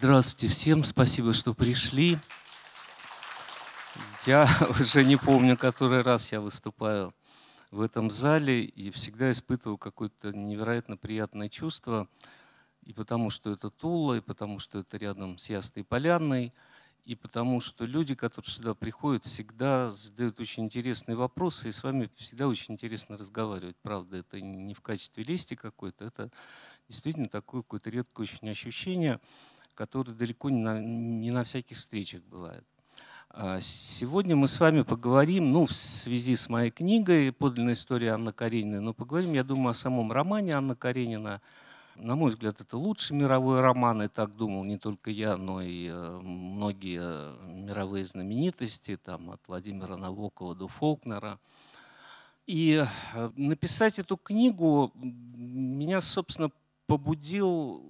Здравствуйте 0.00 0.54
всем, 0.54 0.84
спасибо, 0.84 1.34
что 1.34 1.54
пришли. 1.54 2.18
Я 4.26 4.46
уже 4.70 5.04
не 5.04 5.16
помню, 5.16 5.58
который 5.58 6.02
раз 6.02 6.30
я 6.30 6.40
выступаю 6.40 7.12
в 7.72 7.80
этом 7.80 8.08
зале 8.08 8.62
и 8.62 8.92
всегда 8.92 9.32
испытываю 9.32 9.76
какое-то 9.76 10.32
невероятно 10.32 10.96
приятное 10.96 11.48
чувство. 11.48 12.06
И 12.84 12.92
потому 12.92 13.30
что 13.30 13.50
это 13.50 13.70
Тула, 13.70 14.18
и 14.18 14.20
потому 14.20 14.60
что 14.60 14.78
это 14.78 14.96
рядом 14.98 15.36
с 15.36 15.50
Ясной 15.50 15.82
Поляной, 15.82 16.54
и 17.04 17.16
потому 17.16 17.60
что 17.60 17.84
люди, 17.84 18.14
которые 18.14 18.52
сюда 18.52 18.76
приходят, 18.76 19.24
всегда 19.24 19.90
задают 19.90 20.38
очень 20.38 20.66
интересные 20.66 21.16
вопросы, 21.16 21.70
и 21.70 21.72
с 21.72 21.82
вами 21.82 22.08
всегда 22.14 22.46
очень 22.46 22.74
интересно 22.74 23.18
разговаривать. 23.18 23.76
Правда, 23.82 24.18
это 24.18 24.40
не 24.40 24.74
в 24.74 24.80
качестве 24.80 25.24
лести 25.24 25.54
какой-то, 25.54 26.04
это 26.04 26.30
действительно 26.88 27.28
такое 27.28 27.62
какое-то 27.62 27.90
редкое 27.90 28.22
очень 28.22 28.48
ощущение– 28.48 29.18
который 29.78 30.12
далеко 30.12 30.50
не 30.50 30.60
на, 30.60 30.80
не 30.80 31.30
на 31.30 31.44
всяких 31.44 31.76
встречах 31.76 32.20
бывает. 32.24 32.64
А, 33.30 33.60
сегодня 33.60 34.34
мы 34.34 34.48
с 34.48 34.58
вами 34.58 34.82
поговорим, 34.82 35.52
ну, 35.52 35.66
в 35.66 35.72
связи 35.72 36.34
с 36.34 36.48
моей 36.48 36.72
книгой 36.72 37.30
«Подлинная 37.30 37.74
история 37.74 38.10
Анны 38.10 38.32
Карениной», 38.32 38.80
но 38.80 38.92
поговорим, 38.92 39.34
я 39.34 39.44
думаю, 39.44 39.70
о 39.70 39.74
самом 39.74 40.10
романе 40.10 40.54
Анна 40.54 40.74
Каренина. 40.74 41.40
На 41.94 42.16
мой 42.16 42.32
взгляд, 42.32 42.60
это 42.60 42.76
лучший 42.76 43.16
мировой 43.16 43.60
роман, 43.60 44.02
и 44.02 44.08
так 44.08 44.34
думал 44.34 44.64
не 44.64 44.78
только 44.78 45.12
я, 45.12 45.36
но 45.36 45.62
и 45.62 45.86
э, 45.86 46.20
многие 46.22 47.00
мировые 47.46 48.04
знаменитости, 48.04 48.96
там, 48.96 49.30
от 49.30 49.40
Владимира 49.46 49.96
Набокова 49.96 50.56
до 50.56 50.66
Фолкнера. 50.66 51.38
И 52.48 52.84
э, 53.14 53.30
написать 53.36 54.00
эту 54.00 54.16
книгу 54.16 54.90
меня, 54.96 56.00
собственно, 56.00 56.50
побудил 56.88 57.88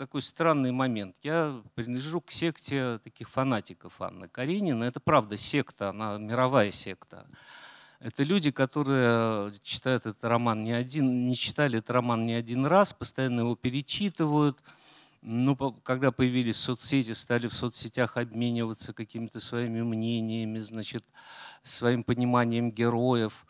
такой 0.00 0.22
странный 0.22 0.72
момент. 0.72 1.16
Я 1.22 1.60
принадлежу 1.74 2.22
к 2.22 2.30
секте 2.30 2.98
таких 3.04 3.28
фанатиков 3.28 4.00
Анны 4.00 4.28
Каренина. 4.28 4.84
Это 4.84 4.98
правда 4.98 5.36
секта, 5.36 5.90
она 5.90 6.16
мировая 6.16 6.70
секта. 6.70 7.26
Это 7.98 8.22
люди, 8.22 8.50
которые 8.50 9.52
читают 9.62 10.06
этот 10.06 10.24
роман 10.24 10.62
не 10.62 10.72
один, 10.72 11.28
не 11.28 11.36
читали 11.36 11.80
этот 11.80 11.90
роман 11.90 12.22
не 12.22 12.32
один 12.32 12.64
раз, 12.64 12.94
постоянно 12.94 13.40
его 13.40 13.56
перечитывают. 13.56 14.62
Ну, 15.20 15.54
когда 15.54 16.12
появились 16.12 16.56
соцсети, 16.56 17.12
стали 17.12 17.46
в 17.46 17.52
соцсетях 17.52 18.16
обмениваться 18.16 18.94
какими-то 18.94 19.38
своими 19.38 19.82
мнениями, 19.82 20.60
значит, 20.60 21.04
своим 21.62 22.04
пониманием 22.04 22.70
героев. 22.72 23.44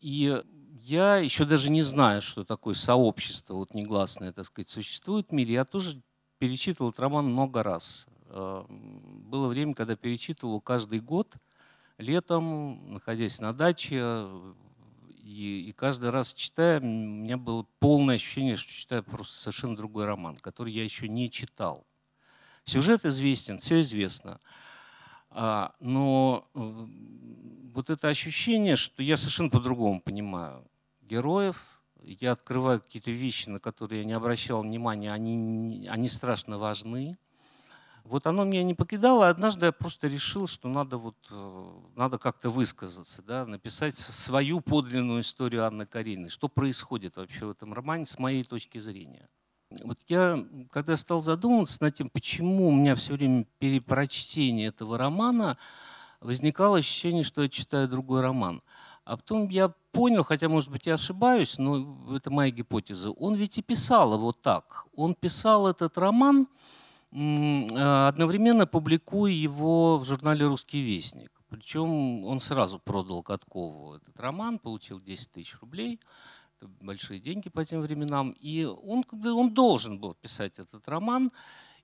И 0.00 0.42
я 0.86 1.16
еще 1.16 1.44
даже 1.44 1.68
не 1.68 1.82
знаю, 1.82 2.22
что 2.22 2.44
такое 2.44 2.74
сообщество 2.74 3.54
вот 3.54 3.74
негласное, 3.74 4.32
так 4.32 4.44
сказать, 4.44 4.70
существует 4.70 5.30
в 5.30 5.32
мире. 5.32 5.54
Я 5.54 5.64
тоже 5.64 6.00
перечитывал 6.38 6.90
этот 6.90 7.00
роман 7.00 7.26
много 7.26 7.64
раз. 7.64 8.06
Э, 8.28 8.64
было 8.68 9.48
время, 9.48 9.74
когда 9.74 9.96
перечитывал 9.96 10.60
каждый 10.60 11.00
год, 11.00 11.34
летом, 11.98 12.92
находясь 12.92 13.40
на 13.40 13.52
даче, 13.52 14.28
и, 15.24 15.66
и 15.68 15.72
каждый 15.72 16.10
раз 16.10 16.32
читая, 16.32 16.80
у 16.80 16.84
меня 16.84 17.36
было 17.36 17.66
полное 17.80 18.14
ощущение, 18.14 18.56
что 18.56 18.72
читаю 18.72 19.02
просто 19.02 19.36
совершенно 19.36 19.76
другой 19.76 20.04
роман, 20.04 20.36
который 20.36 20.72
я 20.72 20.84
еще 20.84 21.08
не 21.08 21.28
читал. 21.32 21.84
Сюжет 22.64 23.04
известен, 23.04 23.58
все 23.58 23.80
известно. 23.80 24.38
А, 25.30 25.74
но 25.80 26.48
э, 26.54 26.86
вот 27.74 27.90
это 27.90 28.06
ощущение, 28.06 28.76
что 28.76 29.02
я 29.02 29.16
совершенно 29.16 29.50
по-другому 29.50 30.00
понимаю 30.00 30.64
героев, 31.06 31.80
я 32.02 32.32
открываю 32.32 32.80
какие-то 32.80 33.10
вещи, 33.10 33.48
на 33.48 33.60
которые 33.60 34.00
я 34.00 34.04
не 34.04 34.12
обращал 34.12 34.62
внимания, 34.62 35.12
они, 35.12 35.88
они 35.90 36.08
страшно 36.08 36.58
важны. 36.58 37.18
Вот 38.04 38.26
оно 38.28 38.44
меня 38.44 38.62
не 38.62 38.74
покидало, 38.74 39.28
однажды 39.28 39.66
я 39.66 39.72
просто 39.72 40.06
решил, 40.06 40.46
что 40.46 40.68
надо, 40.68 40.96
вот, 40.96 41.16
э, 41.30 41.70
надо 41.96 42.18
как-то 42.18 42.50
высказаться, 42.50 43.20
да, 43.22 43.44
написать 43.46 43.96
свою 43.96 44.60
подлинную 44.60 45.22
историю 45.22 45.64
Анны 45.64 45.86
Карениной. 45.86 46.30
Что 46.30 46.48
происходит 46.48 47.16
вообще 47.16 47.46
в 47.46 47.50
этом 47.50 47.72
романе 47.74 48.06
с 48.06 48.20
моей 48.20 48.44
точки 48.44 48.78
зрения. 48.78 49.28
Вот 49.82 49.98
я, 50.06 50.38
когда 50.70 50.96
стал 50.96 51.20
задумываться 51.20 51.82
над 51.82 51.96
тем, 51.96 52.08
почему 52.08 52.68
у 52.68 52.72
меня 52.72 52.94
все 52.94 53.14
время 53.14 53.44
перепрочтение 53.58 54.68
этого 54.68 54.96
романа, 54.96 55.58
возникало 56.20 56.78
ощущение, 56.78 57.24
что 57.24 57.42
я 57.42 57.48
читаю 57.48 57.88
другой 57.88 58.20
роман. 58.20 58.62
А 59.06 59.16
потом 59.16 59.48
я 59.50 59.68
понял, 59.92 60.24
хотя, 60.24 60.48
может 60.48 60.68
быть, 60.68 60.86
я 60.86 60.94
ошибаюсь, 60.94 61.58
но 61.58 62.12
это 62.12 62.28
моя 62.28 62.50
гипотеза, 62.50 63.12
он 63.12 63.36
ведь 63.36 63.56
и 63.56 63.62
писал 63.62 64.14
его 64.14 64.32
так. 64.32 64.84
Он 64.96 65.14
писал 65.14 65.68
этот 65.68 65.96
роман, 65.96 66.48
а, 67.12 68.08
одновременно 68.08 68.66
публикуя 68.66 69.30
его 69.30 69.98
в 69.98 70.04
журнале 70.04 70.44
«Русский 70.46 70.82
вестник». 70.82 71.30
Причем 71.48 72.24
он 72.24 72.40
сразу 72.40 72.80
продал 72.80 73.22
Каткову 73.22 73.94
этот 73.94 74.18
роман, 74.18 74.58
получил 74.58 75.00
10 75.00 75.30
тысяч 75.30 75.56
рублей. 75.60 76.00
Это 76.58 76.68
большие 76.80 77.20
деньги 77.20 77.48
по 77.48 77.64
тем 77.64 77.82
временам. 77.82 78.32
И 78.40 78.64
он, 78.64 79.04
он 79.12 79.54
должен 79.54 80.00
был 80.00 80.14
писать 80.14 80.58
этот 80.58 80.88
роман. 80.88 81.30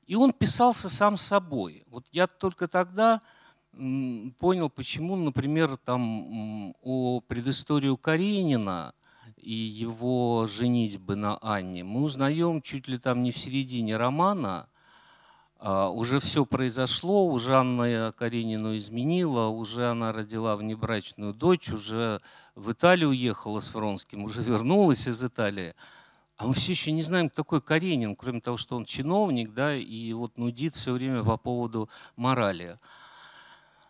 И 0.06 0.16
он 0.16 0.32
писался 0.32 0.90
сам 0.90 1.16
собой. 1.16 1.84
Вот 1.86 2.04
я 2.10 2.26
только 2.26 2.66
тогда 2.66 3.22
понял, 4.38 4.68
почему, 4.68 5.16
например, 5.16 5.76
там 5.76 6.74
о 6.82 7.20
предысторию 7.20 7.96
Каренина 7.96 8.94
и 9.36 9.52
его 9.52 10.46
женитьбы 10.46 11.16
на 11.16 11.38
Анне 11.38 11.82
мы 11.82 12.02
узнаем 12.02 12.62
чуть 12.62 12.86
ли 12.86 12.98
там 12.98 13.22
не 13.22 13.32
в 13.32 13.38
середине 13.38 13.96
романа, 13.96 14.68
а 15.58 15.88
уже 15.88 16.20
все 16.20 16.44
произошло, 16.44 17.26
уже 17.26 17.54
Анна 17.56 18.12
Каренину 18.16 18.76
изменила, 18.76 19.46
уже 19.46 19.90
она 19.90 20.12
родила 20.12 20.56
внебрачную 20.56 21.32
дочь, 21.32 21.70
уже 21.70 22.20
в 22.54 22.72
Италию 22.72 23.10
уехала 23.10 23.60
с 23.60 23.72
Вронским, 23.72 24.24
уже 24.24 24.42
вернулась 24.42 25.06
из 25.06 25.22
Италии. 25.22 25.74
А 26.36 26.46
мы 26.46 26.54
все 26.54 26.72
еще 26.72 26.90
не 26.90 27.04
знаем, 27.04 27.28
кто 27.28 27.42
такой 27.42 27.60
Каренин, 27.60 28.16
кроме 28.16 28.40
того, 28.40 28.56
что 28.56 28.76
он 28.76 28.84
чиновник, 28.84 29.54
да, 29.54 29.74
и 29.76 30.12
вот 30.12 30.36
нудит 30.36 30.74
все 30.74 30.92
время 30.92 31.22
по 31.22 31.36
поводу 31.36 31.88
морали. 32.16 32.76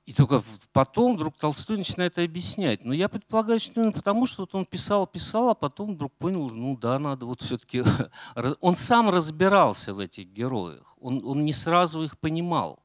И 0.04 0.12
только 0.12 0.42
потом 0.72 1.14
вдруг 1.14 1.36
Толстой 1.36 1.78
начинает 1.78 2.18
объяснять. 2.18 2.84
Но 2.84 2.92
я 2.92 3.08
предполагаю, 3.08 3.60
что 3.60 3.80
именно 3.80 3.92
потому, 3.92 4.26
что 4.26 4.42
вот 4.42 4.54
он 4.54 4.64
писал, 4.64 5.06
писал, 5.06 5.50
а 5.50 5.54
потом 5.54 5.94
вдруг 5.94 6.12
понял, 6.14 6.50
ну 6.50 6.76
да, 6.76 6.98
надо 6.98 7.26
вот 7.26 7.42
все-таки... 7.42 7.84
Он 8.60 8.74
сам 8.74 9.10
разбирался 9.10 9.94
в 9.94 10.00
этих 10.00 10.26
героях, 10.26 10.96
он, 11.00 11.22
он 11.24 11.44
не 11.44 11.52
сразу 11.52 12.02
их 12.02 12.18
понимал. 12.18 12.80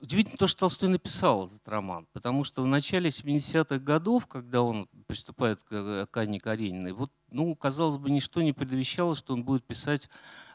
Удивительно 0.00 0.38
то, 0.38 0.46
что 0.46 0.60
Толстой 0.60 0.88
написал 0.88 1.46
этот 1.46 1.68
роман, 1.68 2.06
потому 2.12 2.44
что 2.44 2.62
в 2.62 2.66
начале 2.66 3.10
70-х 3.10 3.78
годов, 3.78 4.26
когда 4.26 4.62
он 4.62 4.88
приступает 5.06 5.62
к 5.62 6.08
Анне 6.12 6.38
Карениной, 6.38 6.92
вот, 6.92 7.10
ну, 7.30 7.54
казалось 7.54 7.96
бы, 7.96 8.10
ничто 8.10 8.42
не 8.42 8.52
предвещало, 8.52 9.16
что 9.16 9.32
он 9.34 9.42
будет 9.42 9.64
писать 9.64 10.08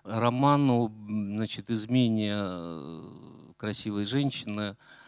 роман 0.04 0.70
о 0.70 0.92
значит, 1.08 1.70
измене 1.70 2.34
э, 2.34 3.04
красивой 3.58 4.06
женщины, 4.06 4.62
Э, 4.62 5.01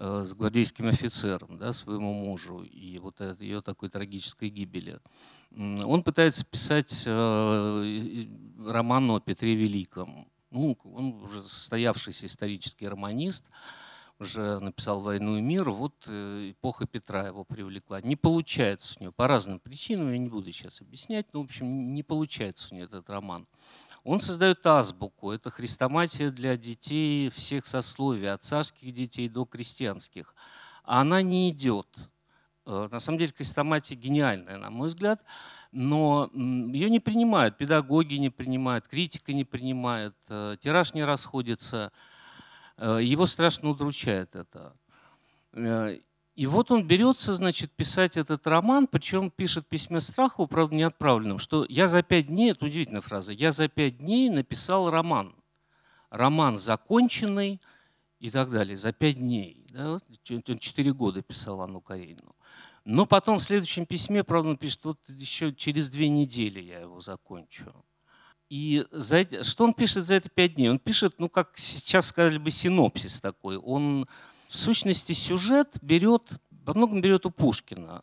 с 0.00 0.32
гвардейским 0.32 0.88
офицером, 0.88 1.58
да, 1.58 1.74
своему 1.74 2.14
мужу, 2.14 2.62
и 2.62 2.98
вот 2.98 3.20
ее 3.38 3.60
такой 3.60 3.90
трагической 3.90 4.48
гибели. 4.48 4.98
Он 5.50 6.02
пытается 6.02 6.44
писать 6.46 7.02
э, 7.04 8.26
роман 8.66 9.10
о 9.10 9.20
Петре 9.20 9.54
Великом. 9.54 10.26
Ну, 10.50 10.78
он 10.84 11.22
уже 11.22 11.42
состоявшийся 11.42 12.26
исторический 12.26 12.88
романист, 12.88 13.44
уже 14.18 14.58
написал 14.60 15.00
«Войну 15.00 15.36
и 15.36 15.42
мир», 15.42 15.68
вот 15.68 15.94
э, 16.06 16.52
эпоха 16.52 16.86
Петра 16.86 17.26
его 17.26 17.44
привлекла. 17.44 18.00
Не 18.00 18.16
получается 18.16 18.96
у 18.98 19.02
него 19.02 19.12
по 19.12 19.28
разным 19.28 19.60
причинам, 19.60 20.12
я 20.12 20.18
не 20.18 20.28
буду 20.28 20.50
сейчас 20.50 20.80
объяснять, 20.80 21.26
но, 21.34 21.42
в 21.42 21.44
общем, 21.44 21.94
не 21.94 22.02
получается 22.02 22.68
у 22.70 22.74
него 22.74 22.86
этот 22.86 23.10
роман. 23.10 23.44
Он 24.04 24.20
создает 24.20 24.66
азбуку. 24.66 25.30
Это 25.30 25.50
хрестоматия 25.50 26.30
для 26.30 26.56
детей 26.56 27.30
всех 27.30 27.66
сословий, 27.66 28.30
от 28.30 28.42
царских 28.42 28.92
детей 28.92 29.28
до 29.28 29.44
крестьянских. 29.44 30.34
А 30.84 31.02
она 31.02 31.22
не 31.22 31.50
идет. 31.50 31.86
Э, 32.66 32.88
на 32.90 33.00
самом 33.00 33.18
деле 33.18 33.32
хрестоматия 33.36 33.96
гениальная, 33.96 34.56
на 34.56 34.70
мой 34.70 34.88
взгляд, 34.88 35.22
но 35.72 36.30
ее 36.34 36.90
не 36.90 37.00
принимают, 37.00 37.56
педагоги 37.56 38.14
не 38.14 38.30
принимают, 38.30 38.88
критика 38.88 39.32
не 39.32 39.44
принимает, 39.44 40.14
э, 40.28 40.56
тираж 40.60 40.94
не 40.94 41.04
расходится. 41.04 41.92
Э, 42.76 43.00
его 43.02 43.26
страшно 43.26 43.70
удручает 43.70 44.34
это. 44.34 44.74
И 46.40 46.46
вот 46.46 46.70
он 46.70 46.86
берется, 46.86 47.34
значит, 47.34 47.70
писать 47.70 48.16
этот 48.16 48.46
роман, 48.46 48.86
причем 48.86 49.30
пишет 49.30 49.66
письме 49.66 50.00
Страхову, 50.00 50.48
правда, 50.48 50.74
не 50.74 50.84
отправленным, 50.84 51.38
что 51.38 51.66
я 51.68 51.86
за 51.86 52.02
пять 52.02 52.28
дней, 52.28 52.52
это 52.52 52.64
удивительная 52.64 53.02
фраза, 53.02 53.34
я 53.34 53.52
за 53.52 53.68
пять 53.68 53.98
дней 53.98 54.30
написал 54.30 54.88
роман. 54.88 55.34
Роман 56.08 56.56
законченный 56.56 57.60
и 58.20 58.30
так 58.30 58.50
далее, 58.50 58.78
за 58.78 58.90
пять 58.94 59.16
дней. 59.16 59.66
Да? 59.68 59.98
Он 60.30 60.58
четыре 60.58 60.94
года 60.94 61.20
писал 61.20 61.60
Анну 61.60 61.82
Каренину. 61.82 62.34
Но 62.86 63.04
потом 63.04 63.38
в 63.38 63.42
следующем 63.42 63.84
письме, 63.84 64.24
правда, 64.24 64.48
он 64.48 64.56
пишет, 64.56 64.82
вот 64.84 64.98
еще 65.08 65.52
через 65.54 65.90
две 65.90 66.08
недели 66.08 66.62
я 66.62 66.80
его 66.80 67.02
закончу. 67.02 67.70
И 68.48 68.86
за 68.90 69.18
эти, 69.18 69.42
что 69.42 69.64
он 69.64 69.74
пишет 69.74 70.06
за 70.06 70.14
это 70.14 70.30
пять 70.30 70.54
дней? 70.54 70.70
Он 70.70 70.78
пишет, 70.78 71.20
ну, 71.20 71.28
как 71.28 71.50
сейчас 71.58 72.06
сказали 72.06 72.38
бы, 72.38 72.50
синопсис 72.50 73.20
такой. 73.20 73.58
Он, 73.58 74.08
в 74.50 74.56
сущности, 74.56 75.12
сюжет 75.12 75.68
берет, 75.80 76.40
во 76.50 76.74
многом 76.74 77.00
берет 77.00 77.24
у 77.24 77.30
Пушкина. 77.30 78.02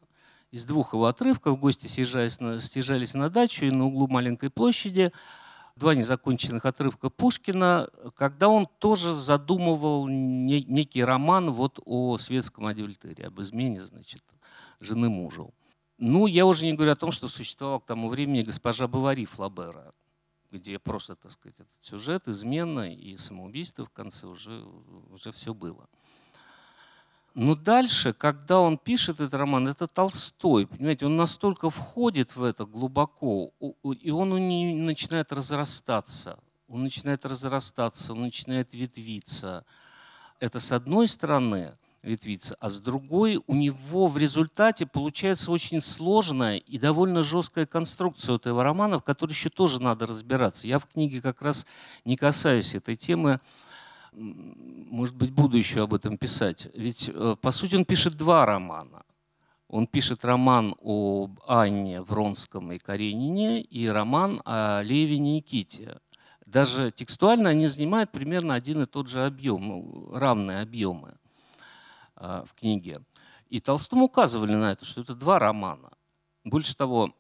Из 0.50 0.64
двух 0.64 0.94
его 0.94 1.06
отрывков 1.06 1.60
гости 1.60 1.88
съезжались 1.88 2.40
на, 2.40 2.62
съезжались 2.62 3.14
на 3.14 3.30
дачу 3.30 3.66
и 3.66 3.70
на 3.70 3.86
углу 3.86 4.08
маленькой 4.08 4.50
площади 4.50 5.12
два 5.76 5.94
незаконченных 5.94 6.66
отрывка 6.66 7.10
Пушкина, 7.10 7.90
когда 8.16 8.48
он 8.48 8.66
тоже 8.80 9.14
задумывал 9.14 10.08
некий 10.08 11.04
роман 11.04 11.52
вот 11.52 11.80
о 11.86 12.18
светском 12.18 12.66
адюльтере, 12.66 13.26
об 13.26 13.42
измене, 13.42 13.86
значит, 13.86 14.24
жены 14.80 15.10
мужу. 15.10 15.54
Ну, 15.98 16.28
я 16.28 16.46
уже 16.46 16.66
не 16.66 16.74
говорю 16.74 16.94
о 16.94 16.96
том, 16.96 17.12
что 17.12 17.28
существовал 17.28 17.82
к 17.82 17.86
тому 17.86 18.08
времени 18.08 18.42
госпожа 18.42 18.88
Бавари 18.88 19.26
Флабера, 19.26 19.92
где 20.52 20.80
просто, 20.80 21.16
так 21.16 21.32
сказать, 21.32 21.60
этот 21.60 21.68
сюжет, 21.82 22.28
измена 22.28 22.94
и 22.94 23.18
самоубийство 23.18 23.86
в 23.86 23.90
конце 23.90 24.28
уже, 24.28 24.64
уже 25.12 25.32
все 25.34 25.54
было. 25.54 25.90
Но 27.34 27.56
дальше, 27.56 28.14
когда 28.14 28.60
он 28.60 28.78
пишет 28.78 29.20
этот 29.20 29.36
роман, 29.36 29.68
это 29.68 29.88
Толстой, 29.88 30.66
понимаете, 30.66 31.06
он 31.06 31.18
настолько 31.18 31.70
входит 31.70 32.36
в 32.36 32.44
это 32.44 32.66
глубоко, 32.66 33.52
и 33.84 34.12
он 34.12 34.32
у 34.32 34.38
него 34.38 34.84
начинает 34.86 35.32
разрастаться. 35.32 36.40
Он 36.68 36.84
начинает 36.84 37.26
разрастаться, 37.26 38.14
он 38.14 38.22
начинает 38.22 38.74
ветвиться. 38.74 39.66
Это 40.40 40.60
с 40.60 40.72
одной 40.72 41.08
стороны 41.08 41.74
ветвиться, 42.04 42.56
а 42.60 42.70
с 42.70 42.80
другой 42.80 43.42
у 43.48 43.56
него 43.56 44.08
в 44.08 44.18
результате 44.18 44.86
получается 44.86 45.52
очень 45.52 45.82
сложная 45.82 46.58
и 46.58 46.78
довольно 46.78 47.24
жесткая 47.24 47.66
конструкция 47.66 48.36
этого 48.36 48.64
романа, 48.64 49.00
в 49.00 49.04
которой 49.04 49.32
еще 49.32 49.50
тоже 49.50 49.82
надо 49.82 50.08
разбираться. 50.08 50.68
Я 50.68 50.80
в 50.80 50.88
книге 50.88 51.22
как 51.22 51.42
раз 51.42 51.66
не 52.06 52.16
касаюсь 52.16 52.76
этой 52.76 52.96
темы, 52.96 53.40
может 54.18 55.16
быть, 55.16 55.32
буду 55.32 55.58
еще 55.58 55.84
об 55.84 55.94
этом 55.94 56.18
писать. 56.18 56.70
Ведь, 56.74 57.10
э, 57.14 57.36
по 57.40 57.52
сути, 57.52 57.76
он 57.76 57.86
пишет 57.86 58.16
два 58.16 58.46
романа. 58.46 59.04
Он 59.68 59.86
пишет 59.86 60.26
роман 60.26 60.76
об 60.82 61.40
Анне 61.46 62.02
Вронском 62.02 62.72
и 62.72 62.80
Каренине 62.80 63.62
и 63.62 63.88
роман 63.88 64.42
о 64.46 64.82
Левине 64.82 65.40
и 65.40 65.42
Ките. 65.42 66.00
Даже 66.46 66.92
текстуально 66.92 67.50
они 67.50 67.68
занимают 67.68 68.12
примерно 68.12 68.54
один 68.54 68.84
и 68.84 68.86
тот 68.86 69.10
же 69.10 69.26
объем, 69.26 69.68
ну, 69.68 70.10
равные 70.14 70.62
объемы 70.62 71.16
э, 72.16 72.44
в 72.48 72.54
книге. 72.56 73.02
И 73.50 73.60
Толстому 73.60 74.06
указывали 74.06 74.56
на 74.56 74.72
это, 74.72 74.86
что 74.86 75.02
это 75.02 75.14
два 75.16 75.38
романа. 75.38 75.92
Больше 76.44 76.76
того, 76.76 77.14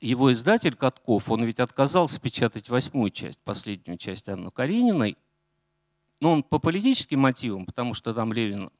его 0.00 0.32
издатель 0.32 0.76
Катков, 0.76 1.30
он 1.30 1.42
ведь 1.44 1.60
отказался 1.60 2.20
печатать 2.20 2.68
восьмую 2.68 3.10
часть, 3.10 3.40
последнюю 3.40 3.98
часть 3.98 4.28
Анны 4.28 4.50
Карениной– 4.50 5.16
но 6.20 6.32
он 6.32 6.42
по 6.42 6.58
политическим 6.58 7.20
мотивам, 7.20 7.66
потому 7.66 7.94
что 7.94 8.14
там 8.14 8.32
Левин 8.32 8.70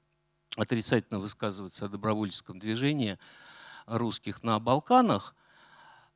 отрицательно 0.57 1.19
высказывается 1.19 1.87
о 1.87 1.89
добровольческом 1.89 2.59
движении 2.59 3.19
русских 3.87 4.43
на 4.43 4.59
Балканах, 4.59 5.35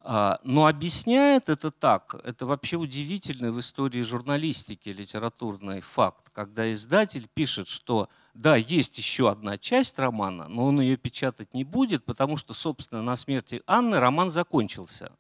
а, 0.07 0.39
но 0.45 0.67
объясняет 0.67 1.49
это 1.49 1.71
так. 1.71 2.15
Это 2.25 2.45
вообще 2.45 2.77
удивительный 2.77 3.51
в 3.51 3.59
истории 3.59 4.03
журналистики 4.03 4.91
литературный 4.91 5.81
факт, 5.81 6.29
когда 6.31 6.71
издатель 6.73 7.27
пишет, 7.33 7.69
что 7.69 8.11
да, 8.35 8.57
есть 8.57 8.99
еще 8.99 9.31
одна 9.31 9.57
часть 9.57 9.99
романа, 9.99 10.47
но 10.49 10.67
он 10.67 10.81
ее 10.81 10.99
печатать 10.99 11.55
не 11.55 11.65
будет, 11.65 12.05
потому 12.05 12.37
что, 12.37 12.53
собственно, 12.53 13.01
на 13.01 13.17
смерти 13.17 13.63
Анны 13.67 13.99
роман 13.99 14.29
закончился. 14.29 15.11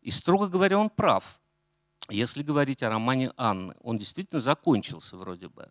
И, 0.00 0.10
строго 0.10 0.48
говоря, 0.48 0.78
он 0.78 0.90
прав. 0.90 1.38
Если 2.10 2.42
говорить 2.42 2.82
о 2.82 2.90
романе 2.90 3.32
Анны, 3.36 3.74
он 3.80 3.98
действительно 3.98 4.40
закончился 4.40 5.16
вроде 5.16 5.48
бы. 5.48 5.68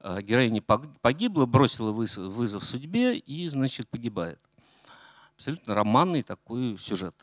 Э, 0.00 0.22
героиня 0.22 0.62
погибла, 0.62 1.46
бросила 1.46 1.92
вызов 1.92 2.64
судьбе 2.64 3.18
и, 3.18 3.48
значит, 3.48 3.88
погибает. 3.88 4.40
Абсолютно 5.34 5.74
романный 5.74 6.22
такой 6.22 6.78
сюжет. 6.78 7.14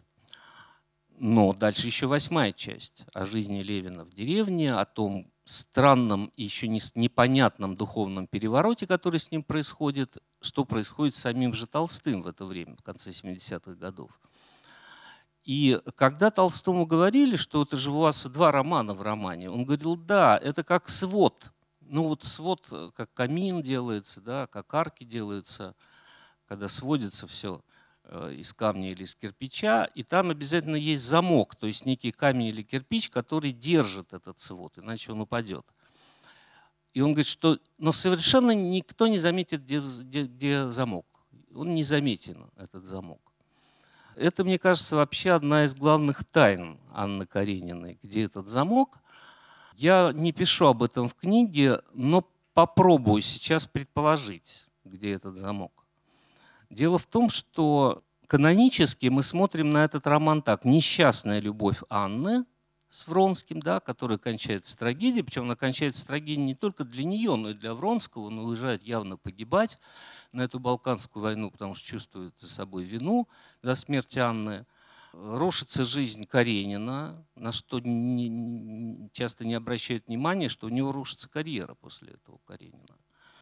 Но 1.19 1.53
дальше 1.53 1.87
еще 1.87 2.05
восьмая 2.05 2.51
часть 2.51 3.03
о 3.13 3.25
жизни 3.25 3.61
Левина 3.61 4.03
в 4.03 4.13
деревне, 4.13 4.73
о 4.73 4.85
том 4.85 5.31
странном 5.45 6.31
и 6.35 6.43
еще 6.43 6.67
непонятном 6.67 7.75
духовном 7.75 8.27
перевороте, 8.27 8.85
который 8.85 9.19
с 9.19 9.31
ним 9.31 9.41
происходит, 9.41 10.17
что 10.41 10.65
происходит 10.65 11.15
с 11.15 11.21
самим 11.21 11.53
же 11.53 11.65
Толстым 11.65 12.21
в 12.21 12.27
это 12.27 12.45
время, 12.45 12.75
в 12.75 12.83
конце 12.83 13.09
70-х 13.09 13.73
годов. 13.73 14.11
И 15.47 15.79
когда 15.95 16.29
Толстому 16.29 16.85
говорили, 16.85 17.37
что 17.37 17.63
это 17.63 17.77
же 17.77 17.89
у 17.91 17.99
вас 17.99 18.25
два 18.25 18.51
романа 18.51 18.93
в 18.93 19.01
романе, 19.01 19.49
он 19.49 19.63
говорил, 19.63 19.95
да, 19.95 20.37
это 20.37 20.61
как 20.61 20.89
свод. 20.89 21.53
Ну 21.79 22.03
вот 22.03 22.25
свод, 22.25 22.67
как 22.93 23.13
камин 23.13 23.61
делается, 23.61 24.19
да, 24.19 24.47
как 24.47 24.73
арки 24.73 25.05
делаются, 25.05 25.73
когда 26.49 26.67
сводится 26.67 27.27
все 27.27 27.61
э, 28.03 28.33
из 28.33 28.51
камня 28.51 28.89
или 28.89 29.03
из 29.03 29.15
кирпича, 29.15 29.85
и 29.85 30.03
там 30.03 30.31
обязательно 30.31 30.75
есть 30.75 31.03
замок, 31.03 31.55
то 31.55 31.65
есть 31.65 31.85
некий 31.85 32.11
камень 32.11 32.47
или 32.47 32.61
кирпич, 32.61 33.09
который 33.09 33.53
держит 33.53 34.11
этот 34.11 34.41
свод, 34.41 34.77
иначе 34.77 35.13
он 35.13 35.21
упадет. 35.21 35.65
И 36.93 36.99
он 36.99 37.11
говорит, 37.13 37.27
что 37.27 37.57
но 37.77 37.93
совершенно 37.93 38.51
никто 38.51 39.07
не 39.07 39.17
заметит, 39.17 39.63
где, 39.63 39.79
где, 39.79 40.23
где 40.23 40.69
замок. 40.69 41.05
Он 41.55 41.73
не 41.73 41.85
заметен, 41.85 42.51
этот 42.57 42.83
замок. 42.83 43.26
Это, 44.17 44.43
мне 44.43 44.57
кажется, 44.57 44.95
вообще 44.95 45.31
одна 45.31 45.65
из 45.65 45.75
главных 45.75 46.23
тайн 46.23 46.79
Анны 46.91 47.27
Карениной, 47.27 47.99
где 48.01 48.23
этот 48.23 48.47
замок. 48.47 48.97
Я 49.75 50.11
не 50.11 50.31
пишу 50.31 50.65
об 50.65 50.81
этом 50.81 51.07
в 51.07 51.13
книге, 51.13 51.81
но 51.93 52.27
попробую 52.55 53.21
сейчас 53.21 53.67
предположить, 53.67 54.67
где 54.83 55.11
этот 55.11 55.35
замок. 55.35 55.85
Дело 56.71 56.97
в 56.97 57.05
том, 57.05 57.29
что 57.29 58.01
канонически 58.25 59.05
мы 59.07 59.21
смотрим 59.21 59.71
на 59.71 59.83
этот 59.85 60.07
роман 60.07 60.41
так. 60.41 60.65
Несчастная 60.65 61.39
любовь 61.39 61.83
Анны 61.87 62.45
с 62.89 63.07
Вронским, 63.07 63.59
да, 63.59 63.79
которая 63.79 64.17
кончается 64.17 64.77
трагедией, 64.77 65.23
причем 65.23 65.43
она 65.43 65.55
кончается 65.55 66.05
трагедией 66.05 66.45
не 66.45 66.55
только 66.55 66.85
для 66.85 67.03
нее, 67.03 67.35
но 67.35 67.49
и 67.49 67.53
для 67.53 67.73
Вронского. 67.73 68.27
Он 68.27 68.39
уезжает 68.39 68.83
явно 68.83 69.17
погибать 69.17 69.77
на 70.31 70.41
эту 70.41 70.59
Балканскую 70.59 71.23
войну, 71.23 71.51
потому 71.51 71.75
что 71.75 71.85
чувствует 71.85 72.33
за 72.37 72.49
собой 72.49 72.83
вину 72.85 73.27
за 73.61 73.75
смерть 73.75 74.17
Анны. 74.17 74.65
Рушится 75.13 75.83
жизнь 75.83 76.25
Каренина, 76.25 77.25
на 77.35 77.51
что 77.51 77.79
не, 77.79 79.09
часто 79.13 79.45
не 79.45 79.55
обращают 79.55 80.07
внимания, 80.07 80.47
что 80.47 80.67
у 80.67 80.69
него 80.69 80.91
рушится 80.91 81.29
карьера 81.29 81.73
после 81.75 82.13
этого 82.13 82.39
Каренина 82.45 82.97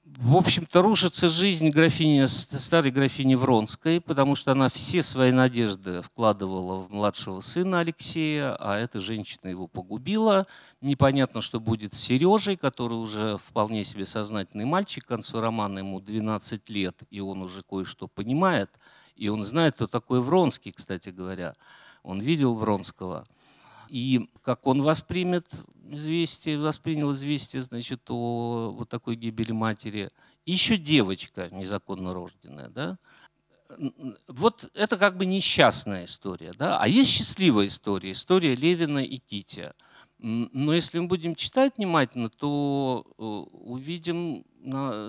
в 0.06 0.36
общем-то, 0.36 0.84
рушится 0.84 1.30
жизнь 1.30 1.72
графини, 1.72 2.28
старой 2.28 2.92
графини 2.92 3.34
Вронской, 3.34 4.00
потому 4.00 4.36
что 4.36 4.52
она 4.52 4.70
все 4.70 5.02
свои 5.02 5.32
надежды 5.32 6.04
вкладывала 6.04 6.76
в 6.76 6.94
младшего 6.94 7.42
сына 7.42 7.80
Алексея, 7.80 8.56
а 8.60 8.78
эта 8.78 9.02
женщина 9.02 9.50
его 9.50 9.68
погубила. 9.68 10.46
Непонятно, 10.80 11.42
что 11.42 11.60
будет 11.60 11.96
с 11.96 12.00
Сережей, 12.00 12.56
который 12.56 12.94
уже 12.94 13.40
вполне 13.48 13.84
себе 13.84 14.06
сознательный 14.06 14.66
мальчик. 14.66 15.06
К 15.06 15.08
концу 15.08 15.40
романа 15.40 15.80
ему 15.80 16.00
12 16.00 16.70
лет, 16.70 17.02
и 17.10 17.20
он 17.20 17.42
уже 17.42 17.64
кое-что 17.64 18.08
понимает. 18.08 18.70
И 19.16 19.28
он 19.30 19.44
знает, 19.44 19.74
кто 19.74 19.88
такой 19.88 20.22
Вронский, 20.22 20.72
кстати 20.72 21.10
говоря. 21.10 21.56
Он 22.04 22.20
видел 22.22 22.54
Вронского. 22.54 23.26
И 23.90 24.30
как 24.42 24.68
он 24.68 24.82
воспримет 24.82 25.48
известие, 25.90 26.60
воспринял 26.60 27.14
известие, 27.14 27.62
значит, 27.62 28.02
о 28.10 28.72
вот 28.78 28.90
такой 28.90 29.16
гибели 29.16 29.52
матери. 29.52 30.12
И 30.46 30.52
еще 30.52 30.78
девочка 30.78 31.50
незаконно 31.52 32.14
рожденная, 32.14 32.70
да. 32.70 32.98
Вот 34.28 34.70
это 34.74 34.98
как 34.98 35.18
бы 35.18 35.26
несчастная 35.26 36.06
история, 36.06 36.52
да. 36.58 36.80
А 36.80 36.88
есть 36.88 37.12
счастливая 37.12 37.68
история, 37.68 38.12
история 38.12 38.56
Левина 38.56 39.00
и 39.00 39.18
Китя. 39.18 39.74
Но 40.20 40.74
если 40.74 41.00
мы 41.00 41.08
будем 41.08 41.36
читать 41.36 41.78
внимательно, 41.78 42.30
то 42.30 43.06
э, 43.06 43.22
увидим 43.22 44.46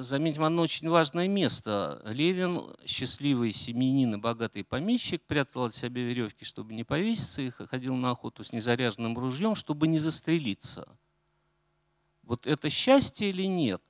заметим 0.02 0.44
одно 0.44 0.62
очень 0.62 0.88
важное 0.88 1.26
место. 1.26 2.02
Левин, 2.04 2.76
счастливый 2.86 3.52
семьянин 3.52 4.14
и 4.14 4.18
богатый 4.18 4.62
помещик, 4.62 5.22
прятал 5.22 5.64
от 5.64 5.74
себя 5.74 6.02
веревки, 6.02 6.44
чтобы 6.44 6.74
не 6.74 6.84
повеситься, 6.84 7.42
и 7.42 7.50
ходил 7.50 7.96
на 7.96 8.10
охоту 8.10 8.44
с 8.44 8.52
незаряженным 8.52 9.18
ружьем, 9.18 9.56
чтобы 9.56 9.88
не 9.88 9.98
застрелиться. 9.98 10.86
Вот 12.22 12.46
это 12.46 12.70
счастье 12.70 13.30
или 13.30 13.44
нет? 13.44 13.82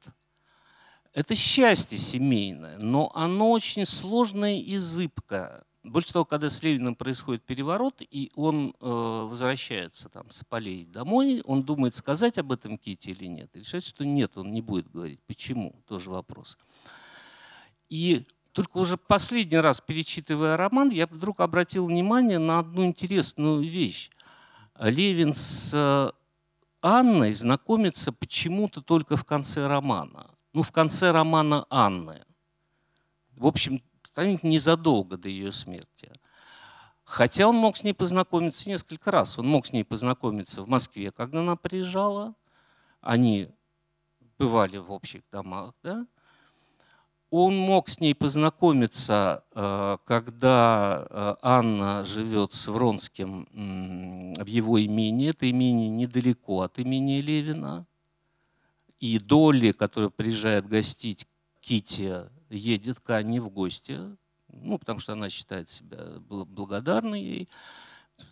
Это 1.12 1.35
счастье 1.35 1.99
семейное, 1.99 2.78
но 2.78 3.11
оно 3.14 3.50
очень 3.50 3.87
сложное 3.87 4.61
и 4.61 4.76
зыбкое. 4.78 5.65
Больше 5.86 6.12
того, 6.12 6.24
когда 6.24 6.48
с 6.48 6.62
Левиным 6.64 6.96
происходит 6.96 7.44
переворот, 7.44 8.02
и 8.10 8.32
он 8.34 8.74
э, 8.80 9.26
возвращается 9.30 10.08
там, 10.08 10.28
с 10.30 10.42
полей 10.42 10.84
домой, 10.84 11.42
он 11.44 11.62
думает, 11.62 11.94
сказать 11.94 12.38
об 12.38 12.50
этом 12.50 12.76
Ките 12.76 13.12
или 13.12 13.26
нет. 13.26 13.50
И 13.54 13.60
решает, 13.60 13.84
что 13.84 14.04
нет, 14.04 14.36
он 14.36 14.52
не 14.52 14.62
будет 14.62 14.90
говорить. 14.90 15.20
Почему? 15.28 15.76
Тоже 15.86 16.10
вопрос. 16.10 16.58
И 17.88 18.26
только 18.50 18.78
уже 18.78 18.96
последний 18.96 19.58
раз, 19.58 19.80
перечитывая 19.80 20.56
роман, 20.56 20.90
я 20.90 21.06
вдруг 21.06 21.40
обратил 21.40 21.86
внимание 21.86 22.40
на 22.40 22.58
одну 22.58 22.84
интересную 22.84 23.62
вещь. 23.62 24.10
Левин 24.80 25.34
с 25.34 26.12
Анной 26.80 27.32
знакомится 27.32 28.12
почему-то 28.12 28.82
только 28.82 29.16
в 29.16 29.24
конце 29.24 29.68
романа. 29.68 30.30
Ну, 30.52 30.62
в 30.62 30.72
конце 30.72 31.12
романа 31.12 31.64
Анны. 31.70 32.24
В 33.36 33.46
общем, 33.46 33.80
незадолго 34.25 35.16
до 35.16 35.28
ее 35.28 35.52
смерти. 35.52 36.11
Хотя 37.04 37.46
он 37.49 37.56
мог 37.56 37.76
с 37.76 37.85
ней 37.85 37.92
познакомиться 37.92 38.68
несколько 38.68 39.11
раз. 39.11 39.38
Он 39.38 39.46
мог 39.46 39.66
с 39.66 39.73
ней 39.73 39.85
познакомиться 39.85 40.62
в 40.62 40.68
Москве, 40.68 41.12
когда 41.12 41.40
она 41.40 41.56
приезжала. 41.56 42.35
Они 43.00 43.49
бывали 44.38 44.78
в 44.78 44.90
общих 44.90 45.23
домах, 45.30 45.75
да? 45.82 46.06
Он 47.30 47.56
мог 47.56 47.88
с 47.88 48.00
ней 48.00 48.14
познакомиться, 48.14 49.44
э, 49.52 49.96
когда 50.04 51.06
э, 51.08 51.35
Анна 51.42 52.04
живет 52.04 52.54
с 52.54 52.68
Вронским 52.68 53.46
в 54.38 54.46
его 54.46 54.85
имении. 54.85 55.30
Это 55.30 55.50
имение 55.50 55.88
недалеко 55.88 56.62
от 56.62 56.78
имени 56.78 57.20
Левина. 57.20 57.87
И 59.00 59.18
Долли, 59.18 59.73
которая 59.73 60.11
приезжает 60.11 60.68
гостить 60.68 61.26
Кити, 61.61 62.30
едет 62.50 63.00
к 63.00 63.10
Анне 63.10 63.40
в 63.40 63.48
гости, 63.50 63.98
ну, 64.48 64.78
потому 64.78 65.00
что 65.00 65.12
она 65.12 65.30
считает 65.30 65.68
себя 65.68 66.20
благодарной 66.20 67.20
ей. 67.20 67.48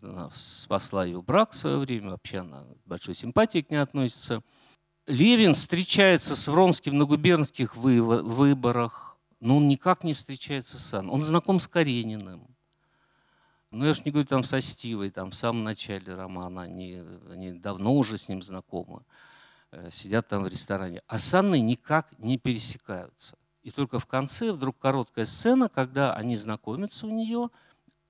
Она 0.00 0.30
спасла 0.32 1.04
ее 1.04 1.20
брак 1.20 1.52
в 1.52 1.56
свое 1.56 1.76
время, 1.76 2.10
вообще 2.10 2.38
она 2.38 2.64
большой 2.86 3.14
симпатией 3.14 3.62
к 3.64 3.70
ней 3.70 3.78
относится– 3.78 4.42
Левин 5.06 5.52
встречается 5.52 6.34
с 6.34 6.48
Вронским 6.48 6.96
на 6.96 7.04
губернских 7.04 7.76
выборах, 7.76 9.18
но 9.38 9.58
он 9.58 9.68
никак 9.68 10.02
не 10.02 10.14
встречается 10.14 10.78
с 10.78 10.94
Анной. 10.94 11.12
Он 11.12 11.22
знаком 11.22 11.60
с 11.60 11.68
Карениным. 11.68 12.56
Ну, 13.70 13.84
я 13.84 13.90
уж 13.90 14.04
не 14.04 14.12
говорю 14.12 14.26
там 14.26 14.44
со 14.44 14.60
Стивой, 14.60 15.10
там 15.10 15.32
в 15.32 15.34
самом 15.34 15.64
начале 15.64 16.14
романа, 16.14 16.62
они, 16.62 17.02
они 17.30 17.52
давно 17.52 17.94
уже 17.94 18.16
с 18.16 18.28
ним 18.28 18.40
знакомы, 18.42 19.02
э, 19.72 19.90
сидят 19.90 20.28
там 20.28 20.44
в 20.44 20.48
ресторане. 20.48 21.02
А 21.06 21.18
с 21.18 21.34
Анной 21.34 21.60
никак 21.60 22.16
не 22.18 22.38
пересекаются. 22.38 23.36
И 23.64 23.70
только 23.70 23.98
в 23.98 24.06
конце 24.06 24.52
вдруг 24.52 24.78
короткая 24.78 25.24
сцена, 25.24 25.70
когда 25.70 26.12
они 26.14 26.36
знакомятся 26.36 27.06
у 27.06 27.10
нее, 27.10 27.48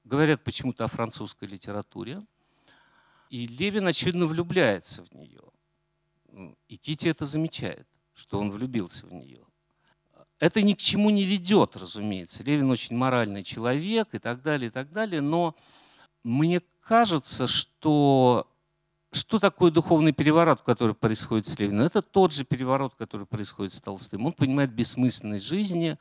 говорят 0.02 0.42
почему-то 0.42 0.84
о 0.84 0.88
французской 0.88 1.48
литературе, 1.48 2.22
и 3.30 3.46
Левин, 3.46 3.86
очевидно, 3.86 4.26
влюбляется 4.26 5.04
в 5.04 5.14
нее. 5.14 5.42
И 6.68 6.76
Кити 6.76 7.06
это 7.06 7.24
замечает, 7.24 7.86
что 8.14 8.40
он 8.40 8.50
влюбился 8.50 9.06
в 9.06 9.14
нее. 9.14 9.44
Это 10.40 10.60
ни 10.60 10.72
к 10.72 10.78
чему 10.78 11.10
не 11.10 11.24
ведет, 11.24 11.76
разумеется. 11.76 12.42
Левин 12.42 12.70
очень 12.70 12.96
моральный 12.96 13.44
человек 13.44 14.08
и 14.12 14.18
так 14.18 14.42
далее, 14.42 14.68
и 14.68 14.70
так 14.70 14.90
далее. 14.92 15.20
Но 15.20 15.54
мне 16.24 16.60
кажется, 16.80 17.46
что 17.46 18.50
что 19.14 19.38
такое 19.38 19.70
духовный 19.70 20.12
переворот, 20.12 20.62
который 20.62 20.94
происходит 20.94 21.46
с 21.46 21.58
Левиным? 21.58 21.86
Это 21.86 22.02
тот 22.02 22.32
же 22.32 22.44
переворот, 22.44 22.94
который 22.94 23.26
происходит 23.26 23.72
с 23.72 23.80
Толстым. 23.80 24.26
Он 24.26 24.32
понимает 24.32 24.72
бессмысленность 24.72 25.44
жизни 25.44 25.98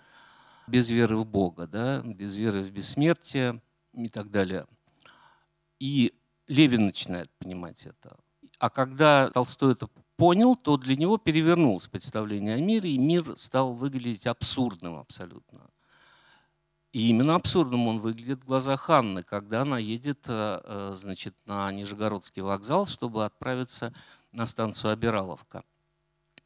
без 0.67 0.89
веры 0.89 1.17
в 1.17 1.25
Бога, 1.25 1.67
да? 1.67 2.01
без 2.03 2.35
веры 2.35 2.61
в 2.61 2.71
бессмертие 2.71 3.61
и 3.93 4.07
так 4.07 4.31
далее. 4.31 4.65
И 5.79 6.13
Левин 6.47 6.85
начинает 6.85 7.29
понимать 7.37 7.85
это. 7.85 8.17
А 8.59 8.69
когда 8.69 9.29
Толстой 9.29 9.73
это 9.73 9.89
понял, 10.15 10.55
то 10.55 10.77
для 10.77 10.95
него 10.95 11.17
перевернулось 11.17 11.87
представление 11.87 12.55
о 12.55 12.59
мире, 12.59 12.91
и 12.91 12.97
мир 12.97 13.37
стал 13.37 13.73
выглядеть 13.73 14.27
абсурдным 14.27 14.95
абсолютно. 14.95 15.69
И 16.93 17.09
именно 17.09 17.33
абсурдным 17.33 17.87
он 17.87 17.97
выглядит 17.97 18.43
в 18.43 18.45
глазах 18.45 18.87
Анны, 18.87 19.23
когда 19.23 19.63
она 19.63 19.79
едет 19.79 20.25
э, 20.27 20.61
э, 20.63 20.91
значит, 20.93 21.35
на 21.45 21.71
Нижегородский 21.71 22.43
вокзал, 22.43 22.85
чтобы 22.85 23.25
отправиться 23.25 23.95
на 24.31 24.45
станцию 24.45 24.93
Обираловка, 24.93 25.63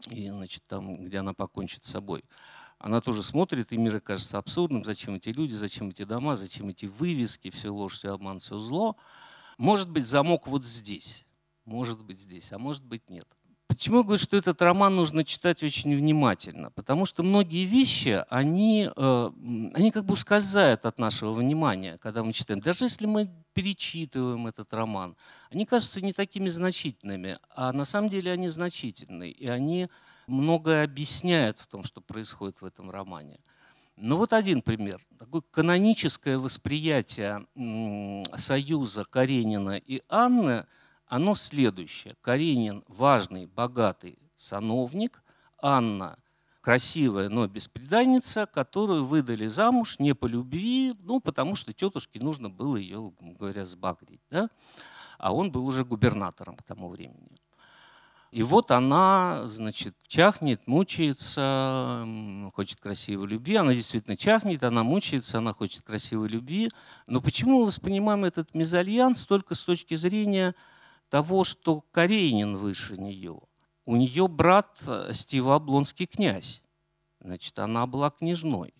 и, 0.09 0.29
значит, 0.29 0.63
там, 0.65 1.03
где 1.03 1.17
она 1.17 1.33
покончит 1.33 1.83
с 1.83 1.91
собой. 1.91 2.23
Она 2.79 3.01
тоже 3.01 3.23
смотрит, 3.23 3.73
и 3.73 3.77
мир 3.77 3.99
кажется 3.99 4.37
абсурдным. 4.37 4.85
Зачем 4.85 5.15
эти 5.15 5.29
люди, 5.29 5.53
зачем 5.53 5.89
эти 5.89 6.03
дома, 6.05 6.37
зачем 6.37 6.69
эти 6.69 6.85
вывески, 6.85 7.49
все 7.49 7.69
ложь, 7.69 7.97
все 7.97 8.13
обман, 8.13 8.39
все 8.39 8.57
зло. 8.57 8.95
Может 9.57 9.89
быть, 9.89 10.07
замок 10.07 10.47
вот 10.47 10.65
здесь, 10.65 11.25
может 11.65 12.01
быть 12.01 12.21
здесь, 12.21 12.53
а 12.53 12.57
может 12.57 12.85
быть 12.85 13.09
нет. 13.09 13.27
Почему 13.67 13.97
я 13.97 14.03
говорю, 14.03 14.19
что 14.19 14.37
этот 14.37 14.61
роман 14.61 14.95
нужно 14.95 15.25
читать 15.25 15.61
очень 15.61 15.93
внимательно? 15.93 16.71
Потому 16.71 17.05
что 17.05 17.21
многие 17.21 17.65
вещи, 17.65 18.23
они, 18.29 18.89
э, 18.95 19.31
они 19.73 19.91
как 19.91 20.05
бы 20.05 20.13
ускользают 20.13 20.85
от 20.85 20.97
нашего 20.97 21.33
внимания, 21.33 21.97
когда 21.97 22.23
мы 22.23 22.31
читаем. 22.31 22.61
Даже 22.61 22.85
если 22.85 23.05
мы 23.05 23.29
перечитываем 23.53 24.47
этот 24.47 24.73
роман, 24.73 25.17
они 25.51 25.65
кажутся 25.65 25.99
не 25.99 26.13
такими 26.13 26.47
значительными, 26.47 27.37
а 27.53 27.73
на 27.73 27.83
самом 27.83 28.09
деле 28.09 28.31
они 28.31 28.47
значительны, 28.47 29.29
и 29.29 29.47
они 29.47 29.89
многое 30.27 30.85
объясняют 30.85 31.59
в 31.59 31.67
том, 31.67 31.83
что 31.83 31.99
происходит 31.99 32.61
в 32.61 32.65
этом 32.65 32.89
романе. 32.89 33.37
Ну 33.97 34.15
вот 34.15 34.31
один 34.31 34.61
пример. 34.61 35.01
Такое 35.19 35.41
каноническое 35.51 36.39
восприятие 36.39 37.45
союза 38.35 39.03
Каренина 39.03 39.75
и 39.75 40.01
Анны– 40.07 40.65
оно 41.07 41.35
следующее. 41.35 42.15
Каренин– 42.21 42.83
важный, 42.87 43.45
богатый 43.45 44.19
сановник, 44.35 45.21
Анна– 45.61 46.17
красивая, 46.67 47.29
но 47.29 47.47
беспреданница, 47.47 48.45
которую 48.45 49.05
выдали 49.05 49.47
замуж 49.47 49.99
не 49.99 50.13
по 50.13 50.25
любви, 50.25 50.93
ну, 50.99 51.21
потому 51.21 51.55
что 51.55 51.71
тетушке 51.71 52.19
нужно 52.19 52.49
было 52.49 52.75
ее, 52.75 53.13
говоря, 53.21 53.63
сбагрить. 53.63 54.19
Да? 54.29 54.49
А 55.17 55.33
он 55.33 55.49
был 55.49 55.65
уже 55.65 55.85
губернатором 55.85 56.57
к 56.57 56.63
тому 56.63 56.89
времени. 56.89 57.39
И 58.31 58.43
вот 58.43 58.71
она, 58.71 59.43
значит, 59.45 59.95
чахнет, 60.09 60.67
мучается, 60.67 62.05
хочет 62.53 62.81
красивой 62.81 63.27
любви. 63.27 63.55
Она 63.55 63.73
действительно 63.73 64.17
чахнет, 64.17 64.61
она 64.63 64.83
мучается, 64.83 65.37
она 65.37 65.53
хочет 65.53 65.83
красивой 65.85 66.27
любви. 66.27 66.69
Но 67.07 67.21
почему 67.21 67.61
мы 67.61 67.67
воспринимаем 67.67 68.25
этот 68.25 68.53
мезальянс 68.53 69.25
только 69.25 69.55
с 69.55 69.63
точки 69.63 69.95
зрения 69.95 70.53
того, 71.09 71.43
что 71.43 71.81
Каренин 71.91 72.57
выше 72.57 72.97
нее. 72.97 73.39
У 73.85 73.95
нее 73.95 74.27
брат 74.27 74.79
э, 74.85 75.11
Стива 75.13 75.55
Облонский 75.55 76.05
князь. 76.05 76.61
Значит, 77.21 77.57
она 77.59 77.87
была 77.87 78.09
княжной. 78.09 78.73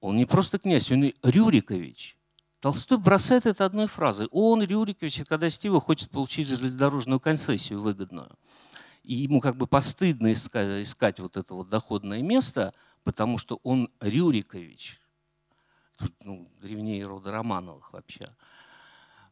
Он 0.00 0.16
не 0.16 0.24
просто 0.24 0.58
князь, 0.58 0.90
он 0.90 1.04
и 1.04 1.14
Рюрикович. 1.22 2.16
Толстой 2.60 2.98
бросает 2.98 3.46
это 3.46 3.64
одной 3.64 3.86
фразой. 3.86 4.28
Он, 4.30 4.62
Рюрикович, 4.62 5.22
когда 5.28 5.50
Стива 5.50 5.80
хочет 5.80 6.10
получить 6.10 6.48
железнодорожную 6.48 7.20
концессию 7.20 7.80
выгодную. 7.80 8.30
И 9.02 9.14
ему 9.14 9.40
как 9.40 9.56
бы 9.56 9.66
постыдно 9.66 10.32
искать, 10.32 10.82
искать 10.82 11.20
вот 11.20 11.36
это 11.36 11.54
вот 11.54 11.68
доходное 11.68 12.22
место, 12.22 12.74
потому 13.04 13.38
что 13.38 13.60
он 13.62 13.90
Рюрикович. 14.00 15.00
Ну, 16.24 16.48
древнее 16.60 17.04
рода 17.04 17.30
Романовых 17.30 17.92
вообще. 17.92 18.34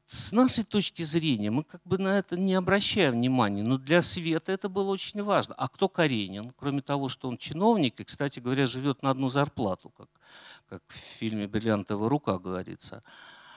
С 0.06 0.32
нашей 0.32 0.64
точки 0.64 1.02
зрения 1.02 1.50
мы 1.50 1.62
как 1.62 1.80
бы 1.84 1.96
на 1.96 2.18
это 2.18 2.36
не 2.36 2.54
обращаем 2.54 3.14
внимания, 3.14 3.62
но 3.62 3.78
для 3.78 4.02
Света 4.02 4.52
это 4.52 4.68
было 4.68 4.90
очень 4.90 5.22
важно. 5.22 5.54
А 5.56 5.68
кто 5.68 5.88
Каренин? 5.88 6.52
Кроме 6.58 6.82
того, 6.82 7.08
что 7.08 7.28
он 7.28 7.38
чиновник 7.38 8.00
и, 8.00 8.04
кстати 8.04 8.38
говоря, 8.38 8.66
живет 8.66 9.02
на 9.02 9.10
одну 9.10 9.30
зарплату, 9.30 9.90
как, 9.96 10.08
как 10.68 10.82
в 10.88 10.94
фильме 10.94 11.48
«Бриллиантовая 11.48 12.10
рука» 12.10 12.38
говорится. 12.38 13.02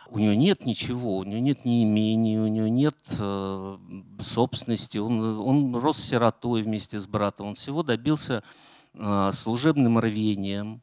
У 0.09 0.19
него 0.19 0.33
нет 0.33 0.65
ничего, 0.65 1.17
у 1.17 1.23
него 1.25 1.41
нет 1.41 1.65
ни 1.65 1.81
имени, 1.81 2.37
у 2.37 2.47
него 2.47 2.69
нет 2.69 2.97
э, 3.19 3.77
собственности. 4.21 4.99
Он, 4.99 5.39
он 5.39 5.75
рос 5.75 5.97
сиротой 5.97 6.61
вместе 6.61 6.97
с 6.97 7.05
братом. 7.05 7.47
Он 7.47 7.55
всего 7.55 7.83
добился 7.83 8.41
э, 8.93 9.31
служебным 9.33 9.99
рвением, 9.99 10.81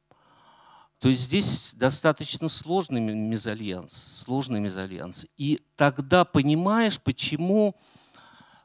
то 1.05 1.11
есть 1.11 1.25
здесь 1.25 1.75
достаточно 1.75 2.49
сложный 2.49 3.03
мезальянс, 3.03 4.23
сложный 4.25 4.59
мезальянс. 4.59 5.27
И 5.37 5.61
тогда 5.77 6.25
понимаешь, 6.25 6.99
почему, 6.99 7.77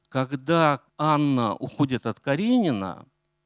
когда 0.08 0.82
Анна 0.98 1.54
уходит 1.54 2.06
от 2.06 2.22
Каренина, 2.22 3.06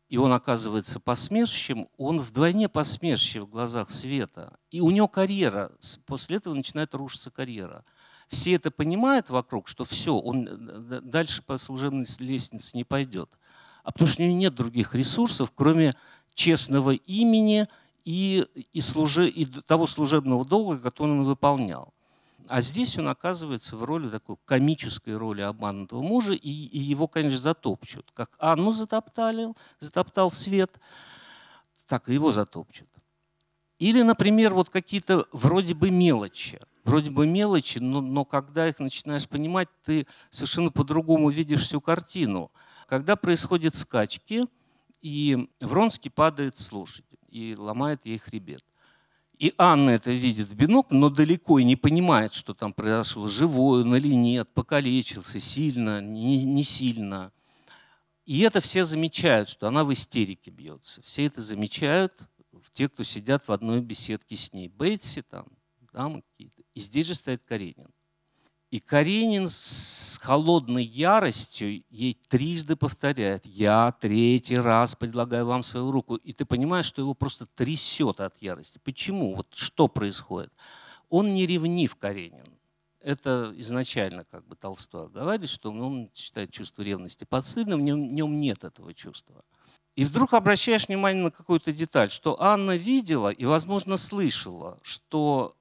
и 0.10 0.18
он 0.18 0.32
оказывается 0.32 1.00
посмешищем, 1.00 1.88
он 1.98 2.20
вдвойне 2.20 2.70
посмешище 2.70 3.42
в 3.42 3.50
глазах 3.50 3.90
Света. 3.90 4.60
И 4.70 4.80
у 4.80 4.92
него 4.92 5.08
карьера, 5.08 5.72
после 6.06 6.38
этого 6.38 6.54
начинает 6.54 6.94
рушиться 6.94 7.32
карьера. 7.32 7.84
Все 8.28 8.54
это 8.54 8.70
понимают 8.70 9.32
вокруг, 9.32 9.70
что 9.70 9.86
все, 9.86 10.16
он 10.16 10.48
э, 10.48 11.02
дальше 11.02 11.42
по 11.42 11.58
служебной 11.58 12.06
лестнице 12.20 12.78
не 12.78 12.84
пойдет. 12.84 13.40
А 13.84 13.92
потому 13.92 14.08
что 14.08 14.22
у 14.22 14.26
него 14.28 14.38
нет 14.38 14.54
других 14.54 14.94
ресурсов, 14.94 15.52
кроме 15.56 15.96
честного 16.36 16.92
имени– 16.92 17.66
и, 18.06 18.46
и, 18.74 18.82
служи, 18.82 19.30
и 19.30 19.46
того 19.46 19.88
служебного 19.88 20.46
долга, 20.46 20.80
который 20.80 21.12
он 21.12 21.24
выполнял. 21.24 21.94
А 22.48 22.62
здесь 22.62 22.98
он 22.98 23.08
оказывается 23.08 23.78
в 23.78 23.84
роли 23.84 24.10
такой 24.10 24.36
комической 24.46 25.16
роли 25.16 25.42
обманутого 25.42 26.02
мужа, 26.02 26.34
и, 26.34 26.50
и 26.50 26.80
его, 26.80 27.08
конечно, 27.08 27.40
затопчут. 27.40 28.12
Как 28.14 28.32
Анну 28.38 28.74
затоптали, 28.74 29.54
затоптал 29.80 30.32
свет, 30.32 30.78
так 31.88 32.10
и 32.10 32.14
его 32.14 32.32
затопчут. 32.34 32.90
Или, 33.80 34.02
например, 34.02 34.54
вот 34.54 34.70
какие-то 34.70 35.26
вроде 35.32 35.74
бы 35.74 35.90
мелочи. 35.90 36.60
вроде 36.84 37.12
бы 37.12 37.26
мелочи, 37.26 37.78
но, 37.78 38.02
но 38.02 38.26
когда 38.26 38.68
их 38.68 38.80
начинаешь 38.80 39.28
понимать, 39.28 39.70
ты 39.86 40.06
совершенно 40.30 40.70
по-другому 40.70 41.30
видишь 41.30 41.62
всю 41.62 41.80
картину. 41.80 42.52
Когда 42.88 43.16
происходят 43.16 43.76
скачки, 43.76 44.44
и 45.02 45.50
Вронский 45.60 46.12
падает 46.12 46.58
с 46.58 46.72
лошади 46.72 47.13
и 47.34 47.56
ломает 47.56 48.06
ей 48.06 48.20
хребет. 48.20 48.64
И 49.40 49.54
Анна 49.58 49.90
это 49.90 50.12
видит 50.12 50.48
в 50.48 50.56
бинокль, 50.56 50.96
но 50.96 51.10
далеко 51.10 51.58
и 51.58 51.64
не 51.64 51.76
понимает, 51.76 52.34
что 52.34 52.54
там 52.54 52.72
произошло, 52.72 53.28
живой 53.28 53.82
он 53.82 53.96
или 53.96 54.14
нет, 54.14 54.48
покалечился 54.54 55.40
сильно, 55.40 56.00
не, 56.00 56.44
не 56.44 56.64
сильно. 56.64 57.32
И 58.26 58.42
это 58.42 58.62
все 58.62 58.86
замечают, 58.86 59.50
что 59.50 59.68
она 59.68 59.84
в 59.84 59.92
истерике 59.92 60.52
бьется. 60.52 61.02
Все 61.02 61.26
это 61.26 61.42
замечают, 61.42 62.14
те, 62.72 62.88
кто 62.88 63.04
сидят 63.04 63.48
в 63.48 63.52
одной 63.52 63.82
беседке 63.82 64.36
с 64.36 64.54
ней. 64.54 64.68
Бейтси 64.68 65.24
там, 65.24 65.48
дамы 65.92 66.22
какие-то. 66.22 66.62
И 66.74 66.80
здесь 66.80 67.08
же 67.08 67.16
стоит 67.16 67.44
Каренин. 67.44 67.90
И 68.74 68.80
Каренин 68.80 69.50
с 69.50 70.18
холодной 70.20 70.84
яростью 70.84 71.84
ей 71.92 72.18
трижды 72.28 72.76
повторяет, 72.76 73.46
я 73.46 73.92
третий 74.02 74.58
раз 74.58 74.96
предлагаю 74.96 75.46
вам 75.46 75.62
свою 75.62 75.92
руку. 75.92 76.16
И 76.16 76.34
ты 76.34 76.44
понимаешь, 76.44 76.88
что 76.88 77.00
его 77.00 77.14
просто 77.14 77.46
трясет 77.46 78.20
от 78.20 78.42
ярости. 78.42 78.80
Почему? 78.84 79.36
Вот 79.36 79.46
что 79.54 79.88
происходит? 79.88 80.52
Он 81.10 81.30
не 81.30 81.46
ревнив 81.46 81.96
Каренин. 81.98 82.48
Это 83.00 83.54
изначально 83.58 84.24
как 84.24 84.44
бы 84.48 84.56
Толстой 84.56 85.08
говорит, 85.08 85.52
что 85.52 85.70
он 85.70 86.10
считает 86.16 86.50
чувство 86.50 86.82
ревности 86.82 87.26
подстыдным, 87.26 87.80
в 87.80 87.84
нем, 87.84 88.10
в 88.10 88.12
нем 88.12 88.40
нет 88.40 88.64
этого 88.64 88.92
чувства. 88.96 89.46
И 89.96 90.04
вдруг 90.04 90.34
обращаешь 90.34 90.88
внимание 90.88 91.26
на 91.26 91.30
какую-то 91.30 91.72
деталь, 91.74 92.10
что 92.10 92.42
Анна 92.42 92.76
видела 92.76 93.30
и, 93.30 93.46
возможно, 93.46 93.98
слышала, 93.98 94.80
что 94.82 95.56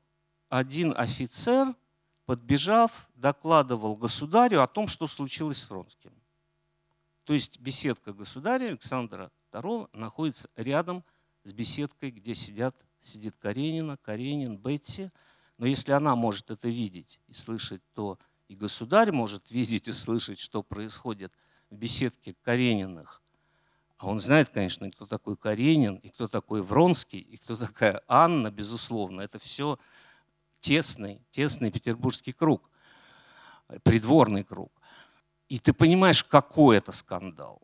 один 0.48 0.94
офицер, 0.96 1.74
подбежав, 2.26 3.08
докладывал 3.14 3.96
государю 3.96 4.62
о 4.62 4.66
том, 4.66 4.88
что 4.88 5.06
случилось 5.06 5.58
с 5.58 5.70
Вронским. 5.70 6.12
То 7.24 7.32
есть 7.32 7.60
беседка 7.60 8.12
государя 8.12 8.66
Александра 8.66 9.30
II 9.52 9.88
находится 9.92 10.48
рядом 10.56 11.04
с 11.44 11.52
беседкой, 11.52 12.10
где 12.10 12.34
сидят, 12.34 12.76
сидит 13.00 13.36
Каренина, 13.36 13.96
Каренин, 13.96 14.58
Бетси. 14.58 15.12
Но 15.58 15.66
если 15.66 15.92
она 15.92 16.16
может 16.16 16.50
это 16.50 16.68
видеть 16.68 17.20
и 17.28 17.34
слышать, 17.34 17.82
то 17.94 18.18
и 18.48 18.56
государь 18.56 19.12
может 19.12 19.50
видеть 19.50 19.88
и 19.88 19.92
слышать, 19.92 20.40
что 20.40 20.62
происходит 20.62 21.32
в 21.70 21.76
беседке 21.76 22.34
Карениных 22.42 23.22
а 24.02 24.08
он 24.08 24.18
знает, 24.18 24.48
конечно, 24.48 24.90
кто 24.90 25.06
такой 25.06 25.36
Каренин, 25.36 25.94
и 25.94 26.08
кто 26.08 26.26
такой 26.26 26.60
Вронский, 26.60 27.20
и 27.20 27.36
кто 27.36 27.54
такая 27.56 28.02
Анна, 28.08 28.50
безусловно. 28.50 29.20
Это 29.20 29.38
все 29.38 29.78
тесный, 30.62 31.20
тесный 31.30 31.70
петербургский 31.70 32.32
круг, 32.32 32.70
придворный 33.82 34.44
круг. 34.44 34.72
И 35.48 35.58
ты 35.58 35.74
понимаешь, 35.74 36.24
какой 36.24 36.78
это 36.78 36.92
скандал. 36.92 37.60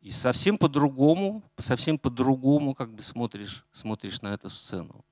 И 0.00 0.10
совсем 0.10 0.56
по-другому, 0.56 1.42
совсем 1.58 1.98
по-другому 1.98 2.74
как 2.74 2.94
бы 2.94 3.02
смотришь, 3.02 3.64
смотришь 3.72 4.22
на 4.22 4.28
эту 4.28 4.48
сцену. 4.48 5.04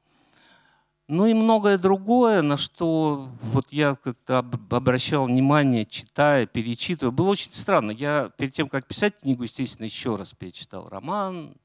Ну 1.08 1.26
и 1.26 1.32
многое 1.32 1.78
другое, 1.78 2.42
на 2.42 2.58
что 2.58 3.30
вот 3.42 3.72
я 3.72 3.96
как-то 3.96 4.38
обращал 4.70 5.26
внимание, 5.26 5.86
читая, 5.86 6.46
перечитывая. 6.46 7.12
Было 7.12 7.30
очень 7.30 7.52
странно. 7.52 7.90
Я 7.90 8.30
перед 8.36 8.52
тем, 8.52 8.68
как 8.68 8.86
писать 8.86 9.18
книгу, 9.18 9.42
естественно, 9.42 9.86
еще 9.86 10.16
раз 10.16 10.34
перечитал 10.34 10.88
роман 10.88 11.56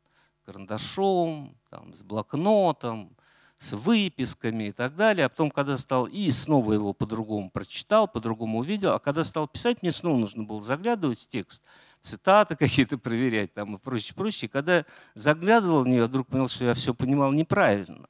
карандашом, 0.45 1.55
там, 1.69 1.93
с 1.93 2.03
блокнотом, 2.03 3.15
с 3.63 3.73
выписками 3.73 4.65
и 4.65 4.71
так 4.71 4.95
далее. 4.95 5.25
А 5.25 5.29
потом, 5.29 5.49
когда 5.49 5.77
стал 5.77 6.05
и 6.05 6.29
снова 6.31 6.73
его 6.73 6.93
по-другому 6.93 7.49
прочитал, 7.49 8.07
по-другому 8.07 8.59
увидел, 8.59 8.93
а 8.93 8.99
когда 8.99 9.23
стал 9.23 9.47
писать, 9.47 9.81
мне 9.81 9.91
снова 9.91 10.17
нужно 10.17 10.43
было 10.43 10.61
заглядывать 10.61 11.21
в 11.21 11.27
текст, 11.27 11.63
цитаты 12.01 12.55
какие-то 12.57 12.97
проверять 12.97 13.53
там 13.53 13.75
и 13.75 13.79
прочее, 13.79 14.15
прочее. 14.15 14.47
И 14.47 14.51
когда 14.51 14.85
заглядывал 15.15 15.83
в 15.83 15.87
нее, 15.87 16.05
вдруг 16.05 16.27
понял, 16.27 16.47
что 16.47 16.65
я 16.65 16.73
все 16.73 16.93
понимал 16.93 17.31
неправильно 17.31 18.07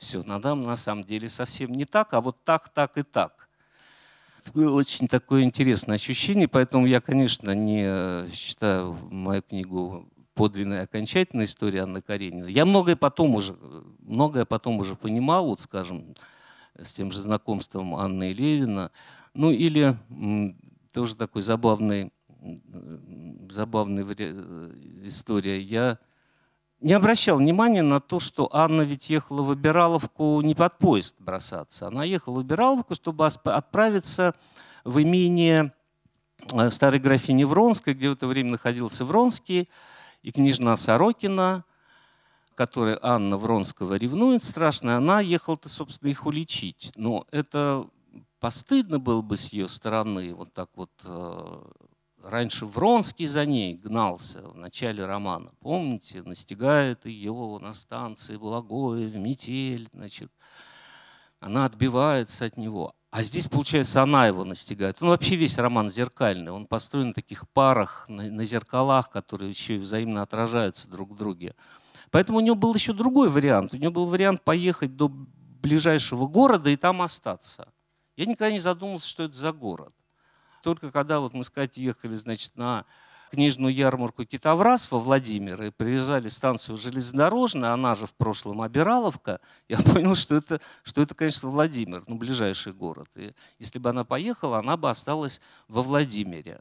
все, 0.00 0.22
надо 0.22 0.54
на 0.54 0.76
самом 0.76 1.04
деле 1.04 1.28
совсем 1.28 1.72
не 1.72 1.84
так, 1.84 2.14
а 2.14 2.20
вот 2.20 2.42
так, 2.44 2.70
так 2.70 2.96
и 2.96 3.02
так. 3.02 3.48
Было 4.54 4.74
очень 4.74 5.06
такое 5.06 5.42
интересное 5.42 5.96
ощущение, 5.96 6.48
поэтому 6.48 6.86
я, 6.86 7.02
конечно, 7.02 7.54
не 7.54 7.82
э, 7.84 8.28
считаю 8.32 8.96
мою 9.10 9.42
книгу 9.42 10.08
подлинной 10.40 10.80
окончательной 10.80 11.44
истории 11.44 11.80
Анны 11.80 12.00
Карениной. 12.00 12.50
Я 12.50 12.64
многое 12.64 12.96
потом 12.96 13.34
уже, 13.34 13.54
многое 13.98 14.46
потом 14.46 14.78
уже 14.78 14.96
понимал, 14.96 15.44
вот, 15.48 15.60
скажем, 15.60 16.14
с 16.80 16.94
тем 16.94 17.12
же 17.12 17.20
знакомством 17.20 17.94
Анны 17.94 18.32
Левина. 18.32 18.90
Ну 19.34 19.50
или 19.50 19.94
тоже 20.94 21.14
такой 21.14 21.42
забавный, 21.42 22.10
забавная 23.50 24.06
э, 24.18 24.72
история. 25.02 25.60
Я 25.60 25.98
не 26.80 26.94
обращал 26.94 27.36
внимания 27.36 27.82
на 27.82 28.00
то, 28.00 28.18
что 28.18 28.48
Анна 28.50 28.80
ведь 28.80 29.10
ехала 29.10 29.42
в 29.42 29.50
Обираловку 29.50 30.40
не 30.40 30.54
под 30.54 30.78
поезд 30.78 31.16
бросаться. 31.18 31.88
Она 31.88 32.04
ехала 32.04 32.36
в 32.36 32.38
Обираловку, 32.38 32.94
чтобы 32.94 33.26
отправиться 33.26 34.34
в 34.84 35.02
имение 35.02 35.74
э, 36.50 36.70
старой 36.70 36.98
графини 36.98 37.44
Вронской, 37.44 37.92
где 37.92 38.08
в 38.08 38.14
это 38.14 38.26
время 38.26 38.52
находился 38.52 39.04
Вронский 39.04 39.68
и 40.22 40.32
княжна 40.32 40.76
Сорокина, 40.76 41.64
которой 42.54 42.98
Анна 43.00 43.38
Вронского 43.38 43.94
ревнует 43.94 44.44
страшно, 44.44 44.96
она 44.96 45.20
ехала-то, 45.20 45.68
собственно, 45.68 46.10
их 46.10 46.26
уличить. 46.26 46.92
Но 46.96 47.26
это 47.30 47.86
постыдно 48.38 48.98
было 48.98 49.22
бы 49.22 49.36
с 49.36 49.48
ее 49.48 49.68
стороны 49.68 50.34
вот 50.34 50.52
так 50.52 50.68
вот 50.74 50.90
э, 51.04 51.62
Раньше 52.22 52.66
Вронский 52.66 53.26
за 53.26 53.46
ней 53.46 53.74
гнался 53.74 54.42
в 54.42 54.56
начале 54.56 55.06
романа. 55.06 55.52
Помните, 55.60 56.22
настигает 56.22 57.06
ее 57.06 57.58
на 57.62 57.72
станции 57.72 58.36
Благое, 58.36 59.08
в 59.08 59.16
метель. 59.16 59.88
Значит, 59.94 60.30
она 61.38 61.64
отбивается 61.64 62.44
от 62.44 62.58
него. 62.58 62.94
А 63.10 63.22
здесь, 63.22 63.48
получается, 63.48 64.02
она 64.02 64.28
его 64.28 64.44
настигает. 64.44 65.02
Он 65.02 65.08
вообще 65.08 65.34
весь 65.34 65.58
роман 65.58 65.90
зеркальный. 65.90 66.52
Он 66.52 66.66
построен 66.66 67.08
на 67.08 67.14
таких 67.14 67.48
парах, 67.48 68.08
на, 68.08 68.30
на 68.30 68.44
зеркалах, 68.44 69.10
которые 69.10 69.50
еще 69.50 69.76
и 69.76 69.78
взаимно 69.78 70.22
отражаются 70.22 70.88
друг 70.88 71.10
в 71.10 71.16
друге. 71.16 71.56
Поэтому 72.12 72.38
у 72.38 72.40
него 72.40 72.54
был 72.54 72.72
еще 72.74 72.92
другой 72.92 73.28
вариант. 73.28 73.74
У 73.74 73.76
него 73.76 73.92
был 73.92 74.06
вариант 74.06 74.42
поехать 74.42 74.96
до 74.96 75.08
ближайшего 75.08 76.28
города 76.28 76.70
и 76.70 76.76
там 76.76 77.02
остаться. 77.02 77.72
Я 78.16 78.26
никогда 78.26 78.52
не 78.52 78.60
задумывался, 78.60 79.08
что 79.08 79.24
это 79.24 79.36
за 79.36 79.52
город. 79.52 79.92
Только 80.62 80.92
когда 80.92 81.18
вот 81.18 81.32
мы 81.32 81.42
с 81.42 81.50
Катей 81.50 81.84
ехали, 81.84 82.14
значит, 82.14 82.56
на 82.56 82.84
книжную 83.30 83.72
ярмарку 83.74 84.24
Китовраз 84.24 84.90
во 84.90 84.98
Владимир 84.98 85.62
и 85.62 85.70
привязали 85.70 86.28
станцию 86.28 86.76
железнодорожная, 86.76 87.72
она 87.72 87.94
же 87.94 88.06
в 88.06 88.12
прошлом 88.12 88.60
Обираловка, 88.60 89.40
я 89.68 89.78
понял, 89.94 90.14
что 90.14 90.36
это, 90.36 90.60
что 90.82 91.02
это, 91.02 91.14
конечно, 91.14 91.48
Владимир, 91.48 92.02
ну, 92.06 92.16
ближайший 92.16 92.72
город. 92.72 93.08
И 93.16 93.32
если 93.58 93.78
бы 93.78 93.90
она 93.90 94.04
поехала, 94.04 94.58
она 94.58 94.76
бы 94.76 94.90
осталась 94.90 95.40
во 95.68 95.82
Владимире. 95.82 96.60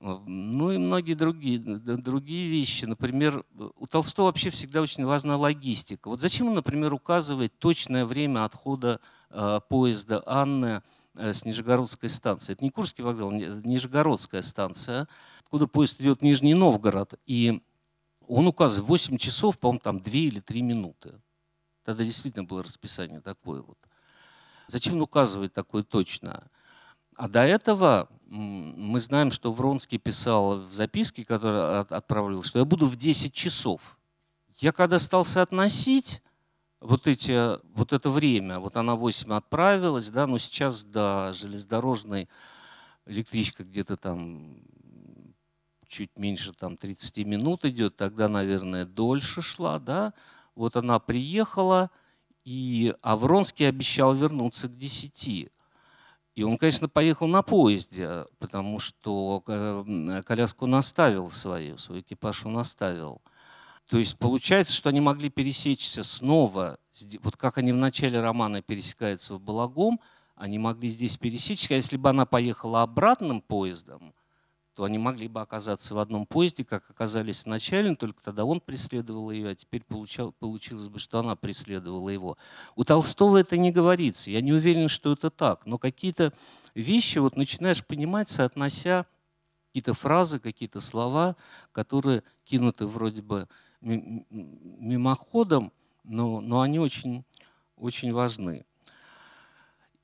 Ну 0.00 0.72
и 0.72 0.78
многие 0.78 1.12
другие, 1.12 1.58
другие 1.58 2.48
вещи. 2.48 2.86
Например, 2.86 3.44
у 3.76 3.86
Толстого 3.86 4.26
вообще 4.26 4.48
всегда 4.48 4.80
очень 4.80 5.04
важна 5.04 5.36
логистика. 5.36 6.08
Вот 6.08 6.22
зачем 6.22 6.48
он, 6.48 6.54
например, 6.54 6.94
указывает 6.94 7.58
точное 7.58 8.06
время 8.06 8.44
отхода 8.44 9.00
э, 9.28 9.60
поезда 9.68 10.22
Анны 10.24 10.82
с 11.14 11.44
Нижегородской 11.44 12.08
станции. 12.08 12.52
Это 12.52 12.64
не 12.64 12.70
Курский 12.70 13.02
вокзал, 13.02 13.30
Нижегородская 13.30 14.42
станция, 14.42 15.08
откуда 15.40 15.66
поезд 15.66 16.00
идет 16.00 16.20
в 16.20 16.22
Нижний 16.22 16.54
Новгород. 16.54 17.14
И 17.26 17.62
он 18.26 18.46
указывает 18.46 18.88
8 18.88 19.18
часов, 19.18 19.58
по-моему, 19.58 19.80
там 19.80 20.00
2 20.00 20.12
или 20.12 20.40
3 20.40 20.62
минуты. 20.62 21.20
Тогда 21.84 22.04
действительно 22.04 22.44
было 22.44 22.62
расписание 22.62 23.20
такое 23.20 23.62
вот. 23.62 23.78
Зачем 24.68 24.94
он 24.94 25.02
указывает 25.02 25.52
такое 25.52 25.82
точно? 25.82 26.48
А 27.16 27.28
до 27.28 27.42
этого 27.42 28.08
мы 28.26 29.00
знаем, 29.00 29.32
что 29.32 29.52
Вронский 29.52 29.98
писал 29.98 30.60
в 30.60 30.72
записке, 30.72 31.24
которую 31.24 31.80
отправил, 31.80 32.42
что 32.44 32.60
я 32.60 32.64
буду 32.64 32.86
в 32.86 32.96
10 32.96 33.34
часов. 33.34 33.98
Я 34.56 34.72
когда 34.72 34.98
стал 34.98 35.24
соотносить, 35.24 36.22
вот, 36.80 37.06
эти, 37.06 37.58
вот 37.74 37.92
это 37.92 38.10
время, 38.10 38.58
вот 38.58 38.76
она 38.76 38.96
8 38.96 39.32
отправилась, 39.34 40.10
да, 40.10 40.26
но 40.26 40.38
сейчас 40.38 40.84
до 40.84 41.32
железнодорожной 41.34 42.28
электричка 43.06 43.64
где-то 43.64 43.96
там 43.96 44.62
чуть 45.88 46.18
меньше 46.18 46.52
там 46.52 46.76
30 46.76 47.26
минут 47.26 47.64
идет, 47.64 47.96
тогда, 47.96 48.28
наверное, 48.28 48.84
дольше 48.84 49.42
шла, 49.42 49.78
да. 49.78 50.14
Вот 50.54 50.76
она 50.76 51.00
приехала, 51.00 51.90
и 52.44 52.94
Авронский 53.02 53.68
обещал 53.68 54.14
вернуться 54.14 54.68
к 54.68 54.76
10. 54.76 55.50
И 56.36 56.42
он, 56.42 56.56
конечно, 56.56 56.88
поехал 56.88 57.26
на 57.26 57.42
поезде, 57.42 58.24
потому 58.38 58.78
что 58.78 59.42
э, 59.46 60.22
коляску 60.24 60.66
наставил 60.66 61.28
свою, 61.28 61.76
свой 61.76 62.00
экипаж 62.00 62.46
он 62.46 62.58
оставил. 62.58 63.20
То 63.90 63.98
есть 63.98 64.16
получается, 64.18 64.72
что 64.72 64.88
они 64.88 65.00
могли 65.00 65.30
пересечься 65.30 66.04
снова, 66.04 66.78
вот 67.22 67.36
как 67.36 67.58
они 67.58 67.72
в 67.72 67.76
начале 67.76 68.20
романа 68.20 68.62
пересекаются 68.62 69.34
в 69.34 69.40
Балагом, 69.40 69.98
они 70.36 70.60
могли 70.60 70.88
здесь 70.88 71.16
пересечься. 71.16 71.74
А 71.74 71.76
если 71.76 71.96
бы 71.96 72.08
она 72.08 72.24
поехала 72.24 72.82
обратным 72.82 73.40
поездом, 73.40 74.14
то 74.76 74.84
они 74.84 74.96
могли 74.96 75.26
бы 75.26 75.40
оказаться 75.40 75.96
в 75.96 75.98
одном 75.98 76.24
поезде, 76.24 76.64
как 76.64 76.88
оказались 76.88 77.44
вначале, 77.44 77.96
только 77.96 78.22
тогда 78.22 78.44
он 78.44 78.60
преследовал 78.60 79.32
ее, 79.32 79.48
а 79.48 79.54
теперь 79.56 79.82
получал, 79.82 80.30
получилось 80.30 80.86
бы, 80.86 81.00
что 81.00 81.18
она 81.18 81.34
преследовала 81.34 82.10
его. 82.10 82.38
У 82.76 82.84
Толстого 82.84 83.38
это 83.38 83.56
не 83.56 83.72
говорится. 83.72 84.30
Я 84.30 84.40
не 84.40 84.52
уверен, 84.52 84.88
что 84.88 85.14
это 85.14 85.30
так. 85.30 85.66
Но 85.66 85.78
какие-то 85.78 86.32
вещи 86.76 87.18
вот 87.18 87.36
начинаешь 87.36 87.84
понимать, 87.84 88.28
соотнося 88.28 89.06
какие-то 89.66 89.94
фразы, 89.94 90.38
какие-то 90.38 90.80
слова, 90.80 91.34
которые 91.72 92.22
кинуты 92.44 92.86
вроде 92.86 93.22
бы 93.22 93.48
мимоходом, 93.80 95.72
но, 96.04 96.40
но 96.40 96.60
они 96.60 96.78
очень, 96.78 97.24
очень 97.76 98.12
важны. 98.12 98.64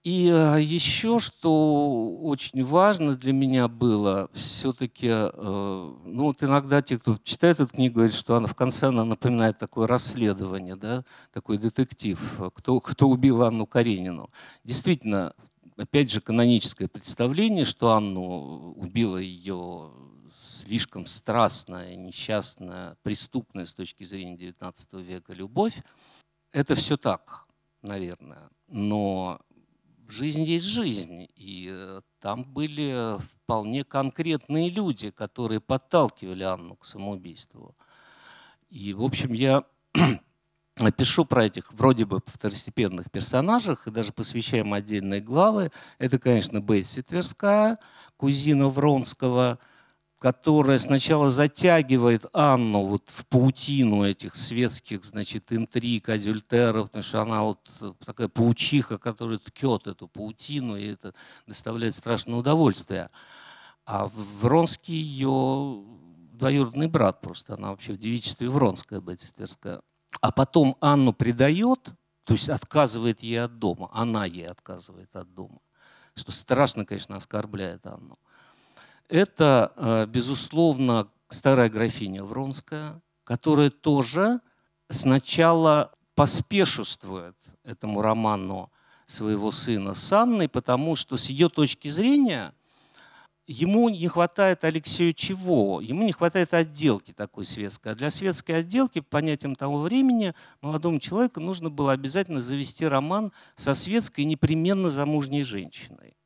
И 0.07 0.31
а, 0.33 0.57
еще, 0.57 1.19
что 1.19 2.17
очень 2.23 2.65
важно 2.65 3.17
для 3.17 3.33
меня 3.33 3.67
было, 3.67 4.31
все-таки, 4.35 5.09
э, 5.11 5.95
ну 6.05 6.23
вот 6.23 6.45
иногда 6.45 6.81
те, 6.81 6.97
кто 6.97 7.19
читает 7.25 7.59
эту 7.59 7.75
книгу, 7.75 7.97
говорят, 7.97 8.15
что 8.15 8.37
она 8.37 8.47
в 8.47 8.55
конце 8.55 8.87
она 8.87 9.05
напоминает 9.05 9.59
такое 9.59 9.89
расследование, 9.89 10.77
да, 10.77 11.05
такой 11.33 11.59
детектив, 11.59 12.21
кто, 12.55 12.79
кто 12.79 13.09
убил 13.09 13.43
Анну 13.43 13.67
Каренину. 13.67 14.31
Действительно, 14.63 15.35
опять 15.77 16.13
же, 16.13 16.21
каноническое 16.21 16.87
представление, 16.87 17.65
что 17.65 17.91
Анну 17.91 18.75
убила 18.77 19.17
ее 19.17 19.91
слишком 20.57 21.07
страстная, 21.07 21.95
несчастная, 21.95 22.97
преступная 23.03 23.65
с 23.65 23.75
точки 23.75 24.05
зрения 24.05 24.37
XIX 24.37 25.03
века 25.03 25.33
любовь. 25.33 25.83
Это 26.53 26.75
все 26.75 26.97
так, 26.97 27.47
наверное. 27.83 28.49
Но 28.69 29.41
жизнь 30.09 30.43
есть 30.43 30.65
жизнь. 30.65 31.29
И 31.37 31.69
э, 31.71 32.01
там 32.21 32.45
были 32.45 33.19
вполне 33.19 33.85
конкретные 33.85 34.71
люди, 34.71 35.11
которые 35.11 35.61
подталкивали 35.61 36.43
Анну 36.43 36.77
к 36.77 36.87
самоубийству. 36.87 37.77
И, 38.71 38.95
в 38.95 39.03
общем, 39.03 39.33
я 39.35 39.65
пишу 40.97 41.25
про 41.27 41.45
этих 41.45 41.73
вроде 41.73 42.07
бы 42.07 42.21
второстепенных 42.27 43.11
персонажах 43.11 43.87
и 43.87 43.91
даже 43.91 44.13
посвящаем 44.13 44.73
отдельные 44.73 45.21
главы. 45.21 45.71
Это, 45.99 46.19
конечно, 46.19 46.61
Бесси 46.61 47.03
Тверская, 47.03 47.79
кузина 48.17 48.69
Вронского– 48.69 49.59
которая 50.19 50.79
сначала 50.79 51.29
затягивает 51.29 52.25
Анну 52.33 52.87
вот 52.87 53.03
в 53.09 53.27
паутину 53.27 54.05
этих 54.05 54.35
светских, 54.35 55.05
значит, 55.05 55.53
интриг, 55.53 56.09
адюльтеров, 56.09 56.87
потому 56.87 57.05
что 57.05 57.23
она 57.23 57.43
вот 57.43 57.71
такая 58.05 58.29
паучиха, 58.29 58.99
которая 58.99 59.39
ткет 59.39 59.87
эту 59.87 60.09
паутину, 60.09 60.77
и 60.77 60.87
это 60.87 61.15
доставляет 61.47 61.95
страшное 61.95 62.37
удовольствие. 62.37 63.11
А 63.85 64.09
Вронский 64.09 64.97
ее 64.97 65.85
двоюродный 66.33 66.89
брат 66.89 67.21
просто, 67.21 67.55
она 67.55 67.71
вообще 67.71 67.93
в 67.93 67.99
девичестве 67.99 68.49
Вронская, 68.49 69.01
Бетистерская. 69.01 69.83
А 70.21 70.33
потом 70.33 70.77
Анну 70.81 71.13
предает, 71.13 71.91
то 72.25 72.33
есть 72.33 72.49
отказывает 72.49 73.23
ей 73.23 73.43
от 73.43 73.59
дома, 73.59 73.91
она 73.93 74.25
ей 74.25 74.49
отказывает 74.49 75.15
от 75.15 75.35
дома, 75.35 75.61
что 76.15 76.33
страшно, 76.33 76.87
конечно, 76.87 77.17
оскорбляет 77.17 77.87
Анну. 77.87 78.19
Это, 79.09 79.73
э, 79.77 80.07
безусловно, 80.07 81.09
старая 81.29 81.69
графиня 81.69 82.25
Вронская, 82.25 83.01
которая 83.25 83.71
тоже 83.71 84.41
сначала 84.89 85.93
поспешествует 86.15 87.37
этому 87.63 88.01
роману 88.03 88.71
своего 89.07 89.53
сына 89.53 89.95
с 89.95 90.13
Анной, 90.13 90.49
потому 90.49 90.97
что 90.97 91.17
с 91.17 91.27
ее 91.27 91.49
точки 91.49 91.89
зрения 91.89 92.53
ему 93.47 93.89
не 93.89 94.09
хватает 94.09 94.65
Алексею 94.65 95.13
чего? 95.13 95.81
Ему 95.81 96.05
не 96.05 96.13
хватает 96.13 96.53
отделки 96.53 97.13
такой 97.13 97.45
светской. 97.45 97.93
А 97.93 97.95
для 97.95 98.11
светской 98.11 98.59
отделки, 98.59 99.01
по 99.01 99.19
понятиям 99.19 99.55
того 99.55 99.79
времени, 99.79 100.35
молодому 100.61 100.99
человеку 100.99 101.39
нужно 101.39 101.71
было 101.71 101.93
обязательно 101.93 102.41
завести 102.41 102.87
роман 102.87 103.33
со 103.55 103.75
светской 103.75 104.25
непременно 104.25 104.91
замужней 104.91 105.45
женщиной. 105.45 106.17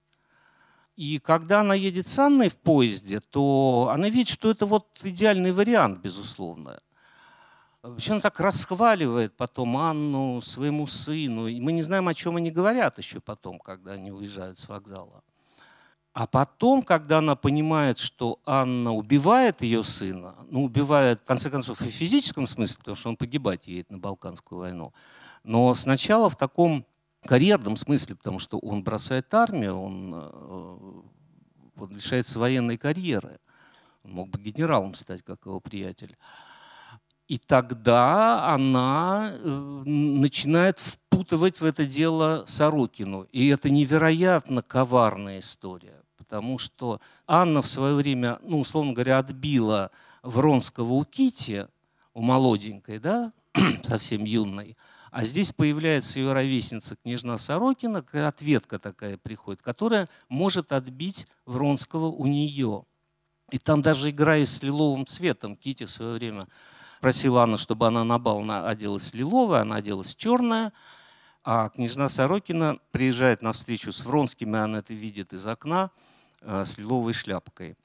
И 1.00 1.18
когда 1.18 1.60
она 1.60 1.72
едет 1.72 2.06
с 2.06 2.18
Анной 2.18 2.50
в 2.50 2.58
поезде, 2.58 3.20
то 3.20 3.90
она 3.90 4.10
видит, 4.10 4.28
что 4.28 4.50
это 4.50 4.66
вот 4.66 4.86
идеальный 5.02 5.50
вариант, 5.50 6.00
безусловно. 6.00 6.82
Вообще 7.80 8.12
она 8.12 8.20
так 8.20 8.38
расхваливает 8.38 9.34
потом 9.34 9.78
Анну 9.78 10.42
своему 10.42 10.86
сыну. 10.86 11.46
И 11.46 11.58
мы 11.58 11.72
не 11.72 11.80
знаем, 11.80 12.06
о 12.06 12.12
чем 12.12 12.36
они 12.36 12.50
говорят 12.50 12.98
еще 12.98 13.18
потом, 13.20 13.58
когда 13.60 13.92
они 13.92 14.12
уезжают 14.12 14.58
с 14.58 14.68
вокзала. 14.68 15.22
А 16.12 16.26
потом, 16.26 16.82
когда 16.82 17.16
она 17.16 17.34
понимает, 17.34 17.98
что 17.98 18.38
Анна 18.44 18.92
убивает 18.92 19.62
ее 19.62 19.82
сына, 19.82 20.34
ну, 20.50 20.64
убивает, 20.64 21.20
в 21.20 21.24
конце 21.24 21.48
концов, 21.48 21.80
и 21.80 21.88
в 21.88 21.94
физическом 21.94 22.46
смысле, 22.46 22.76
потому 22.76 22.96
что 22.96 23.08
он 23.08 23.16
погибать 23.16 23.66
едет 23.68 23.90
на 23.90 23.96
Балканскую 23.96 24.58
войну, 24.58 24.92
но 25.44 25.74
сначала 25.74 26.28
в 26.28 26.36
таком 26.36 26.84
карьерном 27.28 27.76
смысле, 27.76 28.16
потому 28.16 28.38
что 28.38 28.59
он 28.59 28.83
бросает 28.83 29.33
армию, 29.35 29.76
он, 29.76 30.12
э, 30.14 31.02
он 31.76 31.90
лишается 31.90 32.38
военной 32.38 32.76
карьеры. 32.76 33.38
Он 34.04 34.12
мог 34.12 34.30
бы 34.30 34.40
генералом 34.40 34.94
стать, 34.94 35.22
как 35.22 35.44
его 35.44 35.61
приятель. 35.61 36.16
И 37.28 37.38
тогда 37.38 38.52
она 38.52 39.30
э, 39.33 39.48
начинает 39.87 40.78
впутывать 40.78 41.61
в 41.61 41.64
это 41.64 41.87
дело 41.87 42.44
Сорокину. 42.46 43.22
И 43.30 43.46
это 43.48 43.70
невероятно 43.70 44.62
коварная 44.62 45.38
история, 45.38 46.02
потому 46.16 46.59
что 46.59 47.00
Анна 47.28 47.62
в 47.62 47.68
свое 47.68 47.94
время, 47.94 48.40
ну, 48.42 48.59
условно 48.59 48.94
говоря, 48.94 49.18
отбила 49.18 49.92
Вронского 50.22 50.94
у 50.94 51.04
Кити, 51.04 51.68
у 52.14 52.22
молоденькой, 52.22 52.98
да, 52.98 53.33
совсем 53.85 54.24
юной, 54.24 54.76
а 55.11 55.25
здесь 55.25 55.53
появляется 55.53 56.18
ее 56.20 56.33
ровесница 56.33 56.96
княжна 56.96 57.37
Сорокина, 57.37 58.05
ответка 58.12 58.79
такая 58.79 59.18
приходит, 59.18 59.61
которая 59.61 60.09
может 60.29 60.73
отбить 60.73 61.27
Вронского 61.46 62.07
у 62.07 62.27
нее. 62.27 62.85
И 63.51 63.59
там 63.59 63.83
даже 63.83 64.11
играя 64.11 64.44
с 64.44 64.62
лиловым 64.62 65.07
цветом, 65.07 65.57
Кити 65.57 65.85
в 65.85 65.90
свое 65.90 66.14
время 66.14 66.46
просила 67.01 67.42
Анну, 67.42 67.59
чтобы 67.59 67.88
она 67.88 68.05
на 68.05 68.18
бал 68.18 68.44
оделась 68.49 69.12
в 69.12 69.14
лиловое, 69.14 69.62
она 69.62 69.77
оделась 69.77 70.14
в 70.14 70.16
черное, 70.16 70.73
а 71.42 71.68
княжна 71.70 72.09
Сорокина 72.09 72.79
приезжает 72.92 73.42
на 73.42 73.53
встречу 73.53 73.92
с 73.92 74.05
Вронским, 74.05 74.55
и 74.55 74.59
она 74.59 74.79
это 74.79 74.94
видит 74.94 75.33
из 75.33 75.44
окна 75.46 75.90
э, 76.42 76.64
с 76.64 76.79
лиловой 76.79 77.14
шляпкой. 77.14 77.77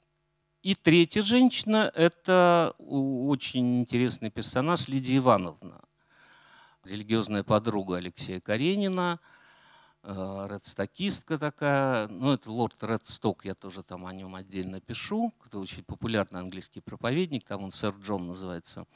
И 0.62 0.74
третья 0.74 1.22
женщина– 1.22 1.90
это 1.94 2.74
очень 2.78 3.80
интересный 3.80 4.30
персонаж 4.30 4.88
Лидия 4.88 5.16
Ивановна 5.16 5.80
религиозная 6.86 7.42
подруга 7.42 7.96
Алексея 7.96 8.40
Каренина, 8.40 9.20
э, 10.02 10.48
редстокистка 10.50 11.38
такая. 11.38 12.08
Ну, 12.08 12.32
это 12.32 12.50
лорд 12.50 12.82
Редсток, 12.82 13.44
я 13.44 13.54
тоже 13.54 13.82
там 13.82 14.06
о 14.06 14.12
нем 14.12 14.34
отдельно 14.34 14.80
пишу. 14.80 15.32
Это 15.44 15.58
очень 15.58 15.82
популярный 15.82 16.40
английский 16.40 16.80
проповедник, 16.80 17.44
там 17.44 17.64
он 17.64 17.72
сэр 17.72 17.94
Джон 18.00 18.26
называется. 18.28 18.86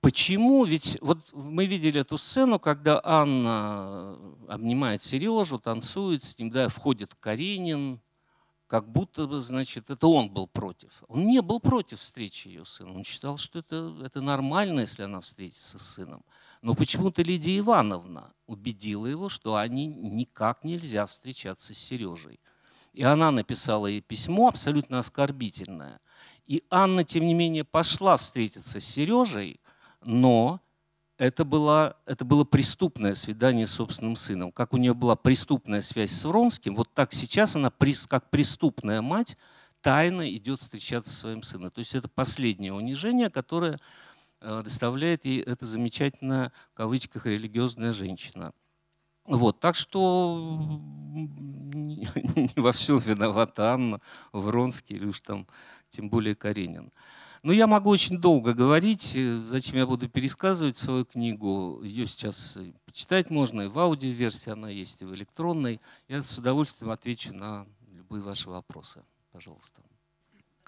Почему? 0.00 0.64
Ведь 0.64 0.96
вот 1.02 1.18
мы 1.32 1.66
видели 1.66 2.00
эту 2.00 2.16
сцену, 2.16 2.58
когда 2.58 3.00
Анна 3.04 4.16
обнимает 4.48 5.02
Сережу, 5.02 5.58
танцует 5.58 6.24
с 6.24 6.38
ним, 6.38 6.50
да, 6.50 6.68
входит 6.68 7.14
Каренин, 7.20 8.00
как 8.70 8.88
будто 8.88 9.26
бы, 9.26 9.40
значит, 9.40 9.90
это 9.90 10.06
он 10.06 10.30
был 10.30 10.46
против. 10.46 11.02
Он 11.08 11.26
не 11.26 11.42
был 11.42 11.58
против 11.58 11.98
встречи 11.98 12.46
ее 12.46 12.64
сына. 12.64 12.94
Он 12.94 13.04
считал, 13.04 13.36
что 13.36 13.58
это, 13.58 13.92
это 14.04 14.22
нормально, 14.22 14.80
если 14.80 15.02
она 15.02 15.20
встретится 15.20 15.78
с 15.78 15.82
сыном. 15.82 16.24
Но 16.62 16.74
почему-то 16.74 17.22
Лидия 17.22 17.58
Ивановна 17.58 18.32
убедила 18.46 19.06
его, 19.06 19.28
что 19.28 19.56
они 19.56 19.86
никак 19.86 20.64
нельзя 20.64 21.06
встречаться 21.06 21.72
с 21.72 21.78
Сережей. 21.78 22.40
И 22.92 23.02
она 23.02 23.30
написала 23.30 23.86
ей 23.86 24.00
письмо 24.00 24.48
абсолютно 24.48 24.98
оскорбительное. 24.98 26.00
И 26.46 26.64
Анна, 26.68 27.04
тем 27.04 27.24
не 27.24 27.34
менее, 27.34 27.64
пошла 27.64 28.16
встретиться 28.16 28.80
с 28.80 28.84
Сережей, 28.84 29.60
но 30.04 30.60
это 31.16 31.44
было, 31.44 31.96
это 32.06 32.24
было 32.24 32.44
преступное 32.44 33.14
свидание 33.14 33.66
с 33.66 33.72
собственным 33.72 34.16
сыном. 34.16 34.50
Как 34.50 34.72
у 34.72 34.76
нее 34.76 34.94
была 34.94 35.16
преступная 35.16 35.82
связь 35.82 36.12
с 36.12 36.24
Вронским, 36.24 36.74
вот 36.74 36.92
так 36.92 37.12
сейчас 37.12 37.56
она, 37.56 37.70
как 38.08 38.30
преступная 38.30 39.02
мать, 39.02 39.36
тайно 39.80 40.28
идет 40.34 40.60
встречаться 40.60 41.12
со 41.12 41.20
своим 41.20 41.42
сыном. 41.42 41.70
То 41.70 41.78
есть 41.80 41.94
это 41.94 42.08
последнее 42.08 42.72
унижение, 42.72 43.30
которое 43.30 43.78
доставляет 44.40 45.24
ей 45.24 45.40
эта 45.40 45.66
замечательная, 45.66 46.52
в 46.72 46.74
кавычках, 46.74 47.26
религиозная 47.26 47.92
женщина. 47.92 48.52
Вот, 49.26 49.60
так 49.60 49.76
что 49.76 50.80
не 51.14 52.52
во 52.56 52.72
всем 52.72 52.98
виновата 52.98 53.72
Анна, 53.72 54.00
Вронский 54.32 54.96
или 54.96 55.06
уж 55.06 55.20
там 55.20 55.46
тем 55.88 56.08
более 56.08 56.34
Каренин. 56.34 56.90
Ну, 57.42 57.52
я 57.52 57.66
могу 57.66 57.88
очень 57.88 58.18
долго 58.18 58.52
говорить, 58.52 59.16
э, 59.16 59.40
зачем 59.42 59.76
я 59.76 59.86
буду 59.86 60.08
пересказывать 60.08 60.76
свою 60.76 61.06
книгу. 61.06 61.80
Ее 61.82 62.06
сейчас 62.06 62.58
почитать 62.84 63.30
можно, 63.30 63.62
и 63.62 63.68
в 63.68 63.78
аудиоверсии 63.78 64.50
она 64.50 64.68
есть, 64.68 65.00
и 65.00 65.06
в 65.06 65.14
электронной. 65.14 65.80
Я 66.06 66.22
с 66.22 66.36
удовольствием 66.36 66.90
отвечу 66.90 67.32
на 67.32 67.66
любые 67.92 68.22
ваши 68.22 68.50
вопросы. 68.50 69.02
Пожалуйста. 69.32 69.80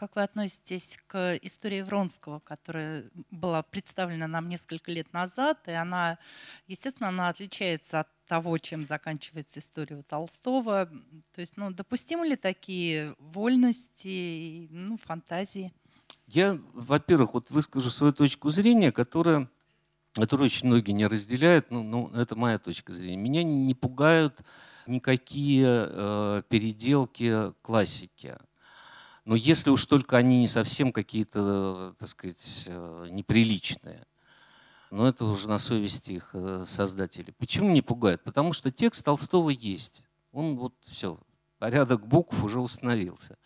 Как 0.02 0.16
вы 0.16 0.22
относитесь 0.22 0.98
к 1.06 1.38
истории 1.42 1.80
Вронского, 1.80 2.40
которая 2.40 3.04
была 3.30 3.62
представлена 3.62 4.26
нам 4.26 4.48
несколько 4.48 4.90
лет 4.90 5.12
назад, 5.12 5.60
и 5.68 5.70
она, 5.70 6.18
естественно, 6.66 7.10
она 7.10 7.28
отличается 7.28 8.00
от 8.00 8.08
того, 8.26 8.58
чем 8.58 8.84
заканчивается 8.84 9.60
история 9.60 9.98
у 9.98 10.02
Толстого. 10.02 10.90
То 11.32 11.40
есть, 11.40 11.56
ну, 11.56 11.70
допустимы 11.70 12.26
ли 12.26 12.34
такие 12.34 13.14
вольности, 13.20 14.66
ну, 14.72 14.98
фантазии? 14.98 15.72
Я, 16.26 16.58
во-первых, 16.72 17.34
вот 17.34 17.52
выскажу 17.52 17.88
свою 17.88 18.12
точку 18.12 18.48
зрения, 18.48 18.90
которая, 18.90 19.48
которую 20.14 20.46
очень 20.46 20.66
многие 20.66 20.90
не 20.90 21.06
разделяют, 21.06 21.70
ну, 21.70 21.84
ну 21.84 22.08
это 22.08 22.34
моя 22.34 22.58
точка 22.58 22.92
зрения. 22.92 23.18
Меня 23.18 23.44
не 23.44 23.74
пугают 23.76 24.42
никакие 24.88 25.86
э, 25.88 26.42
переделки 26.48 27.52
классики. 27.62 28.36
Но 29.24 29.36
если 29.36 29.70
уж 29.70 29.86
только 29.86 30.16
они 30.16 30.38
не 30.38 30.48
совсем 30.48 30.92
какие-то, 30.92 31.94
так 31.98 32.08
сказать, 32.08 32.64
э, 32.66 33.08
неприличные. 33.10 34.04
Но 34.90 35.08
это 35.08 35.24
уже 35.24 35.48
на 35.48 35.58
совести 35.58 36.12
их 36.12 36.30
э, 36.34 36.64
создателей. 36.66 37.32
Почему 37.38 37.70
не 37.70 37.82
пугает? 37.82 38.22
Потому 38.24 38.52
что 38.52 38.72
текст 38.72 39.04
Толстого 39.04 39.50
есть. 39.50 40.04
Он 40.32 40.56
вот 40.56 40.74
все, 40.86 41.20
порядок 41.58 42.06
букв 42.06 42.42
уже 42.42 42.60
установился. 42.60 43.38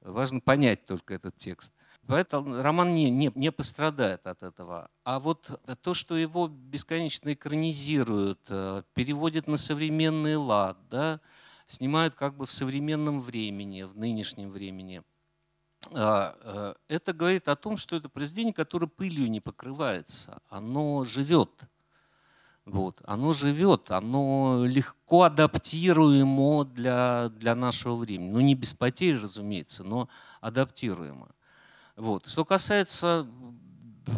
Важно 0.00 0.40
понять 0.40 0.86
только 0.86 1.14
этот 1.14 1.36
текст. 1.36 1.72
Поэтому 2.06 2.62
роман 2.62 2.94
не, 2.94 3.10
не, 3.10 3.32
не 3.34 3.50
пострадает 3.50 4.26
от 4.28 4.44
этого. 4.44 4.90
А 5.02 5.18
вот 5.18 5.60
то, 5.82 5.92
что 5.92 6.16
его 6.16 6.46
бесконечно 6.46 7.32
экранизируют, 7.32 8.40
э, 8.48 8.82
переводят 8.94 9.48
на 9.48 9.56
современный 9.56 10.36
лад, 10.36 10.78
да, 10.88 11.20
снимают 11.66 12.14
как 12.14 12.36
бы 12.36 12.46
в 12.46 12.52
современном 12.52 13.20
времени, 13.20 13.82
в 13.82 13.96
нынешнем 13.96 14.50
времени, 14.50 15.02
это 15.92 17.12
говорит 17.12 17.48
о 17.48 17.56
том, 17.56 17.76
что 17.76 17.96
это 17.96 18.08
произведение, 18.08 18.52
которое 18.52 18.86
пылью 18.86 19.30
не 19.30 19.40
покрывается. 19.40 20.40
Оно 20.48 21.04
живет. 21.04 21.50
Вот. 22.66 23.00
Оно 23.04 23.32
живет, 23.32 23.92
оно 23.92 24.64
легко 24.66 25.22
адаптируемо 25.22 26.64
для, 26.64 27.28
для 27.28 27.54
нашего 27.54 27.94
времени. 27.94 28.30
Ну, 28.30 28.40
не 28.40 28.56
без 28.56 28.74
потерь, 28.74 29.20
разумеется, 29.20 29.84
но 29.84 30.08
адаптируемо. 30.40 31.28
Вот. 31.94 32.28
Что 32.28 32.44
касается 32.44 33.26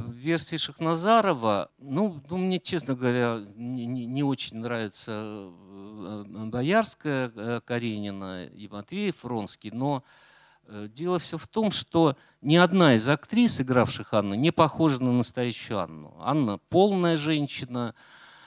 версии 0.09 0.57
Шахназарова, 0.57 1.71
ну, 1.79 2.23
ну 2.31 2.39
мне, 2.39 2.59
честно 2.59 2.95
говоря, 2.95 3.39
не, 3.55 3.85
не, 3.85 4.23
очень 4.23 4.59
нравится 4.59 5.13
э, 5.13 6.25
Боярская 6.47 7.31
э, 7.35 7.61
Каренина 7.65 8.47
и 8.47 8.67
Матвеев 8.69 9.17
Фронский, 9.17 9.71
но 9.71 10.03
э, 10.03 10.28
дело 10.69 11.19
все 11.19 11.39
в 11.39 11.47
том, 11.47 11.71
что 11.71 12.17
ни 12.43 12.57
одна 12.57 12.95
из 12.95 13.09
актрис, 13.09 13.61
игравших 13.61 14.13
Анну, 14.15 14.35
не 14.35 14.51
похожа 14.51 15.03
на 15.03 15.13
настоящую 15.13 15.81
Анну. 15.81 16.15
Анна 16.21 16.59
полная 16.69 17.17
женщина. 17.17 17.95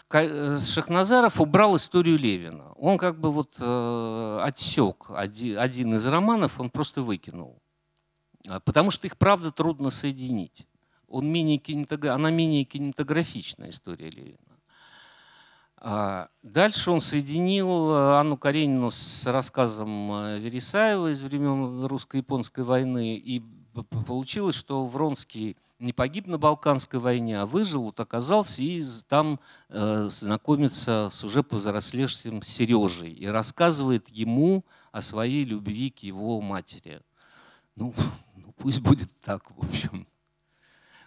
Шахназаров 0.09 1.39
убрал 1.39 1.77
историю 1.77 2.17
Левина. 2.17 2.73
Он 2.73 2.97
как 2.97 3.19
бы 3.19 3.31
вот 3.31 3.55
отсек 3.59 5.09
один, 5.09 5.95
из 5.95 6.05
романов, 6.05 6.59
он 6.59 6.69
просто 6.69 7.01
выкинул. 7.01 7.61
Потому 8.65 8.91
что 8.91 9.07
их, 9.07 9.17
правда, 9.17 9.51
трудно 9.51 9.89
соединить. 9.89 10.67
Он 11.07 11.27
менее 11.27 11.57
кинематограф... 11.57 12.15
Она 12.15 12.29
менее 12.29 12.63
кинематографичная 12.65 13.69
история 13.69 14.09
Левина. 14.09 14.37
А, 15.83 16.29
дальше 16.43 16.91
он 16.91 17.01
соединил 17.01 17.91
э, 17.91 18.19
Анну 18.19 18.37
Каренину 18.37 18.91
с 18.91 19.25
рассказом 19.25 20.11
э, 20.11 20.37
Вересаева 20.37 21.11
из 21.11 21.23
времен 21.23 21.85
русско-японской 21.85 22.63
войны. 22.63 23.15
И 23.15 23.41
получилось, 24.05 24.53
что 24.53 24.85
Вронский 24.85 25.57
не 25.79 25.91
погиб 25.91 26.27
на 26.27 26.37
Балканской 26.37 26.99
войне, 26.99 27.41
а 27.41 27.47
выжил, 27.47 27.81
вот 27.81 27.99
оказался 27.99 28.61
и 28.61 28.83
там 29.07 29.39
э, 29.69 30.07
знакомится 30.11 31.09
с 31.09 31.23
уже 31.23 31.41
повзрослевшим 31.41 32.43
Сережей 32.43 33.11
и 33.11 33.25
рассказывает 33.25 34.07
ему 34.09 34.63
о 34.91 35.01
своей 35.01 35.43
любви 35.43 35.89
к 35.89 36.03
его 36.03 36.41
матери. 36.41 37.01
Ну, 37.75 37.95
пусть 38.57 38.81
будет 38.81 39.09
так, 39.21 39.49
в 39.49 39.65
общем. 39.65 40.07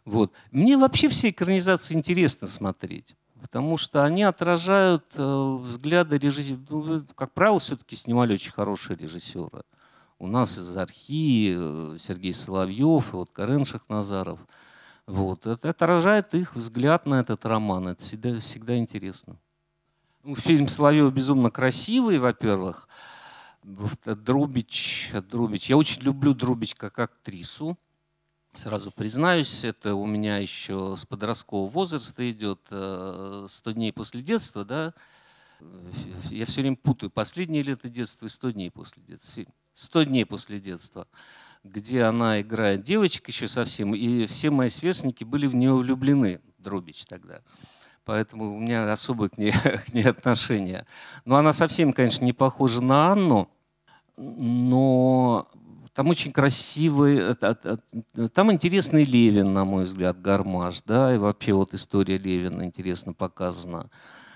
Вот. 0.04 0.32
Мне 0.50 0.76
вообще 0.76 1.08
все 1.08 1.28
экранизации 1.28 1.94
интересно 1.94 2.48
смотреть, 2.48 3.14
потому 3.44 3.76
что 3.76 4.02
они 4.04 4.22
отражают 4.22 5.04
э, 5.16 5.58
взгляды 5.60 6.16
режиссера. 6.16 6.58
Ну, 6.70 7.04
как 7.14 7.34
правило, 7.34 7.58
все-таки 7.58 7.94
снимали 7.94 8.32
очень 8.32 8.52
хорошие 8.52 8.96
режиссеры. 8.96 9.64
У 10.18 10.28
нас 10.28 10.56
из 10.56 10.74
Архи 10.78 11.54
э, 11.54 11.98
Сергей 12.00 12.32
Соловьев 12.32 13.12
и 13.12 13.16
вот 13.16 13.28
Карен 13.32 13.66
Шахназаров. 13.66 14.40
Вот. 15.06 15.46
Это 15.46 15.68
отражает 15.68 16.32
их 16.32 16.56
взгляд 16.56 17.04
на 17.04 17.20
этот 17.20 17.44
роман. 17.44 17.88
Это 17.88 18.02
всегда, 18.02 18.40
всегда 18.40 18.78
интересно. 18.78 19.36
Ну, 20.22 20.36
фильм 20.36 20.66
Соловьева 20.66 21.10
безумно 21.10 21.50
красивый, 21.50 22.16
во-первых. 22.16 22.88
Друбич, 23.62 25.10
Друбич. 25.28 25.68
Я 25.68 25.76
очень 25.76 26.00
люблю 26.00 26.32
Друбич 26.32 26.74
как 26.74 26.98
актрису. 26.98 27.76
Сразу 28.54 28.92
признаюсь, 28.92 29.64
это 29.64 29.96
у 29.96 30.06
меня 30.06 30.38
еще 30.38 30.94
с 30.96 31.04
подросткового 31.04 31.68
возраста 31.68 32.30
идет 32.30 32.60
«100 32.70 33.48
э, 33.64 33.72
дней 33.72 33.92
после 33.92 34.22
детства», 34.22 34.64
да. 34.64 34.94
Я 36.30 36.46
все 36.46 36.60
время 36.60 36.76
путаю 36.76 37.10
«Последнее 37.10 37.62
лето 37.62 37.88
детства» 37.88 38.26
и 38.26 38.28
«100 38.28 38.52
дней 38.52 38.70
после 38.70 39.02
детства». 39.02 39.44
«100 39.74 40.04
дней 40.04 40.24
после 40.24 40.60
детства», 40.60 41.08
где 41.64 42.02
она 42.02 42.40
играет 42.40 42.84
девочек 42.84 43.26
еще 43.26 43.48
совсем, 43.48 43.92
и 43.92 44.24
все 44.26 44.50
мои 44.50 44.68
сверстники 44.68 45.24
были 45.24 45.48
в 45.48 45.56
нее 45.56 45.74
влюблены, 45.74 46.40
Друбич 46.58 47.04
тогда 47.06 47.40
поэтому 48.04 48.54
у 48.54 48.60
меня 48.60 48.90
особое 48.92 49.30
к 49.30 49.38
ней, 49.38 49.52
к 49.86 49.92
ней 49.92 50.04
отношение. 50.04 50.86
Но 51.24 51.36
она 51.36 51.52
совсем, 51.52 51.92
конечно, 51.92 52.24
не 52.24 52.32
похожа 52.32 52.82
на 52.82 53.12
Анну, 53.12 53.50
но 54.16 55.48
там 55.94 56.08
очень 56.08 56.32
красивый, 56.32 57.18
э, 57.18 58.28
там 58.34 58.52
интересный 58.52 59.04
Левин, 59.04 59.52
на 59.52 59.64
мой 59.64 59.84
взгляд, 59.84 60.20
гармаш, 60.20 60.82
да, 60.84 61.14
и 61.14 61.18
вообще 61.18 61.52
вот 61.52 61.72
история 61.72 62.18
Левина 62.18 62.64
интересно 62.64 63.12
показана. 63.12 63.88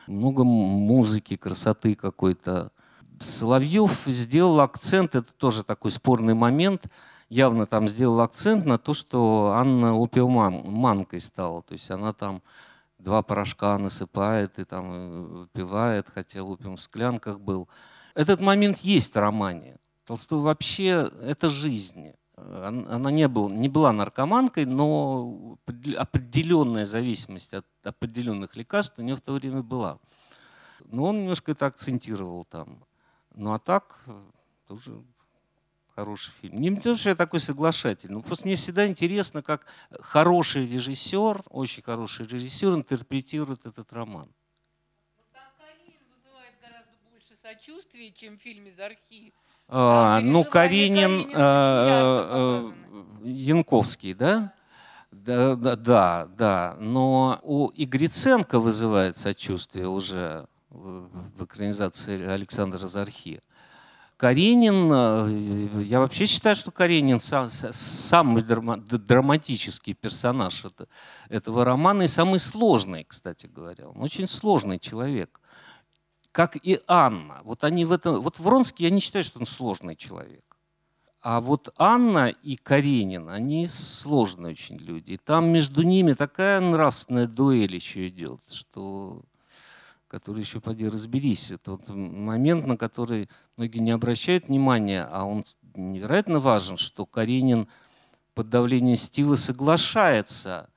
Много 0.07 0.45
музыки, 0.45 1.37
красоты 1.37 1.97
какой-то. 1.97 2.71
Соловьев 3.21 4.05
сделал 4.07 4.61
акцент, 4.61 5.17
это 5.17 5.33
тоже 5.33 5.65
такой 5.65 5.91
спорный 5.91 6.35
момент, 6.35 6.87
явно 7.29 7.67
там 7.67 7.89
сделал 7.89 8.21
акцент 8.21 8.65
на 8.65 8.79
то, 8.79 8.95
что 8.95 9.53
Анна 9.55 9.95
опиуманкой 9.97 11.21
стала. 11.21 11.63
То 11.63 11.73
есть 11.73 11.91
она 11.91 12.13
там 12.13 12.41
два 12.99 13.23
порошка 13.23 13.77
насыпает 13.79 14.59
и 14.61 14.65
там 14.65 14.93
э, 14.93 15.23
выпивает, 15.23 16.07
хотя 16.15 16.45
опиум 16.45 16.77
в 16.77 16.83
склянках 16.83 17.41
был. 17.41 17.69
Этот 18.15 18.41
момент 18.41 18.79
есть 18.79 19.13
в 19.13 19.19
романе. 19.19 19.79
Толстой 20.09 20.41
вообще– 20.41 21.13
это 21.21 21.51
жизнь. 21.51 22.15
Она 22.35 23.11
не, 23.11 23.29
был, 23.29 23.51
не 23.51 23.69
была 23.69 23.93
наркоманкой, 23.93 24.65
но 24.65 25.59
определенная 25.99 26.87
зависимость 26.87 27.53
от 27.53 27.67
определенных 27.85 28.57
лекарств 28.57 28.99
у 28.99 29.03
нее 29.03 29.17
в 29.17 29.21
то 29.21 29.35
время 29.35 29.63
была. 29.63 29.99
Но 30.87 31.05
он 31.05 31.19
немножко 31.21 31.53
это 31.53 31.67
акцентировал 31.67 32.47
там. 32.47 32.87
Ну 33.35 33.53
а 33.53 33.59
так 33.59 34.01
тоже 34.67 35.05
хороший 35.95 36.33
фильм. 36.41 36.59
Не 36.59 36.75
то, 36.75 36.97
что 36.97 37.11
я 37.11 37.15
такой 37.15 37.41
соглашатель, 37.41 38.11
но 38.11 38.23
просто 38.23 38.47
мне 38.47 38.57
всегда 38.57 38.87
интересно, 38.87 39.43
как 39.43 39.67
хороший 40.01 40.67
режиссер, 40.67 41.43
очень 41.51 41.83
хороший 41.83 42.27
режиссер 42.27 42.73
интерпретирует 42.73 43.67
этот 43.67 43.93
роман. 43.93 44.33
Вот 45.19 45.27
там 45.35 45.53
вызывает 46.17 46.55
гораздо 46.63 46.97
больше 47.11 47.37
сочувствия, 47.43 48.11
чем 48.11 48.39
фильм 48.39 48.69
из 48.69 48.79
архива. 48.79 49.35
А, 49.69 50.21
ну, 50.21 50.45
Каренин, 50.45 51.31
а, 51.35 52.73
а, 52.73 52.73
Янковский, 53.25 54.15
да? 54.15 54.55
Да, 55.11 55.57
да, 55.57 55.77
да, 55.77 56.29
да. 56.37 56.77
Но 56.81 57.39
у 57.43 57.71
Игриценко 57.75 58.61
вызывает 58.61 59.19
сочувствие 59.19 59.89
уже 59.89 60.47
в 60.71 61.45
экранизации 61.45 62.27
Александра 62.27 62.87
Зархи. 62.87 63.41
Каренин, 64.17 64.91
э, 64.93 65.83
я 65.85 66.01
вообще 66.01 66.27
считаю, 66.27 66.57
что 66.57 66.73
Каренин 66.73 67.21
сам, 67.21 67.49
самый 67.49 68.43
драматический 68.43 69.95
персонаж 69.95 70.65
этого 71.29 71.65
романа 71.65 72.03
и 72.03 72.09
самый 72.09 72.41
сложный, 72.41 73.05
кстати 73.05 73.47
говоря. 73.47 73.89
Он 73.89 74.03
очень 74.03 74.27
сложный 74.27 74.81
человек. 74.81 75.41
Как 76.39 76.57
и 76.63 76.79
Анна. 76.87 77.41
Вот 77.43 77.65
они 77.65 77.85
в 77.85 77.91
этом. 77.91 78.21
Вот 78.21 78.39
Вронский, 78.39 78.85
я 78.85 78.91
не 78.91 79.01
считаю, 79.01 79.25
что 79.25 79.41
он 79.41 79.47
сложный 79.47 79.97
человек. 79.97 80.45
А 81.21 81.41
вот 81.41 81.75
Анна 81.77 82.29
и 82.29 82.55
Каренин, 82.55 83.29
они 83.29 83.67
сложные 83.67 84.53
очень 84.53 84.77
люди. 84.77 85.11
И 85.11 85.17
там 85.17 85.49
между 85.49 85.83
ними 85.83 86.13
такая 86.13 86.61
нравственная 86.61 87.27
дуэль 87.27 87.75
еще 87.75 88.07
идет, 88.07 88.41
что 88.47 89.23
который 90.07 90.43
еще 90.43 90.61
поди 90.61 90.87
разберись. 90.87 91.51
Это 91.51 91.73
вот 91.73 91.89
момент, 91.89 92.69
на 92.69 92.77
который 92.77 93.29
многие 93.57 93.79
не 93.79 93.91
обращают 93.91 94.47
внимания, 94.47 95.09
а 95.11 95.25
он 95.25 95.45
невероятно 95.75 96.39
важен, 96.39 96.77
что 96.77 97.05
Каренин 97.05 97.67
под 98.35 98.49
давлением 98.49 98.97
Стива 98.97 99.35
соглашается 99.35 100.71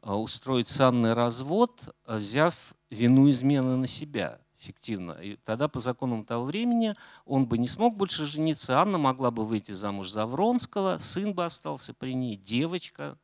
а, 0.00 0.16
устроить 0.16 0.68
с 0.68 0.80
Анной 0.80 1.14
развод, 1.14 1.92
а, 2.06 2.18
взяв 2.18 2.54
вину 2.88 3.28
измены 3.28 3.76
на 3.76 3.88
себя 3.88 4.38
фиктивно. 4.68 5.12
И 5.12 5.36
тогда 5.36 5.66
по 5.68 5.80
законам 5.80 6.24
того 6.24 6.44
времени 6.44 6.94
он 7.24 7.46
бы 7.46 7.56
не 7.56 7.66
смог 7.66 7.96
больше 7.96 8.26
жениться, 8.26 8.80
Анна 8.80 8.98
могла 8.98 9.30
бы 9.30 9.46
выйти 9.46 9.72
замуж 9.72 10.10
за 10.10 10.26
Вронского, 10.26 10.98
сын 10.98 11.32
бы 11.32 11.44
остался 11.44 11.94
при 11.94 12.14
ней, 12.14 12.36
девочка 12.36 13.16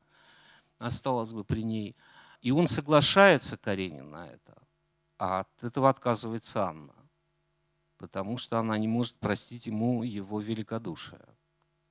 осталась 0.79 1.33
бы 1.33 1.45
при 1.45 1.63
ней. 1.63 1.95
И 2.41 2.51
он 2.51 2.67
соглашается, 2.67 3.57
Каренин, 3.57 4.11
на 4.11 4.27
это. 4.27 4.55
А 5.19 5.41
от 5.41 5.65
этого 5.65 5.89
отказывается 5.89 6.65
Анна, 6.65 6.95
потому 7.99 8.39
что 8.39 8.59
она 8.59 8.79
не 8.79 8.89
может 8.89 9.17
простить 9.17 9.67
ему 9.67 10.03
его 10.03 10.41
великодушие. 10.41 11.21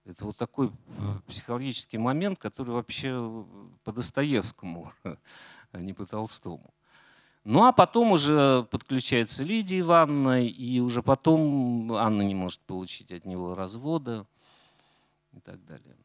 Это 0.06 0.26
вот 0.26 0.38
такой 0.38 0.68
э, 0.68 1.20
психологический 1.28 1.98
момент, 1.98 2.38
который 2.38 2.74
вообще 2.74 3.12
э, 3.14 3.44
по 3.84 3.94
Достоевскому, 3.94 4.92
а 5.72 5.80
не 5.80 5.94
по 5.94 6.06
Толстому. 6.06 6.74
Ну 7.44 7.66
а 7.66 7.74
потом 7.74 8.12
уже 8.12 8.66
подключается 8.72 9.44
Лидия 9.44 9.80
Ивановна, 9.80 10.46
и 10.48 10.80
уже 10.80 11.04
потом 11.04 11.92
Анна 11.94 12.22
не 12.22 12.36
может 12.36 12.62
получить 12.62 13.12
от 13.12 13.26
него 13.26 13.54
развода 13.56 14.26
и 15.34 15.40
так 15.40 15.64
далее. 15.66 15.96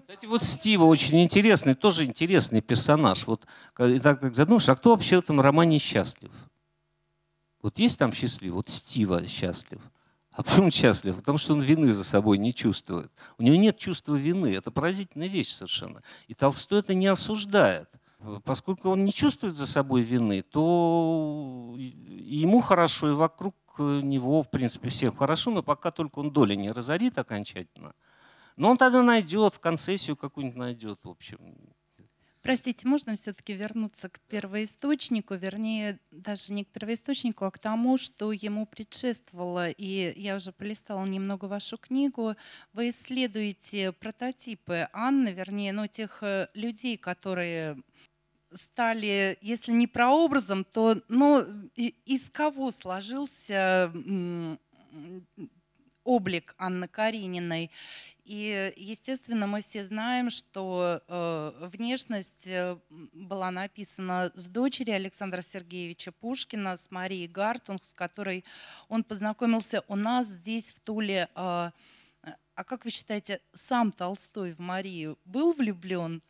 Кстати, 0.00 0.26
вот 0.26 0.42
Стива 0.42 0.84
очень 0.84 1.22
интересный, 1.22 1.74
тоже 1.74 2.04
интересный 2.04 2.60
персонаж. 2.60 3.26
Вот 3.26 3.46
так 3.74 4.20
как 4.20 4.34
задумаешь, 4.34 4.68
а 4.68 4.76
кто 4.76 4.90
вообще 4.90 5.16
в 5.16 5.24
этом 5.24 5.40
романе 5.40 5.78
счастлив? 5.78 6.30
Вот 7.62 7.78
есть 7.78 7.98
там 7.98 8.12
счастлив? 8.12 8.52
Вот 8.52 8.68
Стива 8.68 9.26
счастлив. 9.26 9.80
А 10.32 10.42
почему 10.42 10.70
счастлив? 10.70 11.16
Потому 11.16 11.38
что 11.38 11.54
он 11.54 11.62
вины 11.62 11.94
за 11.94 12.04
собой 12.04 12.36
не 12.36 12.52
чувствует. 12.52 13.10
У 13.38 13.42
него 13.42 13.56
нет 13.56 13.78
чувства 13.78 14.16
вины. 14.16 14.54
Это 14.54 14.70
поразительная 14.70 15.28
вещь 15.28 15.54
совершенно. 15.54 16.02
И 16.26 16.34
Толстой 16.34 16.80
это 16.80 16.92
не 16.92 17.06
осуждает. 17.06 17.88
Поскольку 18.44 18.90
он 18.90 19.04
не 19.04 19.12
чувствует 19.12 19.56
за 19.56 19.66
собой 19.66 20.02
вины, 20.02 20.42
то 20.42 21.74
ему 21.76 22.60
хорошо, 22.60 23.10
и 23.10 23.14
вокруг 23.14 23.54
него, 23.78 24.42
в 24.42 24.50
принципе, 24.50 24.88
всем 24.88 25.16
хорошо, 25.16 25.50
но 25.50 25.62
пока 25.62 25.90
только 25.90 26.18
он 26.18 26.30
доли 26.30 26.54
не 26.54 26.70
разорит 26.70 27.18
окончательно– 27.18 27.94
но 28.56 28.70
он 28.70 28.76
тогда 28.76 29.02
найдет, 29.02 29.54
в 29.54 29.60
концессию 29.60 30.16
какую-нибудь 30.16 30.58
найдет, 30.58 31.00
в 31.02 31.08
общем. 31.08 31.38
Простите, 32.42 32.88
можно 32.88 33.16
все-таки 33.16 33.52
вернуться 33.52 34.08
к 34.08 34.18
первоисточнику, 34.28 35.34
вернее, 35.34 36.00
даже 36.10 36.52
не 36.52 36.64
к 36.64 36.68
первоисточнику, 36.68 37.44
а 37.44 37.52
к 37.52 37.58
тому, 37.60 37.96
что 37.98 38.32
ему 38.32 38.66
предшествовало. 38.66 39.70
И 39.70 40.12
я 40.20 40.34
уже 40.34 40.50
полистала 40.50 41.06
немного 41.06 41.44
вашу 41.44 41.78
книгу. 41.78 42.34
Вы 42.72 42.90
исследуете 42.90 43.92
прототипы 43.92 44.88
Анны, 44.92 45.28
вернее, 45.28 45.72
ну, 45.72 45.86
тех 45.86 46.18
э, 46.24 46.48
людей, 46.54 46.96
которые 46.96 47.76
стали, 48.54 49.38
если 49.40 49.72
не 49.72 49.86
прообразом, 49.86 50.64
то 50.64 51.00
ну, 51.08 51.40
из 51.76 52.30
кого 52.30 52.70
сложился 52.70 53.92
облик 56.04 56.54
Анны 56.58 56.88
Карениной. 56.88 57.70
И, 58.24 58.72
естественно, 58.76 59.46
мы 59.46 59.62
все 59.62 59.84
знаем, 59.84 60.30
что 60.30 61.02
э, 61.08 61.68
внешность 61.74 62.46
э, 62.46 62.78
была 62.88 63.50
написана 63.50 64.30
с 64.34 64.46
дочерью 64.46 64.94
Александра 64.94 65.42
Сергеевича 65.42 66.12
Пушкина, 66.12 66.76
с 66.76 66.90
Марией 66.92 67.26
Гартунг, 67.26 67.84
с 67.84 67.92
которой 67.92 68.44
он 68.88 69.02
познакомился 69.02 69.82
у 69.88 69.96
нас 69.96 70.28
здесь, 70.28 70.70
в 70.70 70.78
Туле. 70.80 71.28
Э, 71.34 71.70
а 72.54 72.64
как 72.64 72.84
вы 72.84 72.90
считаете, 72.90 73.40
сам 73.52 73.90
Толстой 73.90 74.52
в 74.52 74.60
Марию 74.60 75.18
был 75.24 75.52
влюблен? 75.52 76.22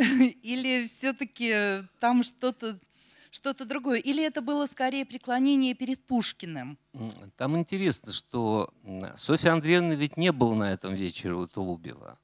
Или 0.42 0.86
все-таки 0.86 1.84
там 2.00 2.22
что-то 2.22 2.78
что-то 3.30 3.64
другое? 3.64 4.00
Или 4.00 4.24
это 4.24 4.42
было 4.42 4.66
скорее 4.66 5.06
преклонение 5.06 5.74
перед 5.74 6.04
Пушкиным? 6.04 6.78
Там 7.36 7.56
интересно, 7.56 8.12
что 8.12 8.72
Софья 9.16 9.52
Андреевна 9.52 9.94
ведь 9.94 10.16
не 10.16 10.32
была 10.32 10.56
на 10.56 10.72
этом 10.72 10.94
вечере 10.94 11.34
у 11.34 11.46
Тулубева. 11.46 12.18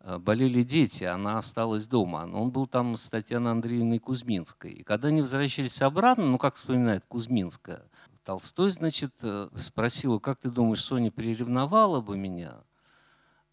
Э, 0.00 0.18
болели 0.18 0.62
дети, 0.62 1.04
она 1.04 1.38
осталась 1.38 1.86
дома. 1.86 2.28
Он 2.32 2.50
был 2.50 2.66
там 2.66 2.96
с 2.96 3.10
Татьяной 3.10 3.52
Андреевной 3.52 3.98
Кузьминской. 3.98 4.72
И 4.72 4.82
когда 4.82 5.08
они 5.08 5.20
возвращались 5.20 5.82
обратно, 5.82 6.24
ну, 6.24 6.38
как 6.38 6.54
вспоминает 6.54 7.04
Кузьминская, 7.06 7.82
Толстой, 8.24 8.70
значит, 8.70 9.12
э, 9.22 9.48
спросил, 9.56 10.20
как 10.20 10.38
ты 10.38 10.50
думаешь, 10.50 10.84
Соня 10.84 11.10
приревновала 11.10 12.00
бы 12.00 12.16
меня? 12.16 12.62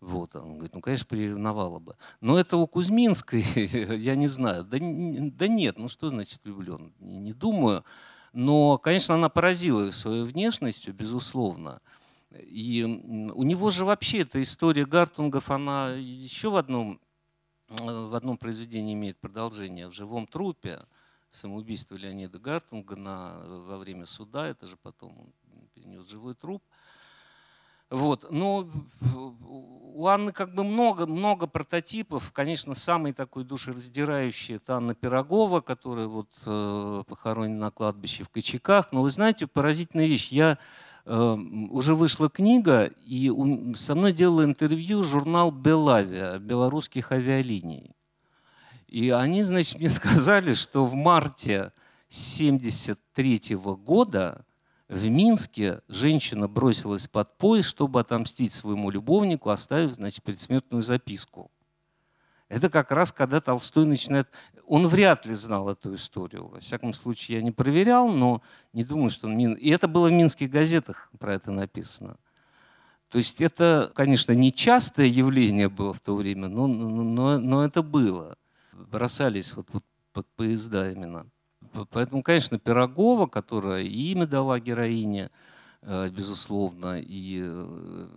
Вот, 0.05 0.35
он 0.35 0.53
говорит, 0.53 0.75
ну, 0.75 0.81
конечно, 0.81 1.07
приревновала 1.07 1.79
бы. 1.79 1.97
Но 2.21 2.37
это 2.37 2.57
у 2.57 2.67
Кузьминской, 2.67 3.41
я 3.97 4.15
не 4.15 4.27
знаю. 4.27 4.63
Да, 4.63 4.77
да 4.79 5.47
нет, 5.47 5.79
ну 5.79 5.89
что 5.89 6.09
значит 6.09 6.43
влюблен? 6.43 6.93
Не, 6.99 7.17
не 7.17 7.33
думаю. 7.33 7.83
Но, 8.31 8.77
конечно, 8.77 9.15
она 9.15 9.29
поразила 9.29 9.89
своей 9.89 10.21
внешностью, 10.21 10.93
безусловно. 10.93 11.81
И 12.29 12.83
у 12.83 13.41
него 13.41 13.71
же 13.71 13.83
вообще 13.83 14.19
эта 14.19 14.43
история 14.43 14.85
Гартунгов, 14.85 15.49
она 15.49 15.93
еще 15.93 16.51
в 16.51 16.57
одном, 16.57 17.01
в 17.69 18.15
одном 18.15 18.37
произведении 18.37 18.93
имеет 18.93 19.17
продолжение. 19.17 19.87
В 19.87 19.93
«Живом 19.93 20.27
трупе» 20.27 20.85
самоубийство 21.31 21.95
Леонида 21.95 22.37
Гартунга 22.37 22.95
на, 22.95 23.39
во 23.43 23.79
время 23.79 24.05
суда, 24.05 24.47
это 24.47 24.67
же 24.67 24.77
потом 24.77 25.33
он 25.51 25.67
перенес 25.73 26.07
живой 26.07 26.35
труп– 26.35 26.61
вот. 27.89 28.31
Но 28.31 28.69
у 29.95 30.07
Анны 30.07 30.31
как 30.31 30.53
бы 30.53 30.63
много, 30.63 31.05
много 31.05 31.47
прототипов. 31.47 32.31
Конечно, 32.31 32.75
самый 32.75 33.13
такой 33.13 33.43
душераздирающий– 33.43 34.55
это 34.57 34.75
Анна 34.75 34.95
Пирогова, 34.95 35.61
которая 35.61 36.07
вот, 36.07 36.27
э, 36.45 37.03
похоронена 37.07 37.59
на 37.59 37.71
кладбище 37.71 38.23
в 38.23 38.29
Кочеках. 38.29 38.91
Но 38.91 39.01
вы 39.01 39.09
знаете, 39.09 39.47
поразительная 39.47 40.07
вещь. 40.07 40.29
Я 40.31 40.57
э, 41.05 41.15
уже 41.15 41.95
вышла 41.95 42.29
книга, 42.29 42.85
и 43.05 43.29
у, 43.29 43.75
со 43.75 43.95
мной 43.95 44.11
делал 44.11 44.43
интервью 44.43 45.03
журнал 45.03 45.51
«Белавия» 45.51 46.39
белорусских 46.39 47.11
авиалиний. 47.11 47.95
И 48.87 49.11
они, 49.11 49.43
значит, 49.43 49.79
мне 49.79 49.89
сказали, 49.89 50.55
что 50.55 50.85
в 50.85 50.93
марте 50.93 51.71
1973 52.09 53.55
года 53.55 54.45
в 54.87 55.07
Минске 55.09 55.81
женщина 55.87 56.47
бросилась 56.47 57.07
под 57.07 57.37
поезд, 57.37 57.69
чтобы 57.69 57.99
отомстить 57.99 58.53
своему 58.53 58.91
любовнику, 58.91 59.49
оставив 59.49 59.93
значит, 59.93 60.23
предсмертную 60.23 60.83
записку. 60.83 61.51
Это 62.49 62.69
как 62.69 62.91
раз 62.91 63.11
когда 63.11 63.41
Толстой 63.41 63.85
начинает... 63.85 64.29
Он 64.67 64.87
вряд 64.87 65.25
ли 65.25 65.33
знал 65.33 65.69
эту 65.69 65.95
историю. 65.95 66.47
Во 66.47 66.59
всяком 66.59 66.93
случае, 66.93 67.37
я 67.37 67.43
не 67.43 67.51
проверял, 67.51 68.07
но 68.07 68.43
не 68.73 68.83
думаю, 68.83 69.09
что 69.09 69.27
он... 69.27 69.53
И 69.53 69.69
это 69.69 69.87
было 69.87 70.07
в 70.07 70.11
минских 70.11 70.51
газетах 70.51 71.09
про 71.17 71.33
это 71.33 71.49
написано. 71.51 72.17
То 73.09 73.17
есть 73.17 73.41
это, 73.41 73.91
конечно, 73.95 74.33
не 74.33 74.53
частое 74.53 75.07
явление 75.07 75.69
было 75.69 75.93
в 75.93 75.99
то 75.99 76.15
время, 76.15 76.47
но, 76.47 76.67
но, 76.67 77.39
но 77.39 77.65
это 77.65 77.81
было. 77.81 78.37
Бросались 78.73 79.53
вот, 79.53 79.67
вот 79.71 79.83
под 80.13 80.27
поезда 80.35 80.91
именно. 80.91 81.27
Поэтому, 81.91 82.23
конечно, 82.23 82.57
Пирогова, 82.57 83.27
которая 83.27 83.83
имя 83.83 84.25
дала 84.25 84.59
героине, 84.59 85.29
э, 85.81 86.09
безусловно, 86.09 87.01
и 87.01 87.41
э, 87.43 88.07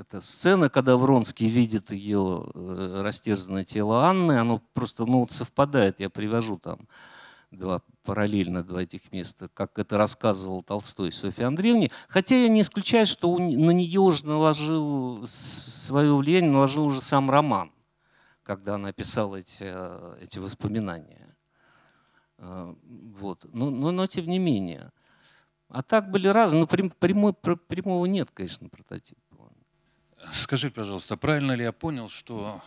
эта 0.00 0.20
сцена, 0.20 0.68
когда 0.68 0.96
Вронский 0.96 1.48
видит 1.48 1.90
ее 1.90 2.46
э, 2.54 3.00
растерзанное 3.02 3.64
тело 3.64 4.04
Анны, 4.06 4.38
оно 4.38 4.62
просто 4.74 5.04
ну, 5.06 5.26
совпадает. 5.28 5.98
Я 5.98 6.10
привожу 6.10 6.58
там 6.58 6.86
два 7.50 7.80
параллельно 8.04 8.62
два 8.62 8.82
этих 8.82 9.12
места, 9.12 9.48
как 9.48 9.78
это 9.78 9.96
рассказывал 9.96 10.62
Толстой 10.62 11.10
Софье 11.12 11.46
Андреевне. 11.46 11.90
Хотя 12.08 12.36
я 12.36 12.48
не 12.48 12.60
исключаю, 12.60 13.06
что 13.06 13.36
на 13.38 13.70
нее 13.70 14.00
уже 14.00 14.26
наложил 14.26 15.26
свое 15.26 16.14
влияние, 16.14 16.52
наложил 16.52 16.86
уже 16.86 17.00
сам 17.00 17.30
роман, 17.30 17.72
когда 18.42 18.74
она 18.74 18.92
писала 18.92 19.36
эти, 19.36 19.72
эти 20.22 20.38
воспоминания. 20.38 21.23
А, 22.46 22.76
вот. 23.18 23.46
Но, 23.54 23.70
но, 23.70 23.90
но 23.90 24.06
тем 24.06 24.26
не 24.26 24.38
менее. 24.38 24.90
А 25.68 25.82
так 25.82 26.10
были 26.10 26.28
разные. 26.28 26.60
Ну, 26.60 26.66
прям, 26.66 26.90
прямой, 26.90 27.32
прямого 27.32 28.04
нет, 28.06 28.30
конечно, 28.32 28.68
прототипа. 28.68 29.50
Скажи, 30.32 30.70
пожалуйста, 30.70 31.16
правильно 31.16 31.52
ли 31.52 31.64
я 31.64 31.72
понял, 31.72 32.08
что 32.08 32.62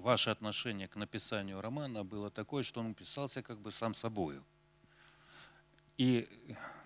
ваше 0.00 0.30
отношение 0.30 0.88
к 0.88 0.96
написанию 0.96 1.60
романа 1.60 2.02
было 2.02 2.30
такое, 2.30 2.62
что 2.62 2.80
он 2.80 2.94
писался 2.94 3.42
как 3.42 3.60
бы 3.60 3.70
сам 3.70 3.94
собою? 3.94 4.42
И 5.98 6.26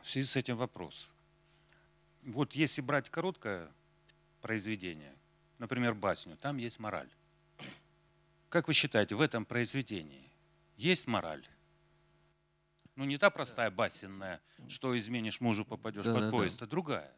в 0.03 0.09
связи 0.09 0.27
с 0.27 0.37
этим 0.37 0.57
вопрос. 0.57 1.09
Вот 2.23 2.55
если 2.55 2.81
брать 2.81 3.09
короткое 3.11 3.69
произведение, 4.43 5.15
например, 5.59 5.95
басню, 5.95 6.37
там 6.37 6.57
есть 6.57 6.81
мораль. 6.81 7.09
Как 8.49 8.67
вы 8.67 8.75
считаете, 8.75 9.15
в 9.15 9.21
этом 9.21 9.45
произведении 9.45 10.33
есть 10.77 11.07
мораль? 11.07 11.47
Ну, 12.97 13.05
не 13.05 13.19
та 13.19 13.29
простая 13.29 13.71
басенная, 13.71 14.41
что 14.69 14.99
изменишь 14.99 15.43
мужу, 15.43 15.67
попадешь 15.67 16.05
Да, 16.05 16.15
под 16.15 16.23
да, 16.23 16.31
поезд, 16.31 16.63
а 16.63 16.67
другая. 16.67 17.13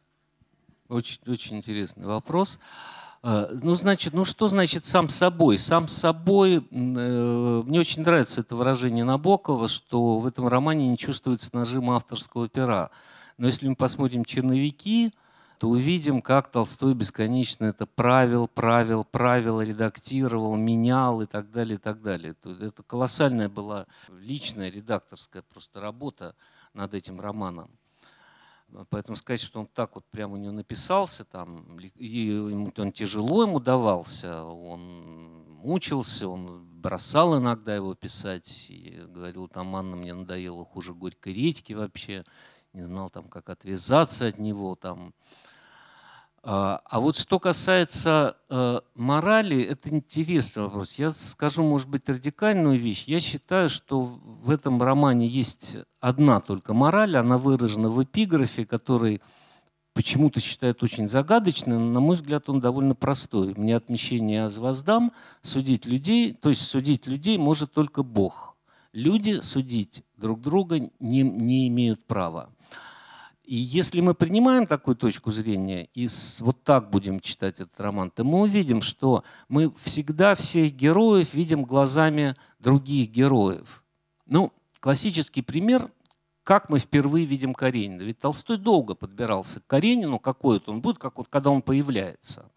Очень, 0.89 1.19
очень 1.25 1.57
интересный 1.57 2.05
вопрос. 2.05 2.59
Э, 3.23 3.47
Ну, 3.63 3.75
значит, 3.75 4.13
ну 4.13 4.25
что 4.25 4.49
значит 4.49 4.83
сам 4.83 5.07
собой? 5.07 5.57
Сам 5.57 5.87
собой, 5.87 6.57
э, 6.57 7.63
мне 7.65 7.79
очень 7.79 8.01
нравится 8.01 8.41
это 8.41 8.57
выражение 8.57 9.05
Набокова, 9.05 9.69
что 9.69 10.19
в 10.19 10.25
этом 10.25 10.49
романе 10.49 10.89
не 10.89 10.97
чувствуется 10.97 11.55
нажима 11.55 11.95
авторского 11.95 12.49
пера. 12.49 12.91
Но 13.37 13.47
если 13.47 13.69
мы 13.69 13.75
посмотрим 13.75 14.25
«Черновики», 14.25 15.13
то 15.59 15.67
увидим, 15.67 16.21
как 16.21 16.49
Толстой 16.49 16.93
бесконечно 16.93 17.65
это 17.65 17.85
правил, 17.85 18.47
правил, 18.47 19.03
правил, 19.03 19.61
редактировал, 19.61 20.55
менял 20.55 21.21
и 21.21 21.25
так 21.25 21.51
далее, 21.51 21.75
и 21.75 21.77
так 21.77 22.01
далее. 22.01 22.33
Это 22.61 22.81
колоссальная 22.81 23.49
была 23.49 23.85
личная 24.07 24.69
редакторская 24.69 25.41
просто 25.41 25.81
работа 25.81 26.33
над 26.73 26.93
этим 26.93 27.19
романом. 27.19 27.69
Поэтому 28.89 29.17
сказать, 29.17 29.41
что 29.41 29.59
он 29.59 29.67
так 29.67 29.95
вот 29.95 30.05
прямо 30.05 30.35
у 30.35 30.37
него 30.37 30.53
написался, 30.53 31.25
там, 31.25 31.77
и 31.77 32.07
ему, 32.07 32.71
он 32.77 32.91
тяжело 32.93 33.43
ему 33.43 33.59
давался, 33.59 34.45
он 34.45 35.43
мучился, 35.57 36.29
он 36.29 36.63
бросал 36.79 37.37
иногда 37.37 37.75
его 37.75 37.95
писать, 37.95 38.67
и 38.69 39.03
говорил, 39.09 39.49
там, 39.49 39.75
Анна 39.75 39.97
мне 39.97 40.13
надоела 40.13 40.63
хуже 40.63 40.93
горькой 40.93 41.33
редьки 41.33 41.73
вообще, 41.73 42.23
не 42.71 42.83
знал 42.83 43.09
там, 43.09 43.27
как 43.27 43.49
отвязаться 43.49 44.25
от 44.27 44.37
него, 44.37 44.75
там. 44.75 45.13
А 46.43 46.81
а 46.85 46.99
вот 46.99 47.17
что 47.17 47.39
касается 47.39 48.35
э, 48.49 48.79
морали, 48.95 49.61
это 49.61 49.89
интересный 49.89 50.63
вопрос. 50.63 50.95
Я 50.95 51.11
скажу, 51.11 51.63
может 51.63 51.87
быть, 51.87 52.07
радикальную 52.09 52.79
вещь. 52.79 53.03
Я 53.05 53.19
считаю, 53.19 53.69
что 53.69 54.01
в 54.01 54.49
этом 54.49 54.81
романе 54.81 55.27
есть 55.27 55.77
одна 55.99 56.39
только 56.39 56.73
мораль. 56.73 57.15
Она 57.15 57.37
выражена 57.37 57.89
в 57.89 58.03
эпиграфе, 58.03 58.65
который 58.65 59.21
почему-то 59.93 60.39
считают 60.39 60.81
очень 60.81 61.07
загадочным. 61.07 61.93
На 61.93 61.99
мой 61.99 62.15
взгляд, 62.15 62.49
он 62.49 62.59
довольно 62.59 62.95
простой. 62.95 63.53
Мне 63.55 63.75
отмещение 63.75 64.45
аз 64.45 64.57
воздам. 64.57 65.11
Судить 65.41 65.85
людей, 65.85 66.33
то 66.33 66.49
есть 66.49 66.61
судить 66.61 67.05
людей 67.05 67.37
может 67.37 67.71
только 67.73 68.01
Бог. 68.01 68.57
Люди 68.93 69.39
судить 69.41 70.03
друг 70.17 70.41
друга 70.41 70.89
не, 70.99 71.21
не 71.21 71.67
имеют 71.67 72.07
права. 72.07 72.49
И 73.49 73.55
если 73.55 73.99
мы 73.99 74.13
принимаем 74.13 74.67
такую 74.67 74.95
точку 74.95 75.31
зрения 75.31 75.89
и 75.95 76.07
вот 76.39 76.63
так 76.63 76.91
будем 76.91 77.19
читать 77.19 77.59
этот 77.59 77.79
роман, 77.79 78.11
то 78.11 78.23
мы 78.23 78.41
увидим, 78.41 78.83
что 78.83 79.23
мы 79.47 79.73
всегда 79.83 80.35
всех 80.35 80.71
героев 80.75 81.33
видим 81.33 81.63
глазами 81.63 82.35
других 82.59 83.09
героев. 83.09 83.83
Ну, 84.27 84.53
классический 84.79 85.41
пример, 85.41 85.91
как 86.43 86.69
мы 86.69 86.77
впервые 86.77 87.25
видим 87.25 87.55
Каренина. 87.55 88.03
Ведь 88.03 88.19
Толстой 88.19 88.59
долго 88.59 88.93
подбирался 88.93 89.61
к 89.61 89.65
Каренину, 89.65 90.19
какой 90.19 90.57
это 90.57 90.69
он 90.69 90.81
будет, 90.81 90.99
как 90.99 91.17
вот, 91.17 91.27
когда 91.27 91.49
он 91.49 91.63
появляется. 91.63 92.51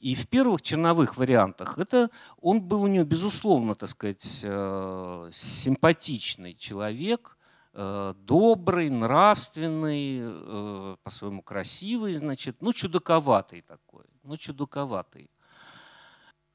И 0.00 0.16
в 0.16 0.26
первых 0.26 0.62
черновых 0.62 1.16
вариантах 1.16 1.78
это 1.78 2.10
он 2.40 2.60
был 2.60 2.82
у 2.82 2.88
него, 2.88 3.04
безусловно, 3.04 3.76
так 3.76 3.88
сказать, 3.88 4.40
э, 4.42 5.30
симпатичный 5.32 6.54
человек, 6.54 7.36
добрый, 7.74 8.90
нравственный, 8.90 10.18
э, 10.22 10.96
по-своему 11.02 11.42
красивый, 11.42 12.12
значит, 12.12 12.56
ну, 12.60 12.72
чудаковатый 12.72 13.62
такой, 13.62 14.04
ну, 14.22 14.36
чудаковатый. 14.36 15.30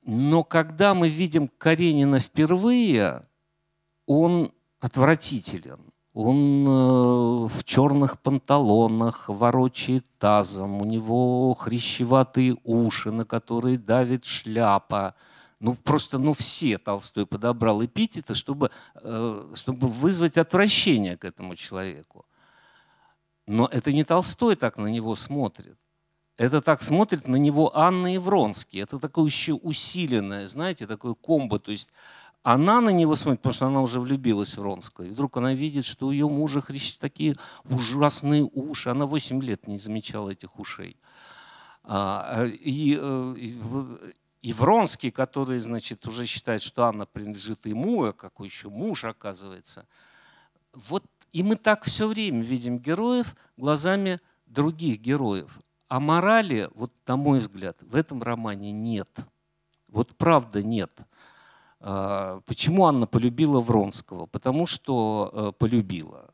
Но 0.04 0.44
когда 0.44 0.94
мы 0.94 1.10
видим 1.10 1.48
Каренина 1.48 2.20
впервые, 2.20 3.28
он 4.06 4.54
отвратителен. 4.80 5.80
Он 6.14 6.66
э, 6.68 7.48
в 7.48 7.64
черных 7.64 8.20
панталонах 8.20 9.30
ворочает 9.30 10.06
тазом, 10.18 10.82
у 10.82 10.86
него 10.86 11.54
хрящеватые 11.54 12.58
уши, 12.64 13.12
на 13.12 13.24
которые 13.24 13.78
давит 13.78 14.26
шляпа. 14.26 15.14
Ну, 15.60 15.76
просто, 15.76 16.20
ну, 16.20 16.34
все 16.34 16.78
Толстой 16.78 17.26
подобрал 17.26 17.84
эпитеты, 17.84 18.36
чтобы, 18.36 18.70
э, 18.96 19.54
чтобы 19.56 19.88
вызвать 19.88 20.38
отвращение 20.38 21.18
к 21.18 21.26
этому 21.26 21.56
человеку. 21.56 22.26
Но 23.48 23.68
это 23.72 23.92
не 23.94 24.04
Толстой 24.04 24.56
так 24.56 24.78
на 24.78 24.88
него 24.88 25.16
смотрит. 25.16 25.78
Это 26.38 26.62
так 26.62 26.82
смотрит 26.82 27.28
на 27.28 27.38
него 27.38 27.76
Анна 27.76 28.14
Евронский. 28.14 28.80
Это 28.80 29.00
такое 29.00 29.26
еще 29.26 29.54
усиленное, 29.54 30.48
знаете, 30.48 30.86
такое 30.86 31.16
комбо. 31.16 31.58
То 31.60 31.72
есть 31.72 31.90
она 32.44 32.82
на 32.82 32.90
него 32.90 33.16
смотрит, 33.16 33.42
потому 33.42 33.54
что 33.56 33.66
она 33.68 33.82
уже 33.82 34.00
влюбилась 34.00 34.54
в 34.56 34.60
Вронского. 34.60 35.06
И 35.06 35.10
вдруг 35.10 35.38
она 35.38 35.54
видит, 35.56 35.86
что 35.86 36.08
у 36.08 36.12
ее 36.12 36.30
мужа 36.30 36.60
хрящ- 36.60 36.98
такие 37.00 37.36
ужасные 37.66 38.44
уши. 38.44 38.90
Она 38.90 39.06
8 39.08 39.42
лет 39.42 39.68
не 39.68 39.80
замечала 39.80 40.30
этих 40.30 40.60
ушей. 40.60 40.98
А, 41.84 42.46
И, 42.46 42.98
э, 43.00 43.36
и 43.38 43.56
и 44.48 44.54
Вронский, 44.54 45.12
который, 45.12 45.60
значит, 45.60 46.08
уже 46.08 46.26
считает, 46.26 46.62
что 46.62 46.86
Анна 46.86 47.06
принадлежит 47.06 47.66
ему, 47.66 48.06
а 48.06 48.14
какой 48.14 48.48
еще 48.48 48.70
муж, 48.70 49.04
оказывается. 49.04 49.86
Вот 50.72 51.04
и 51.34 51.44
мы 51.44 51.58
так 51.58 51.84
все 51.84 52.08
время 52.08 52.42
видим 52.44 52.78
героев 52.78 53.36
глазами 53.58 54.22
других 54.46 55.02
героев. 55.02 55.60
А 55.90 56.00
морали, 56.00 56.70
вот 56.76 56.94
на 57.06 57.18
мой 57.18 57.40
взгляд, 57.40 57.76
в 57.82 57.94
этом 57.94 58.24
романе 58.24 58.72
нет. 58.72 59.10
Вот 59.90 60.16
правда 60.16 60.64
нет. 60.64 60.94
А, 61.82 62.40
Почему 62.46 62.86
Анна 62.86 63.06
полюбила 63.06 63.60
Вронского? 63.60 64.28
Потому 64.28 64.66
что 64.66 65.30
э, 65.34 65.52
полюбила. 65.60 66.30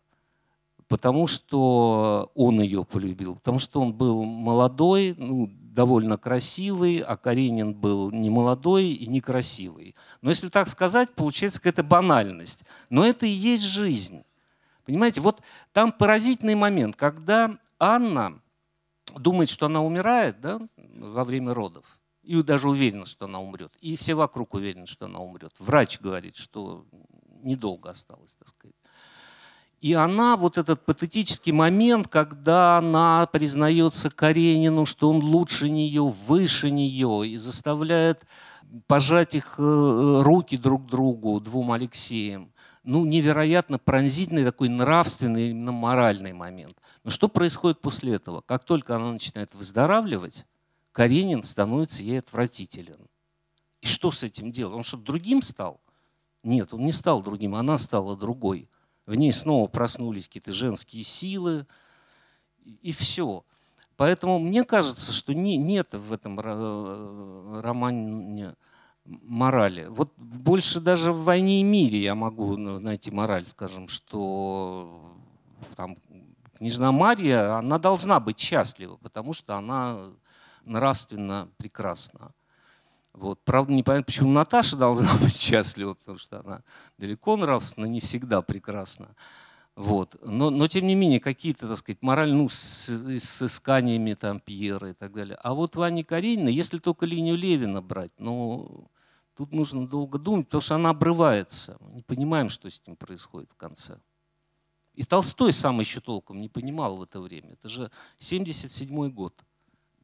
Потому 0.88 1.26
что 1.26 2.32
он 2.36 2.61
ее 2.61 2.86
полюбил. 2.86 3.38
Потому 3.38 3.57
что 3.57 3.82
он 3.82 3.91
был 3.91 4.24
молодой, 4.24 5.16
ну, 5.18 5.51
довольно 5.74 6.17
красивый, 6.17 6.99
а 6.99 7.17
Каренин 7.17 7.74
был 7.74 8.11
не 8.11 8.30
молодой 8.30 8.89
и 8.89 9.07
не 9.07 9.21
красивый. 9.21 9.95
Но 10.21 10.30
если 10.30 10.49
так 10.49 10.67
сказать, 10.67 11.09
получается 11.15 11.59
какая-то 11.59 11.84
банальность. 11.84 12.63
Но 12.89 13.05
это 13.05 13.26
и 13.26 13.30
есть 13.30 13.63
жизнь. 13.63 14.24
Понимаете, 14.86 15.21
вот 15.21 15.41
там 15.71 15.91
поразительный 15.91 16.55
момент, 16.55 16.95
когда 16.95 17.57
Анна 17.80 18.39
думает, 19.15 19.49
что 19.49 19.65
она 19.65 19.84
умирает 19.84 20.39
да, 20.41 20.61
во 20.78 21.24
время 21.24 21.53
родов, 21.53 21.99
и 22.21 22.41
даже 22.41 22.69
уверена, 22.69 23.05
что 23.05 23.26
она 23.26 23.39
умрет. 23.39 23.76
И 23.82 23.95
все 23.95 24.13
вокруг 24.13 24.53
уверены, 24.53 24.88
что 24.88 25.05
она 25.05 25.19
умрет. 25.19 25.53
Врач 25.59 25.99
говорит, 25.99 26.36
что 26.36 26.86
недолго 27.41 27.89
осталось, 27.89 28.36
так 28.36 28.47
сказать. 28.47 28.76
И 29.84 29.92
она, 29.96 30.38
вот 30.38 30.58
этот 30.58 30.86
патетический 30.86 31.52
момент, 31.52 32.08
когда 32.08 32.78
она 32.78 33.26
признается 33.26 34.10
Каренину, 34.10 34.86
что 34.86 35.10
он 35.10 35.18
лучше 35.18 35.70
нее, 35.70 36.04
выше 36.04 36.72
нее, 36.72 37.28
и 37.28 37.36
заставляет 37.36 38.26
пожать 38.88 39.36
их 39.36 39.56
э, 39.58 40.22
руки 40.24 40.56
друг 40.56 40.86
другу, 40.86 41.38
двум 41.42 41.74
Алексеям. 41.74 42.54
Ну, 42.86 43.04
невероятно 43.04 43.78
пронзительный 43.78 44.46
такой 44.46 44.70
нравственный, 44.70 45.50
именно 45.50 45.74
моральный 45.74 46.32
момент. 46.32 46.78
Но 47.04 47.12
что 47.12 47.28
происходит 47.28 47.82
после 47.82 48.14
этого? 48.14 48.40
Как 48.40 48.64
только 48.64 48.96
она 48.96 49.12
начинает 49.12 49.54
выздоравливать, 49.54 50.46
Каренин 50.94 51.44
становится 51.44 52.04
ей 52.04 52.20
отвратителен. 52.20 53.00
И 53.82 53.88
что 53.88 54.12
с 54.12 54.24
этим 54.24 54.54
делать? 54.54 54.78
Он 54.78 54.84
что, 54.84 54.96
другим 54.96 55.42
стал? 55.42 55.82
Нет, 56.42 56.74
он 56.74 56.86
не 56.86 56.94
стал 56.94 57.22
другим, 57.22 57.54
она 57.54 57.78
стала 57.78 58.16
другой. 58.16 58.70
В 59.06 59.16
ней 59.16 59.32
снова 59.32 59.68
проснулись 59.68 60.28
какие-то 60.28 60.54
женские 60.54 61.04
силы, 61.04 61.66
и 62.82 62.91
все. 62.91 63.43
Поэтому 63.97 64.39
мне 64.39 64.64
кажется, 64.64 65.12
что 65.12 65.34
не, 65.34 65.58
нет 65.58 65.93
в 65.93 66.12
этом 66.12 66.39
ро- 66.39 67.62
романе 67.62 68.56
морали. 69.06 69.86
Вот 69.89 70.14
больше 70.18 70.80
даже 70.80 71.12
в 71.12 71.24
«Войне 71.24 71.60
и 71.60 71.64
мире» 71.64 72.01
я 72.01 72.16
могу 72.16 72.58
найти 72.58 73.12
мораль, 73.12 73.45
скажем, 73.45 73.88
что 73.88 75.14
там, 75.76 75.97
княжна 76.58 76.91
Марья, 76.91 77.58
она 77.58 77.78
должна 77.78 78.20
быть 78.20 78.39
счастлива, 78.39 78.97
потому 78.97 79.34
что 79.34 79.58
она 79.58 80.12
нравственно 80.64 81.49
прекрасна. 81.58 82.34
Вот. 83.14 83.39
Правда, 83.43 83.74
непонятно, 83.74 84.05
почему 84.05 84.32
Наташа 84.32 84.76
должна 84.76 85.16
быть 85.22 85.36
счастлива, 85.36 85.93
потому 85.93 86.18
что 86.18 86.39
она 86.39 86.64
далеко 86.97 87.38
нравственно, 87.38 87.86
не 87.86 87.99
всегда 87.99 88.41
прекрасна. 88.41 89.16
Вот. 89.76 90.16
Но, 90.24 90.49
но, 90.49 90.68
тем 90.68 90.86
не 90.86 90.95
менее, 90.95 91.20
какие-то, 91.20 91.68
так 91.68 91.78
сказать, 91.78 92.01
мораль, 92.01 92.34
ну, 92.34 92.47
с, 92.49 92.89
с 92.89 93.41
исканиями 93.41 94.14
там 94.14 94.39
Пьера 94.39 94.91
и 94.91 94.93
так 94.93 95.14
далее. 95.14 95.38
А 95.41 95.53
вот 95.53 95.76
Ваня 95.76 96.03
Каренина, 96.03 96.49
если 96.49 96.78
только 96.78 97.05
линию 97.05 97.36
Левина 97.36 97.82
брать, 97.82 98.11
ну, 98.18 98.88
тут 99.36 99.51
нужно 99.51 99.88
долго 99.88 100.20
думать, 100.20 100.45
потому 100.47 100.61
что 100.61 100.76
она 100.76 100.89
обрывается. 100.91 101.78
Мы 101.80 101.95
не 101.95 102.01
понимаем, 102.01 102.49
что 102.49 102.70
с 102.70 102.82
ним 102.86 102.95
происходит 102.95 103.49
в 103.51 103.55
конце. 103.55 103.99
И 104.93 105.03
Толстой 105.03 105.51
сам 105.51 105.80
еще 105.80 106.01
толком 106.01 106.39
не 106.39 106.49
понимал 106.49 106.97
в 106.97 107.01
это 107.01 107.20
время. 107.20 107.53
Это 107.53 107.68
же 107.68 107.89
77 108.20 109.09
год. 109.09 109.43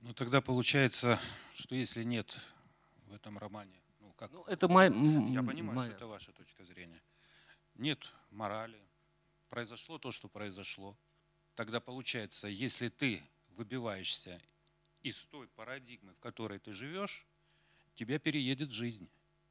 Ну 0.01 0.13
тогда 0.13 0.41
получается, 0.41 1.19
что 1.53 1.75
если 1.75 2.03
нет 2.03 2.39
в 3.09 3.13
этом 3.13 3.37
романе, 3.37 3.81
ну 3.99 4.13
как... 4.13 4.31
Ну, 4.31 4.43
это 4.45 4.67
моя, 4.67 4.89
Я 4.89 5.43
понимаю, 5.43 5.75
моя. 5.75 5.89
что 5.89 5.97
это 5.97 6.07
ваша 6.07 6.31
точка 6.31 6.63
зрения. 6.63 7.01
Нет 7.75 8.11
морали, 8.29 8.79
произошло 9.49 9.97
то, 9.97 10.11
что 10.11 10.27
произошло. 10.27 10.95
Тогда 11.55 11.79
получается, 11.79 12.47
если 12.47 12.89
ты 12.89 13.23
выбиваешься 13.55 14.39
из 15.01 15.23
той 15.25 15.47
парадигмы, 15.47 16.13
в 16.13 16.19
которой 16.19 16.59
ты 16.59 16.71
живешь, 16.71 17.25
тебя 17.95 18.19
переедет 18.19 18.71
жизнь 18.71 19.09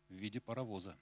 в 0.08 0.14
виде 0.14 0.40
паровоза. 0.40 0.96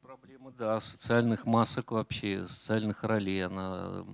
Проблема, 0.00 0.52
да, 0.52 0.80
социальных 0.80 1.44
масок 1.44 1.90
вообще, 1.90 2.46
социальных 2.46 3.02
ролей, 3.02 3.44
она, 3.44 4.04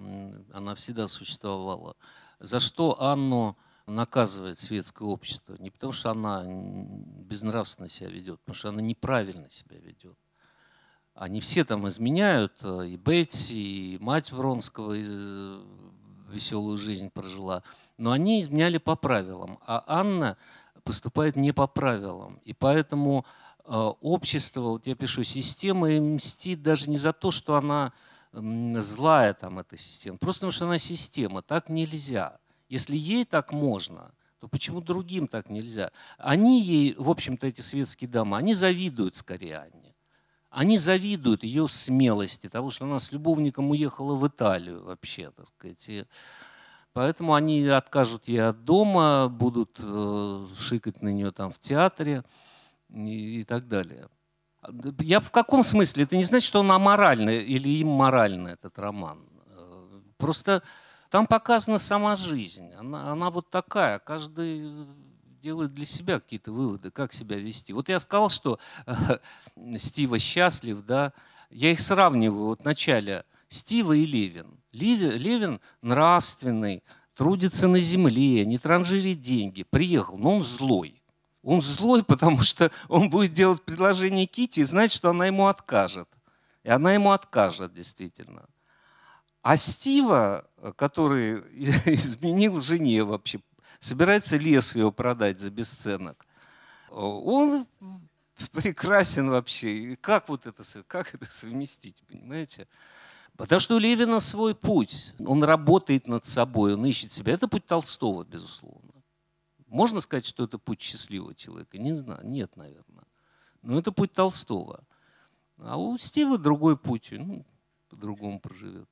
она 0.52 0.74
всегда 0.74 1.06
существовала. 1.06 1.96
За 2.40 2.58
что 2.58 3.00
Анну 3.00 3.56
наказывает 3.86 4.58
светское 4.58 5.06
общество? 5.06 5.56
Не 5.58 5.70
потому, 5.70 5.92
что 5.92 6.10
она 6.10 6.44
безнравственно 6.46 7.88
себя 7.88 8.10
ведет, 8.10 8.40
потому 8.40 8.54
что 8.54 8.68
она 8.70 8.80
неправильно 8.80 9.50
себя 9.50 9.76
ведет. 9.78 10.18
Они 11.14 11.40
все 11.40 11.64
там 11.64 11.88
изменяют, 11.88 12.54
э, 12.62 12.88
и 12.88 12.96
Бетси, 12.96 13.54
и 13.54 13.98
мать 14.00 14.32
Вронского 14.32 14.94
из 14.94 15.08
э, 15.10 15.62
веселую 16.28 16.76
жизнь 16.76 17.08
прожила. 17.10 17.62
Но 17.98 18.10
они 18.10 18.42
изменяли 18.42 18.78
по 18.78 18.96
правилам, 18.96 19.60
а 19.64 19.84
Анна 19.86 20.36
поступает 20.82 21.36
не 21.36 21.52
по 21.52 21.68
правилам. 21.68 22.40
И 22.44 22.52
поэтому 22.52 23.24
э, 23.64 23.70
общество, 24.00 24.62
вот 24.62 24.88
я 24.88 24.96
пишу, 24.96 25.22
система 25.22 25.90
им 25.90 26.16
мстит 26.16 26.62
даже 26.62 26.90
не 26.90 26.96
за 26.96 27.12
то, 27.12 27.30
что 27.30 27.54
она 27.54 27.92
злая 28.32 29.32
там 29.32 29.60
эта 29.60 29.76
система, 29.76 30.18
просто 30.18 30.40
потому 30.40 30.52
что 30.52 30.64
она 30.64 30.78
система. 30.78 31.42
Так 31.42 31.68
нельзя. 31.68 32.40
Если 32.74 32.96
ей 32.96 33.24
так 33.24 33.52
можно, 33.52 34.10
то 34.40 34.48
почему 34.48 34.80
другим 34.80 35.28
так 35.28 35.48
нельзя? 35.48 35.92
Они 36.18 36.60
ей, 36.60 36.96
в 36.98 37.08
общем-то, 37.08 37.46
эти 37.46 37.60
светские 37.60 38.10
дамы, 38.10 38.36
они 38.36 38.52
завидуют 38.52 39.16
скорее 39.16 39.58
Анне. 39.58 39.94
Они 40.50 40.76
завидуют 40.76 41.44
ее 41.44 41.68
смелости, 41.68 42.48
того, 42.48 42.72
что 42.72 42.84
она 42.84 42.98
с 42.98 43.12
любовником 43.12 43.70
уехала 43.70 44.16
в 44.16 44.26
Италию 44.26 44.82
вообще, 44.82 45.30
так 45.30 45.46
сказать. 45.46 45.88
И 45.88 46.04
поэтому 46.92 47.34
они 47.34 47.64
откажут 47.68 48.26
ей 48.26 48.42
от 48.42 48.64
дома, 48.64 49.28
будут 49.28 49.78
э, 49.78 50.46
шикать 50.58 51.00
на 51.00 51.10
нее 51.10 51.30
там 51.30 51.52
в 51.52 51.60
театре 51.60 52.24
и, 52.92 53.42
и 53.42 53.44
так 53.44 53.68
далее. 53.68 54.08
Я 54.98 55.20
в 55.20 55.30
каком 55.30 55.62
смысле? 55.62 56.02
Это 56.02 56.16
не 56.16 56.24
значит, 56.24 56.48
что 56.48 56.58
он 56.58 56.72
аморальный 56.72 57.44
или 57.44 57.68
им 57.68 57.86
моральный 57.90 58.54
этот 58.54 58.76
роман. 58.80 59.20
Э, 59.46 60.00
Просто 60.16 60.64
там 61.14 61.28
показана 61.28 61.78
сама 61.78 62.16
жизнь. 62.16 62.72
Она, 62.72 63.12
она 63.12 63.30
вот 63.30 63.48
такая. 63.48 64.00
Каждый 64.00 64.84
делает 65.40 65.72
для 65.72 65.86
себя 65.86 66.18
какие-то 66.18 66.50
выводы, 66.50 66.90
как 66.90 67.12
себя 67.12 67.36
вести. 67.36 67.72
Вот 67.72 67.88
я 67.88 68.00
сказал, 68.00 68.30
что 68.30 68.58
э, 68.84 69.18
Стива 69.78 70.18
счастлив, 70.18 70.82
да. 70.84 71.12
Я 71.50 71.70
их 71.70 71.78
сравниваю 71.78 72.46
вот 72.46 72.62
в 72.62 72.64
начале 72.64 73.24
Стива 73.48 73.92
и 73.92 74.04
Левин. 74.04 74.58
Леви- 74.72 75.16
Левин 75.16 75.60
нравственный, 75.82 76.82
трудится 77.14 77.68
на 77.68 77.78
земле, 77.78 78.44
не 78.44 78.58
транжирит 78.58 79.22
деньги. 79.22 79.62
Приехал, 79.62 80.18
но 80.18 80.38
он 80.38 80.42
злой. 80.42 81.00
Он 81.44 81.62
злой, 81.62 82.02
потому 82.12 82.42
что 82.42 82.72
он 82.88 83.08
будет 83.08 83.32
делать 83.34 83.62
предложение 83.62 84.26
Кити 84.26 84.58
и 84.58 84.64
знать, 84.64 84.90
что 84.90 85.10
она 85.10 85.28
ему 85.28 85.46
откажет. 85.46 86.08
И 86.64 86.70
она 86.70 86.92
ему 86.92 87.12
откажет, 87.12 87.72
действительно. 87.72 88.48
А 89.44 89.58
Стива, 89.58 90.48
который 90.78 91.40
изменил 91.84 92.60
жене 92.62 93.04
вообще, 93.04 93.40
собирается 93.78 94.38
лес 94.38 94.74
ее 94.74 94.90
продать 94.90 95.38
за 95.38 95.50
бесценок, 95.50 96.26
он 96.88 97.66
прекрасен 98.52 99.28
вообще. 99.28 99.96
Как 100.00 100.30
вот 100.30 100.46
это, 100.46 100.62
как 100.84 101.14
это 101.14 101.26
совместить, 101.30 102.02
понимаете? 102.08 102.66
Потому 103.36 103.60
что 103.60 103.74
у 103.74 103.78
Левина 103.78 104.18
свой 104.18 104.54
путь. 104.54 105.12
Он 105.18 105.44
работает 105.44 106.08
над 106.08 106.24
собой, 106.24 106.72
он 106.72 106.86
ищет 106.86 107.12
себя. 107.12 107.34
Это 107.34 107.46
путь 107.46 107.66
Толстого, 107.66 108.24
безусловно. 108.24 108.94
Можно 109.66 110.00
сказать, 110.00 110.24
что 110.24 110.44
это 110.44 110.56
путь 110.56 110.80
счастливого 110.80 111.34
человека? 111.34 111.76
Не 111.76 111.92
знаю. 111.92 112.26
Нет, 112.26 112.56
наверное. 112.56 113.04
Но 113.60 113.78
это 113.78 113.92
путь 113.92 114.14
Толстого. 114.14 114.84
А 115.58 115.76
у 115.76 115.98
Стива 115.98 116.38
другой 116.38 116.78
путь. 116.78 117.08
Ну, 117.10 117.44
по-другому 117.90 118.40
проживет. 118.40 118.88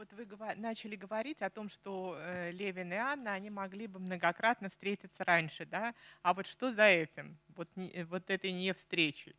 Вот 0.00 0.14
вы 0.14 0.26
начали 0.56 0.96
говорить 0.96 1.42
о 1.42 1.50
том, 1.50 1.68
что 1.68 2.16
э, 2.16 2.52
Левин 2.52 2.90
и 2.90 2.96
Анна, 2.96 3.34
они 3.34 3.50
могли 3.50 3.86
бы 3.86 3.98
многократно 3.98 4.70
встретиться 4.70 5.24
раньше, 5.24 5.66
да? 5.66 5.94
А 6.22 6.32
вот 6.32 6.46
что 6.46 6.72
за 6.72 6.84
этим? 6.84 7.36
Вот, 7.54 7.68
э, 7.76 8.06
вот 8.06 8.30
этой 8.30 8.50
не 8.50 8.72
встречей? 8.72 9.36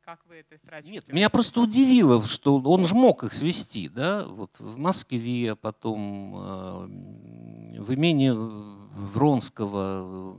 Как 0.00 0.24
вы 0.24 0.36
это? 0.36 0.58
Нет, 0.84 1.06
меня 1.08 1.28
просто 1.28 1.60
удивило, 1.60 2.24
что 2.24 2.58
он 2.60 2.86
же 2.86 2.94
мог 2.94 3.24
их 3.24 3.34
свести, 3.34 3.90
да, 3.90 4.24
вот 4.24 4.58
в 4.58 4.78
Москве, 4.78 5.54
потом 5.54 6.34
э, 6.34 7.80
в 7.82 7.92
имении 7.92 8.32
Вронского 8.32 10.34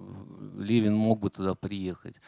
э, 0.57 0.63
Левин 0.63 0.95
мог 0.95 1.19
бы 1.19 1.29
туда 1.29 1.53
приехать. 1.53 2.19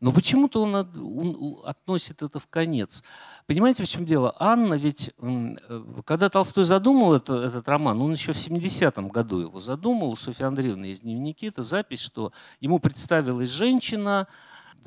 Но 0.00 0.12
почему-то 0.12 0.62
он, 0.62 1.60
относит 1.64 2.22
это 2.22 2.38
в 2.38 2.46
конец. 2.48 3.02
Понимаете, 3.46 3.82
в 3.82 3.88
чем 3.88 4.04
дело? 4.04 4.36
Анна 4.38 4.74
ведь, 4.74 5.10
э, 5.18 5.54
когда 6.04 6.28
Толстой 6.28 6.64
задумал 6.64 7.14
это- 7.14 7.42
этот 7.42 7.66
роман, 7.66 8.00
он 8.02 8.12
еще 8.12 8.34
в 8.34 8.38
70-м 8.38 9.08
году 9.08 9.38
его 9.38 9.58
задумал, 9.58 10.10
у 10.10 10.16
Софьи 10.16 10.44
Андреевны 10.44 10.84
есть 10.86 11.02
дневники, 11.02 11.46
это 11.46 11.62
запись, 11.62 12.00
что 12.00 12.32
ему 12.60 12.78
представилась 12.78 13.48
женщина, 13.48 14.28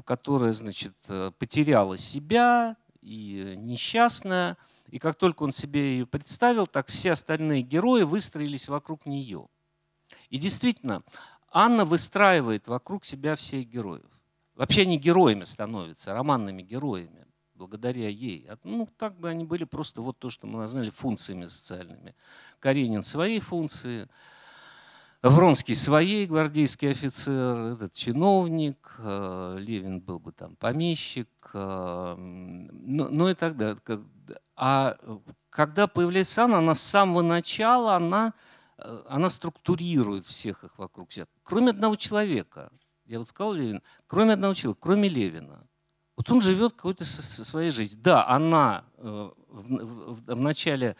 которая, 0.05 0.53
значит, 0.53 0.95
э, 1.07 1.31
потеряла 1.39 1.97
себя 1.97 2.77
и 3.01 3.55
несчастная. 3.57 4.57
И 4.91 4.99
как 4.99 5.15
только 5.15 5.41
он 5.43 5.53
себе 5.53 5.93
ее 5.97 6.05
представил, 6.05 6.67
так 6.67 6.87
все 6.87 7.13
остальные 7.13 7.63
герои 7.63 8.03
выстроились 8.03 8.67
вокруг 8.67 9.07
нее. 9.07 9.47
И 10.29 10.37
действительно, 10.37 11.01
Анна 11.51 11.83
выстраивает 11.83 12.67
вокруг 12.67 13.05
себя 13.05 13.35
всех 13.35 13.67
героев. 13.67 14.18
Вообще 14.59 14.81
они 14.81 14.97
героями 14.97 15.45
становятся, 15.45 16.13
романными 16.13 16.61
героями, 16.61 17.25
благодаря 17.53 18.09
ей. 18.09 18.45
А, 18.49 18.57
Ну, 18.65 18.89
так 18.97 19.17
бы 19.17 19.29
они 19.29 19.45
были 19.45 19.63
просто 19.63 20.01
вот 20.01 20.19
то, 20.19 20.29
что 20.29 20.47
мы 20.47 20.59
назвали 20.59 20.89
функциями 20.89 21.45
социальными. 21.45 22.13
Каренин 22.59 23.01
своей 23.01 23.39
функции, 23.39 24.09
Вронский 25.23 25.75
своей, 25.75 26.27
гвардейский 26.27 26.91
офицер, 26.91 27.73
этот 27.73 27.93
чиновник, 27.93 28.95
э, 28.97 29.55
Левин 29.59 30.01
был 30.01 30.19
бы 30.19 30.33
там 30.33 30.57
помещик, 30.57 31.29
ну, 31.53 33.07
ну 33.09 33.29
и 33.29 33.33
так 33.35 33.55
далее. 33.55 33.77
А 34.57 34.97
когда 35.49 35.87
появляется 35.87 36.43
Анна, 36.43 36.57
она 36.57 36.75
с 36.75 36.81
самого 36.81 37.21
начала, 37.21 37.95
она, 37.95 38.33
э, 38.77 39.03
она 39.07 39.29
структурирует 39.29 40.25
всех 40.25 40.65
их 40.65 40.77
вокруг 40.77 41.13
себя. 41.13 41.27
Кроме 41.43 41.69
одного 41.69 41.95
человека. 41.95 42.69
Я 43.09 43.17
вот 43.17 43.27
сказал 43.27 43.53
Левин, 43.53 43.81
кроме 44.05 44.33
одного 44.33 44.53
человека, 44.53 44.81
кроме 44.83 45.09
Левина. 45.09 45.67
Вот 46.15 46.29
он 46.29 46.41
живет 46.41 46.73
какой-то 46.73 47.05
своей 47.05 47.71
жизнью. 47.71 47.99
Да, 48.03 48.27
она 48.27 48.85
э, 48.97 49.31
в, 49.47 50.39
начале 50.39 50.95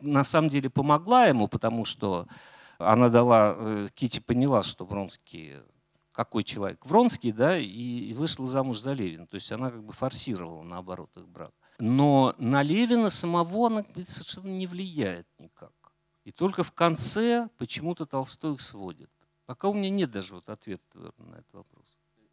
на 0.00 0.22
самом 0.22 0.50
деле 0.50 0.68
помогла 0.68 1.24
ему, 1.24 1.48
потому 1.48 1.86
что 1.86 2.28
она 2.76 3.08
дала, 3.08 3.54
э, 3.56 3.88
Кити 3.94 4.20
поняла, 4.20 4.62
что 4.62 4.84
Вронский 4.84 5.54
какой 6.12 6.44
человек. 6.44 6.84
Вронский, 6.84 7.32
да, 7.32 7.56
и, 7.56 8.12
вышла 8.12 8.46
замуж 8.46 8.80
за 8.80 8.92
Левина. 8.92 9.26
То 9.26 9.36
есть 9.36 9.50
она 9.50 9.70
как 9.70 9.82
бы 9.82 9.94
форсировала, 9.94 10.62
наоборот, 10.62 11.10
их 11.16 11.26
брак. 11.26 11.52
Но 11.78 12.34
на 12.36 12.62
Левина 12.62 13.08
самого 13.08 13.68
она 13.68 13.82
совершенно 14.04 14.48
не 14.48 14.66
влияет 14.66 15.26
никак. 15.38 15.72
И 16.24 16.32
только 16.32 16.62
в 16.62 16.72
конце 16.72 17.48
почему-то 17.56 18.04
Толстой 18.04 18.54
их 18.54 18.60
сводит. 18.60 19.10
Пока 19.46 19.68
у 19.68 19.74
меня 19.74 19.90
нет 19.90 20.10
даже 20.10 20.34
вот 20.34 20.48
ответа 20.48 21.12
на 21.18 21.36
этот 21.36 21.54
вопрос. 21.54 21.86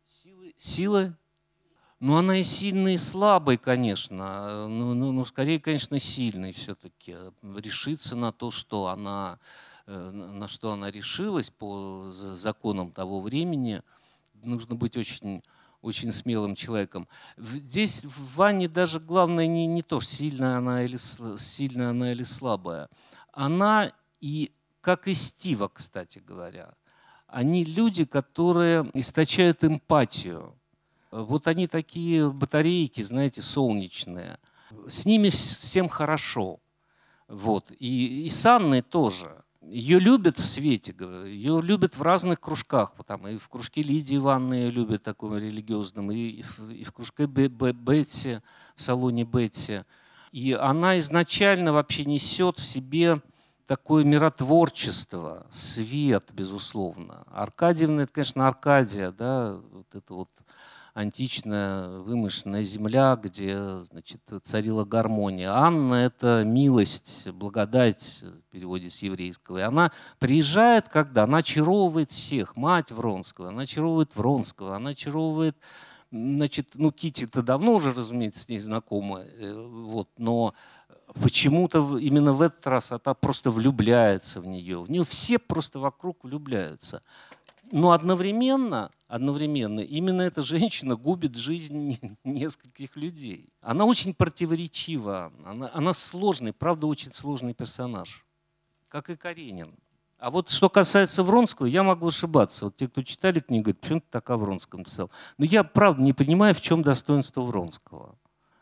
Силы, 0.03 0.53
сила 0.57 1.15
ну, 2.03 2.17
она 2.17 2.39
и 2.39 2.43
сильная, 2.43 2.95
и 2.95 2.97
слабая, 2.97 3.55
конечно. 3.55 4.67
Ну, 4.67 4.93
ну, 4.93 5.13
ну 5.13 5.23
скорее, 5.23 5.57
конечно, 5.57 5.97
сильной 5.99 6.51
все-таки. 6.51 7.15
Решиться 7.41 8.17
на 8.17 8.33
то, 8.33 8.51
что 8.51 8.87
она, 8.87 9.39
э, 9.87 10.09
на 10.11 10.49
что 10.49 10.73
она 10.73 10.91
решилась 10.91 11.49
по 11.49 12.11
за- 12.11 12.35
законам 12.35 12.91
того 12.91 13.21
времени, 13.21 13.81
нужно 14.43 14.75
быть 14.75 14.97
очень, 14.97 15.43
очень 15.81 16.11
смелым 16.11 16.55
человеком. 16.55 17.07
Здесь 17.37 18.03
в 18.03 18.35
Ване 18.35 18.67
даже 18.67 18.99
главное 18.99 19.47
не, 19.47 19.65
не 19.65 19.81
то, 19.81 20.01
сильная 20.01 20.57
она, 20.57 20.83
или, 20.83 20.97
сильная 21.37 21.91
она 21.91 22.11
или 22.11 22.23
слабая. 22.23 22.89
Она 23.31 23.93
и, 24.19 24.51
как 24.81 25.07
и 25.07 25.13
Стива, 25.13 25.69
кстати 25.69 26.19
говоря, 26.19 26.73
они 27.33 27.63
люди, 27.65 28.05
которые 28.05 28.89
источают 28.93 29.63
эмпатию. 29.63 30.53
Вот 31.11 31.47
они 31.47 31.67
такие 31.67 32.31
батарейки, 32.31 33.01
знаете, 33.01 33.41
солнечные. 33.41 34.37
С 34.87 35.05
ними 35.05 35.29
вс- 35.29 35.57
всем 35.59 35.89
хорошо. 35.89 36.59
Вот. 37.27 37.71
И, 37.79 38.25
и 38.25 38.29
с 38.29 38.45
Анной 38.45 38.81
тоже. 38.83 39.43
ее 39.69 39.99
любят 39.99 40.39
в 40.39 40.45
свете, 40.45 40.93
ее 41.25 41.61
любят 41.61 41.95
в 41.95 42.01
разных 42.01 42.39
кружках. 42.39 42.93
Там, 43.05 43.27
и 43.27 43.37
в 43.37 43.47
кружке 43.49 43.81
Лидии 43.81 44.17
Ивановны 44.17 44.55
ее 44.55 44.71
любят 44.71 45.03
таком 45.03 45.37
религиозном, 45.37 46.11
и 46.11 46.41
в, 46.43 46.71
и 46.71 46.83
в 46.83 46.91
кружке 46.91 47.25
Бетси, 47.25 48.41
в 48.75 48.81
салоне 48.81 49.23
Бетси. 49.23 49.85
И 50.31 50.53
она 50.53 50.97
изначально 50.99 51.73
вообще 51.73 52.05
несет 52.05 52.59
в 52.59 52.65
себе 52.65 53.21
такое 53.67 54.03
миротворчество, 54.03 55.45
свет, 55.51 56.31
безусловно. 56.33 57.23
Аркадьевна, 57.31 58.03
это, 58.03 58.13
конечно, 58.13 58.47
Аркадия, 58.47 59.11
да, 59.11 59.59
вот 59.71 59.87
это 59.93 60.13
вот 60.13 60.29
античная 60.93 61.99
вымышленная 61.99 62.63
земля, 62.63 63.19
где 63.21 63.79
значит, 63.83 64.21
царила 64.43 64.85
гармония. 64.85 65.51
Анна– 65.51 65.95
это 66.05 66.43
милость, 66.45 67.27
благодать 67.31 68.23
в 68.23 68.51
переводе 68.51 68.89
с 68.89 69.01
еврейского. 69.01 69.57
И 69.57 69.61
она 69.61 69.91
приезжает, 70.19 70.87
когда 70.87 71.23
она 71.23 71.39
очаровывает 71.39 72.11
всех. 72.11 72.55
Мать 72.55 72.91
Вронского, 72.91 73.49
она 73.49 73.63
очаровывает 73.63 74.15
Вронского, 74.15 74.75
она 74.75 74.91
очаровывает 74.91 75.57
Значит, 76.15 76.73
ну, 76.75 76.91
Кити-то 76.91 77.41
давно 77.41 77.73
уже, 77.73 77.91
разумеется, 77.91 78.43
с 78.43 78.47
ней 78.47 78.59
знакома, 78.59 79.21
э, 79.21 79.51
вот, 79.51 80.09
но 80.19 80.53
почему-то 81.21 81.97
именно 81.97 82.33
в 82.33 82.41
этот 82.41 82.65
раз 82.67 82.91
она 82.91 83.13
просто 83.13 83.51
влюбляется 83.51 84.41
в 84.41 84.47
нее. 84.47 84.81
В 84.81 84.89
нее 84.89 85.03
все 85.03 85.39
просто 85.39 85.79
вокруг 85.79 86.23
влюбляются. 86.23 87.01
Но 87.71 87.91
одновременно, 87.91 88.91
одновременно 89.07 89.79
именно 89.79 90.21
эта 90.21 90.41
женщина 90.41 90.95
губит 90.95 91.35
жизнь 91.35 91.97
нескольких 92.23 92.95
людей. 92.95 93.49
Она 93.61 93.85
очень 93.85 94.13
противоречива, 94.13 95.31
она, 95.45 95.71
она 95.73 95.93
сложный, 95.93 96.53
правда, 96.53 96.87
очень 96.87 97.13
сложный 97.13 97.53
персонаж, 97.53 98.25
как 98.89 99.09
и 99.09 99.15
Каренин. 99.15 99.73
А 100.19 100.31
вот 100.31 100.49
что 100.49 100.69
касается 100.69 101.21
Вронского, 101.21 101.65
я 101.65 101.83
могу 101.83 102.07
ошибаться. 102.07 102.65
Вот 102.65 102.77
те, 102.77 102.87
кто 102.87 103.01
читали 103.01 103.41
книгу, 103.41 103.63
говорят, 103.65 103.81
почему 103.81 103.99
ты 103.99 104.05
так 104.09 104.29
о 104.29 104.37
Вронском 104.37 104.83
писал? 104.85 105.11
Но 105.37 105.43
я, 105.43 105.65
правда, 105.65 106.01
не 106.01 106.13
понимаю, 106.13 106.55
в 106.55 106.61
чем 106.61 106.81
достоинство 106.81 107.41
Вронского. 107.41 108.15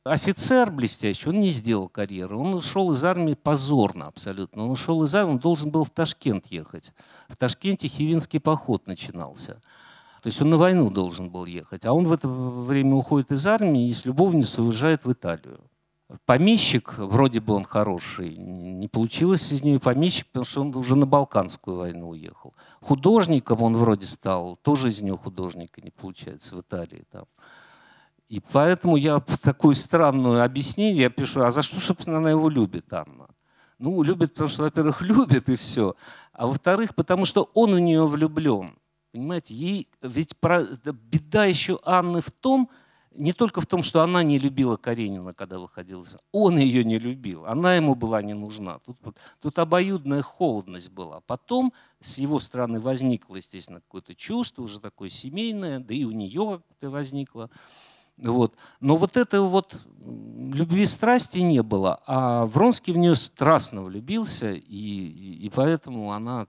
Офицер 0.04 0.72
блестящий, 0.72 1.30
он 1.30 1.40
не 1.42 1.52
сделал 1.52 1.88
карьеры. 1.88 2.36
Он 2.36 2.56
ушел 2.56 2.92
из 2.92 3.04
армии 3.04 3.36
позорно 3.36 4.08
абсолютно. 4.08 4.64
Он 4.64 4.72
ушел 4.72 5.04
из 5.04 5.14
армии, 5.14 5.34
он 5.34 5.40
должен 5.40 5.70
был 5.70 5.84
в 5.84 5.92
Ташкент 5.92 6.48
ехать. 6.48 6.92
В 7.30 7.38
Ташкенте 7.38 7.88
Хивинский 7.88 8.40
поход 8.40 8.88
начинался. 8.88 9.62
То 10.24 10.28
есть 10.28 10.42
он 10.42 10.50
на 10.50 10.58
войну 10.58 10.90
должен 10.90 11.30
был 11.30 11.46
ехать. 11.46 11.86
А 11.86 11.94
он 11.94 12.06
в 12.06 12.14
это 12.14 12.28
время 12.28 12.96
уходит 12.96 13.32
из 13.32 13.46
армии 13.46 13.90
и 13.90 13.94
с 13.94 14.06
любовницей 14.06 14.64
уезжает 14.64 15.06
в 15.06 15.12
Италию. 15.12 15.60
Помещик, 16.26 16.98
вроде 16.98 17.40
бы 17.40 17.54
он 17.54 17.64
хороший, 17.64 18.36
не 18.36 18.88
получилось 18.88 19.52
из 19.54 19.64
него 19.64 19.80
помещик, 19.80 20.28
потому 20.28 20.46
что 20.46 20.62
он 20.62 20.76
уже 20.76 20.96
на 20.96 21.06
Балканскую 21.06 21.78
войну 21.78 22.10
уехал. 22.10 22.54
Художником 22.82 23.62
он 23.62 23.78
вроде 23.78 24.08
стал, 24.08 24.58
тоже 24.58 24.90
из 24.90 25.02
него 25.02 25.16
художника 25.16 25.80
не 25.82 25.92
получается 25.92 26.56
в 26.56 26.62
Италии. 26.62 27.06
Там. 27.12 27.26
И 28.32 28.40
поэтому 28.40 28.96
я 28.96 29.20
такое 29.20 29.76
странное 29.76 30.46
объяснение 30.46 31.10
пишу, 31.10 31.42
а 31.42 31.52
за 31.52 31.62
что, 31.62 31.82
собственно, 31.82 32.20
она 32.20 32.30
его 32.30 32.48
любит, 32.48 32.94
Анна? 32.94 33.28
Ну, 33.78 34.02
любит, 34.04 34.32
потому 34.32 34.48
что, 34.48 34.64
во-первых, 34.64 35.02
любит 35.02 35.50
и 35.50 35.58
все. 35.58 35.98
А 36.32 36.48
во-вторых, 36.48 36.96
потому 36.96 37.26
что 37.26 37.50
он 37.54 37.76
в 37.76 37.80
нее 37.82 38.08
влюблен. 38.08 38.78
Понимаете, 39.12 39.54
ей 39.54 39.90
ведь 40.02 40.38
про, 40.38 40.64
беда 40.64 41.44
еще 41.44 41.82
Анны 41.84 42.22
в 42.22 42.32
том, 42.32 42.70
не 43.14 43.34
только 43.34 43.60
в 43.60 43.66
том, 43.66 43.84
что 43.84 44.02
она 44.02 44.24
не 44.24 44.40
любила 44.40 44.78
Каренина, 44.78 45.34
когда 45.34 45.60
выходила, 45.60 46.06
он 46.32 46.58
ее 46.58 46.86
не 46.86 47.00
любил, 47.00 47.46
она 47.46 47.76
ему 47.76 47.96
была 47.96 48.22
не 48.22 48.34
нужна. 48.34 48.80
Тут, 48.86 48.98
тут 49.42 49.60
обоюдная 49.60 50.22
холодность 50.22 50.90
была. 50.90 51.20
Потом 51.28 51.74
с 52.00 52.18
его 52.18 52.40
стороны 52.40 52.80
возникло, 52.80 53.36
естественно, 53.36 53.82
какое-то 53.82 54.16
чувство, 54.16 54.62
уже 54.62 54.80
такое 54.80 55.10
семейное, 55.10 55.80
да 55.80 55.94
и 55.94 56.06
у 56.06 56.12
нее 56.12 56.62
как-то 56.66 56.90
возникло. 56.90 57.50
Вот. 58.22 58.56
Но 58.80 58.98
вот 58.98 59.18
это 59.18 59.42
вот 59.42 59.82
любви 59.98 60.86
страсти 60.86 61.40
не 61.40 61.64
было, 61.64 62.02
а 62.06 62.46
Вронский 62.46 62.94
в 62.94 62.98
нее 62.98 63.16
страстно 63.16 63.82
влюбился, 63.84 64.52
и, 64.52 64.60
и, 64.60 65.46
и 65.46 65.50
поэтому 65.50 66.12
она 66.12 66.48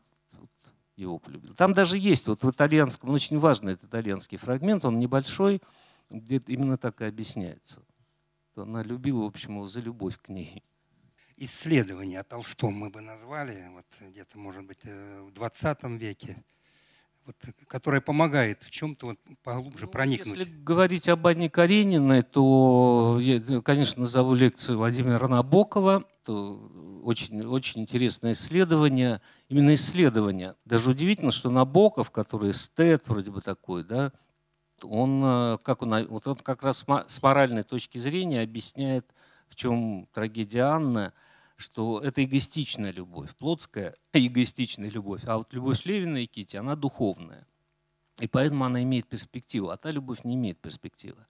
его 0.97 1.19
полюбила. 1.19 1.55
Там 1.55 1.73
даже 1.73 1.99
есть 1.99 2.27
вот 2.27 2.45
в 2.45 2.51
итальянском, 2.51 3.11
очень 3.11 3.39
важный 3.39 3.73
этот 3.73 3.89
итальянский 3.89 4.37
фрагмент, 4.37 4.85
он 4.85 4.99
небольшой, 4.99 5.63
где 6.11 6.43
именно 6.47 6.77
так 6.77 7.01
и 7.01 7.07
объясняется. 7.07 7.83
Она 8.55 8.83
любила, 8.83 9.23
в 9.23 9.27
общем, 9.27 9.57
его 9.57 9.67
за 9.67 9.81
любовь 9.81 10.19
к 10.21 10.29
ней. 10.29 10.63
Исследование 11.39 12.21
о 12.21 12.25
Толстом 12.25 12.75
мы 12.75 12.91
бы 12.91 13.01
назвали, 13.01 13.69
вот 13.73 13.87
где-то, 14.01 14.39
может 14.39 14.65
быть, 14.65 14.85
э, 14.85 15.23
в 15.23 15.33
20 15.33 15.85
веке 15.99 16.45
вот, 17.27 17.37
которая 17.67 18.01
помогает 18.01 18.63
в 18.63 18.71
чем-то 18.71 19.07
вот 19.07 19.19
поглубже 19.43 19.87
ну, 19.87 19.93
проникнуть. 19.93 20.39
Если 20.39 20.45
говорить 20.45 21.09
об 21.09 21.27
Анне 21.27 21.49
Карениной, 21.49 22.23
то 22.23 23.19
я, 23.21 23.41
конечно, 23.63 24.03
назову 24.03 24.35
лекцию 24.35 24.79
Владимира 24.79 25.29
Набокова. 25.29 26.05
Это 26.23 26.33
очень, 27.03 27.45
очень 27.45 27.83
интересное 27.83 28.33
исследование. 28.33 29.21
Именно 29.49 29.75
исследование. 29.75 30.55
Даже 30.65 30.91
удивительно, 30.91 31.31
что 31.31 31.51
Набоков, 31.51 32.11
который 32.11 32.51
эстет 32.51 33.07
вроде 33.07 33.31
бы 33.31 33.41
такой, 33.41 33.85
да, 33.85 34.13
он, 34.83 35.23
э, 35.25 35.59
как 35.63 35.83
он, 35.83 36.07
вот 36.09 36.27
он 36.27 36.37
как 36.37 36.63
раз 36.65 36.85
с 37.07 37.23
моральной 37.23 37.63
точки 37.63 37.99
зрения 37.99 38.41
объясняет, 38.41 39.07
в 39.49 39.55
чем 39.55 40.09
трагедия 40.13 40.63
Анны– 40.63 41.13
что 41.63 42.01
это 42.01 42.25
эгоистичная 42.25 42.93
любовь, 42.93 43.35
плотская 43.37 43.97
эгоистичная 44.13 44.91
любовь, 44.91 45.23
а 45.25 45.39
вот 45.39 45.53
любовь 45.53 45.85
Левина 45.85 46.19
и 46.19 46.27
Кити, 46.27 46.57
она 46.57 46.77
духовная. 46.77 47.47
И 48.21 48.27
поэтому 48.27 48.65
она 48.65 48.83
имеет 48.83 49.09
перспективу, 49.09 49.71
а 49.71 49.77
та 49.77 49.91
любовь 49.91 50.25
не 50.25 50.35
имеет 50.35 50.59
перспективы. 50.59 51.25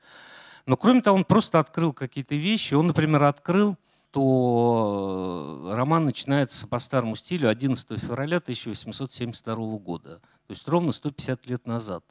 Но 0.66 0.76
кроме 0.76 1.00
того, 1.00 1.16
он 1.16 1.24
просто 1.24 1.58
открыл 1.58 1.92
какие-то 1.92 2.34
вещи. 2.34 2.74
Он, 2.74 2.86
например, 2.88 3.22
открыл, 3.22 3.76
то 4.10 5.70
роман 5.72 6.04
начинается 6.04 6.66
по 6.66 6.78
старому 6.78 7.16
стилю 7.16 7.48
11 7.48 8.00
февраля 8.00 8.38
1872 8.38 9.78
года. 9.78 10.20
То 10.46 10.52
есть 10.52 10.68
ровно 10.68 10.92
150 10.92 11.46
лет 11.46 11.66
назад. 11.66 12.04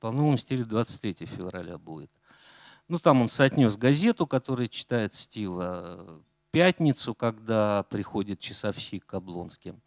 По 0.00 0.10
новому 0.10 0.36
стилю 0.38 0.66
23 0.66 1.26
февраля 1.26 1.78
будет. 1.78 2.10
Ну, 2.88 2.98
там 2.98 3.22
он 3.22 3.28
соотнес 3.28 3.76
газету, 3.76 4.26
которая 4.26 4.68
читает 4.68 5.14
Стива, 5.14 6.20
пятницу, 6.50 7.14
когда 7.14 7.84
приходит 7.84 8.40
часовщик 8.40 9.06
к 9.06 9.14
Облонским. 9.14 9.80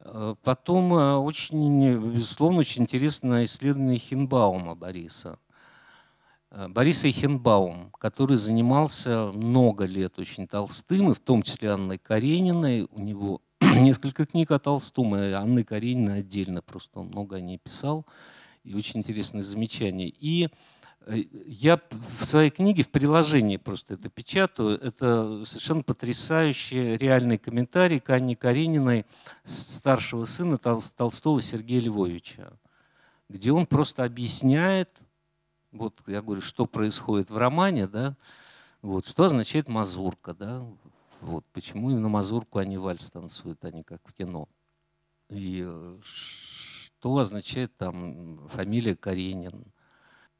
Э, 0.00 0.34
потом 0.42 0.94
э, 0.94 1.16
очень, 1.16 2.12
безусловно, 2.12 2.60
очень 2.60 2.82
интересное 2.82 3.44
исследование 3.44 3.98
Хинбаума 3.98 4.74
Бориса. 4.74 5.38
Э, 6.50 6.68
Бориса 6.68 7.10
Хинбаум, 7.10 7.90
который 7.98 8.36
занимался 8.36 9.30
много 9.32 9.84
лет 9.84 10.18
очень 10.18 10.46
Толстым, 10.46 11.10
и 11.10 11.14
в 11.14 11.20
том 11.20 11.42
числе 11.42 11.70
Анной 11.70 11.98
Карениной. 11.98 12.88
У 12.90 13.00
него 13.00 13.40
несколько 13.60 14.26
книг 14.26 14.50
о 14.50 14.58
Толстом, 14.58 15.16
и 15.16 15.32
Анны 15.32 15.64
Карениной 15.64 16.20
отдельно, 16.20 16.62
просто 16.62 17.00
он 17.00 17.08
много 17.08 17.36
о 17.36 17.40
ней 17.40 17.58
писал. 17.58 18.06
И 18.64 18.74
очень 18.74 19.00
интересные 19.00 19.44
замечания. 19.44 20.08
И 20.08 20.48
я 21.06 21.80
в 22.18 22.24
своей 22.24 22.50
книге 22.50 22.82
в 22.82 22.90
приложении 22.90 23.56
просто 23.56 23.94
это 23.94 24.08
печатаю. 24.08 24.78
Это 24.80 25.44
совершенно 25.44 25.82
потрясающий 25.82 26.96
реальный 26.96 27.38
комментарий 27.38 28.00
к 28.00 28.10
Анне 28.10 28.34
Карениной, 28.34 29.06
старшего 29.44 30.24
сына 30.24 30.58
Толстого 30.58 31.40
Сергея 31.40 31.80
Львовича, 31.82 32.52
где 33.28 33.52
он 33.52 33.66
просто 33.66 34.04
объясняет, 34.04 34.92
вот 35.70 36.02
я 36.06 36.22
говорю, 36.22 36.42
что 36.42 36.66
происходит 36.66 37.30
в 37.30 37.36
романе, 37.36 37.86
да, 37.86 38.16
вот, 38.82 39.06
что 39.06 39.24
означает 39.24 39.68
мазурка, 39.68 40.34
да, 40.34 40.66
вот, 41.20 41.44
почему 41.52 41.90
именно 41.90 42.08
мазурку 42.08 42.58
они 42.58 42.78
вальс 42.78 43.10
танцуют, 43.10 43.64
а 43.64 43.70
не 43.70 43.84
как 43.84 44.00
в 44.04 44.12
кино. 44.12 44.48
И 45.28 45.64
э, 45.66 45.98
что 46.02 47.16
означает 47.18 47.76
там 47.76 48.48
фамилия 48.48 48.94
Каренин, 48.94 49.64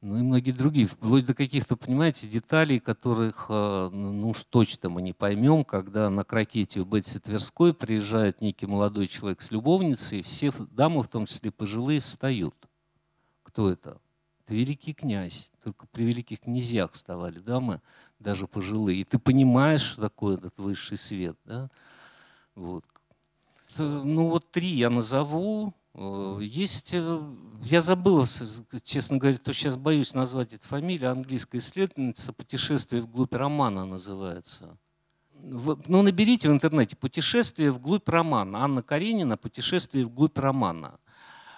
ну 0.07 0.17
и 0.17 0.21
многие 0.21 0.51
другие, 0.51 0.87
вплоть 0.87 1.25
до 1.25 1.33
каких-то, 1.33 1.75
понимаете, 1.75 2.27
деталей, 2.27 2.79
которых, 2.79 3.47
э, 3.49 3.89
ну 3.91 4.29
уж 4.29 4.43
точно 4.45 4.87
мы 4.87 5.01
не 5.01 5.11
поймем, 5.11 5.65
когда 5.65 6.09
на 6.09 6.23
крокете 6.23 6.79
у 6.79 6.85
Бетси 6.85 7.19
Тверской 7.19 7.73
приезжает 7.73 8.39
некий 8.39 8.67
молодой 8.67 9.07
человек 9.07 9.41
с 9.41 9.51
любовницей, 9.51 10.21
все 10.21 10.53
дамы, 10.71 11.03
в 11.03 11.09
том 11.09 11.25
числе 11.25 11.51
пожилые, 11.51 11.99
встают. 11.99 12.55
Кто 13.43 13.69
это? 13.69 13.99
Это 14.45 14.53
великий 14.53 14.93
князь. 14.93 15.51
Только 15.61 15.85
при 15.87 16.05
великих 16.05 16.39
князьях 16.39 16.93
вставали 16.93 17.39
дамы, 17.39 17.81
даже 18.17 18.47
пожилые. 18.47 19.01
И 19.01 19.03
ты 19.03 19.19
понимаешь, 19.19 19.81
что 19.81 20.03
такое 20.03 20.37
этот 20.37 20.57
высший 20.57 20.95
свет. 20.95 21.35
Да? 21.43 21.69
Вот. 22.55 22.85
Ну 23.77 24.29
вот 24.29 24.49
три 24.51 24.69
я 24.69 24.89
назову. 24.89 25.73
Э, 25.97 26.39
есть, 26.41 26.93
э, 26.93 27.19
я 27.63 27.81
забыл, 27.81 28.25
честно 28.83 29.17
говоря, 29.17 29.37
то 29.37 29.51
сейчас 29.51 29.77
боюсь 29.77 30.13
назвать 30.13 30.53
эту 30.53 30.67
фамилию, 30.67 31.11
английская 31.11 31.57
исследовательница 31.57 32.33
«Путешествие 32.33 33.01
вглубь 33.01 33.33
романа» 33.33 33.85
называется. 33.85 34.77
ну, 35.39 36.01
наберите 36.01 36.49
в 36.49 36.51
интернете 36.51 36.95
«Путешествие 36.95 37.71
вглубь 37.71 38.07
романа». 38.07 38.59
Анна 38.59 38.81
Каренина 38.81 39.37
«Путешествие 39.37 40.05
вглубь 40.05 40.37
романа». 40.37 40.99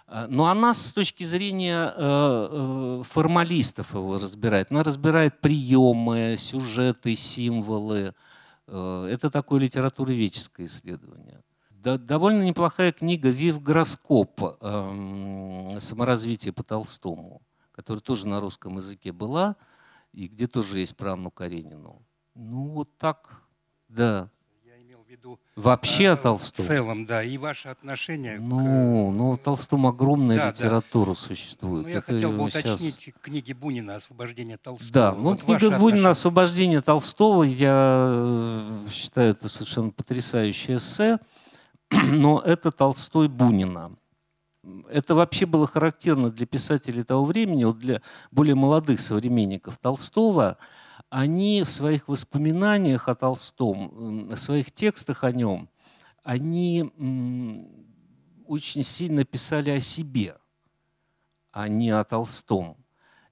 А, 0.07 0.27
но 0.27 0.47
она 0.47 0.73
с 0.73 0.91
точки 0.93 1.23
зрения 1.23 1.93
э, 1.95 1.97
э, 1.97 3.03
формалистов 3.03 3.93
его 3.93 4.17
разбирает. 4.17 4.71
Она 4.71 4.83
разбирает 4.83 5.39
приемы, 5.39 6.35
сюжеты, 6.37 7.13
символы. 7.15 8.15
Э, 8.67 9.09
это 9.11 9.29
такое 9.29 9.59
литературоведческое 9.59 10.65
исследование. 10.65 11.38
Довольно 11.83 12.43
неплохая 12.43 12.91
книга 12.91 13.29
«Вив 13.29 13.61
Гороскоп. 13.61 14.41
Эм, 14.61 15.79
Саморазвитие 15.79 16.53
по 16.53 16.63
Толстому», 16.63 17.41
которая 17.71 18.01
тоже 18.01 18.27
на 18.27 18.41
русском 18.41 18.77
языке 18.77 19.11
была, 19.11 19.55
и 20.11 20.27
где 20.27 20.47
тоже 20.47 20.79
есть 20.79 20.95
про 20.97 21.13
Анну 21.13 21.31
Каренину. 21.31 22.01
Ну, 22.35 22.69
вот 22.69 22.97
так, 22.97 23.43
да 23.87 24.29
виду 25.09 25.39
вообще 25.55 26.05
э, 26.05 26.11
о 26.11 26.17
Толстом? 26.17 26.65
В 26.65 26.67
целом, 26.67 27.05
да, 27.05 27.23
и 27.23 27.37
ваше 27.37 27.69
отношение 27.69 28.39
ну, 28.39 28.57
к... 28.57 29.13
Ну, 29.13 29.39
Толстом 29.43 29.87
огромная 29.87 30.37
да, 30.37 30.49
литература 30.49 31.11
да. 31.11 31.15
существует. 31.15 31.83
Ну, 31.85 31.89
я 31.89 31.97
Это 31.97 32.13
хотел 32.13 32.31
бы 32.31 32.43
уточнить 32.43 32.99
сейчас... 32.99 33.15
книги 33.21 33.53
Бунина 33.53 33.95
«Освобождение 33.95 34.57
Толстого». 34.57 34.91
Да, 34.91 35.13
ну, 35.13 35.31
вот 35.31 35.43
книга 35.43 35.69
Бунина 35.71 35.77
отношение... 35.77 36.09
«Освобождение 36.09 36.81
Толстого», 36.81 37.43
я 37.43 38.07
э, 38.11 38.87
считаю, 38.91 39.31
это 39.31 39.49
совершенно 39.49 39.91
потрясающее 39.91 40.77
эссе, 40.77 41.19
но 42.11 42.39
это 42.39 42.71
Толстой 42.71 43.27
Бунина. 43.27 43.95
Это 44.89 45.15
вообще 45.15 45.45
было 45.45 45.67
характерно 45.67 46.29
для 46.29 46.45
писателей 46.45 47.03
того 47.03 47.25
времени, 47.25 47.63
вот 47.63 47.79
для 47.79 48.01
более 48.31 48.55
молодых 48.55 48.99
современников 48.99 49.77
Толстого– 49.77 50.57
они 51.09 51.63
в 51.63 51.69
своих 51.69 52.07
воспоминаниях 52.07 53.07
о 53.07 53.15
Толстом, 53.15 54.29
в 54.29 54.37
своих 54.37 54.71
текстах 54.71 55.23
о 55.23 55.31
нем, 55.31 55.69
они 56.23 56.83
очень 58.45 58.83
сильно 58.83 59.25
писали 59.25 59.71
о 59.71 59.79
себе, 59.79 60.37
а 61.51 61.67
не 61.67 61.89
о 61.89 62.03
Толстом. 62.03 62.77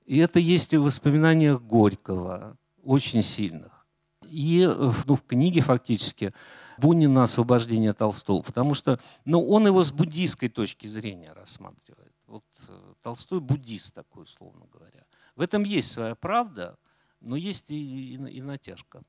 И 0.05 0.18
это 0.18 0.39
есть 0.39 0.74
в 0.74 0.82
воспоминаниях 0.82 1.62
Горького, 1.62 2.58
очень 2.84 3.22
сильных. 3.22 3.86
И 4.26 4.66
ну, 5.05 5.16
в 5.16 5.24
книге 5.24 5.62
фактически 5.62 6.32
Бунина 6.78 7.24
«Освобождение 7.24 7.94
Толстого», 7.94 8.42
потому 8.42 8.74
что 8.74 9.00
ну, 9.26 9.46
он 9.48 9.68
его 9.68 9.84
с 9.84 9.92
буддийской 9.92 10.50
точки 10.50 10.88
зрения 10.88 11.34
рассматривает. 11.34 12.14
Вот 12.28 12.44
э, 12.68 12.94
Толстой 13.02 13.40
буддист 13.40 13.94
такой, 13.94 14.24
условно 14.24 14.66
говоря. 14.72 15.06
В 15.36 15.42
этом 15.42 15.64
есть 15.64 15.92
своя 15.92 16.16
правда, 16.16 16.78
но 17.22 17.36
есть 17.36 17.72
и, 17.72 18.16
и, 18.16 18.16
и 18.16 18.42
натяжка. 18.42 19.02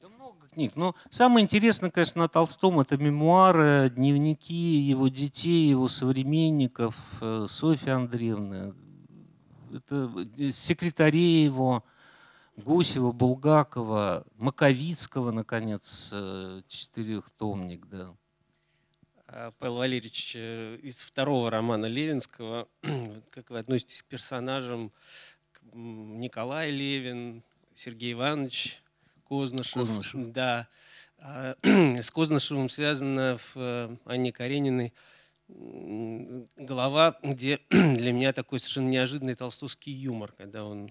Да 0.00 0.08
много 0.08 0.48
книг. 0.48 0.76
Но 0.76 0.94
самое 1.10 1.44
интересное, 1.44 1.90
конечно, 1.90 2.22
на 2.22 2.28
Толстом 2.28 2.80
это 2.80 2.96
мемуары, 2.96 3.90
дневники 3.90 4.54
его 4.54 5.08
детей, 5.08 5.68
его 5.68 5.88
современников, 5.88 6.96
э, 7.20 7.46
Софьи 7.46 7.90
Андреевны, 7.90 8.74
это 9.72 10.10
э, 10.38 10.50
секретарей 10.52 11.44
его, 11.44 11.84
Гусева, 12.64 13.12
Булгакова, 13.12 14.24
Маковицкого, 14.36 15.30
наконец, 15.30 16.10
э, 16.12 16.62
четырехтомник, 16.68 17.86
да. 17.86 18.14
А, 19.26 19.52
Павел 19.58 19.76
Валерьевич, 19.76 20.36
из 20.36 21.00
второго 21.00 21.50
романа 21.50 21.86
Левинского, 21.86 22.68
как 23.30 23.50
вы 23.50 23.58
относитесь 23.58 24.02
к 24.02 24.06
персонажам 24.06 24.92
Николай 25.72 26.70
Левин, 26.70 27.42
Сергей 27.74 28.12
Иванович 28.12 28.82
Кознышев. 29.24 29.86
Кознышев. 29.86 30.32
Да. 30.32 30.68
А, 31.18 31.54
с 31.62 32.10
Кознышевым 32.10 32.68
связана 32.68 33.38
в 33.38 33.52
э, 33.56 33.96
Анне 34.04 34.32
Карениной 34.32 34.92
глава, 36.56 37.18
где 37.22 37.60
для 37.70 38.12
меня 38.12 38.32
такой 38.32 38.60
совершенно 38.60 38.88
неожиданный 38.88 39.34
толстовский 39.34 39.92
юмор, 39.92 40.32
когда 40.32 40.64
он 40.64 40.88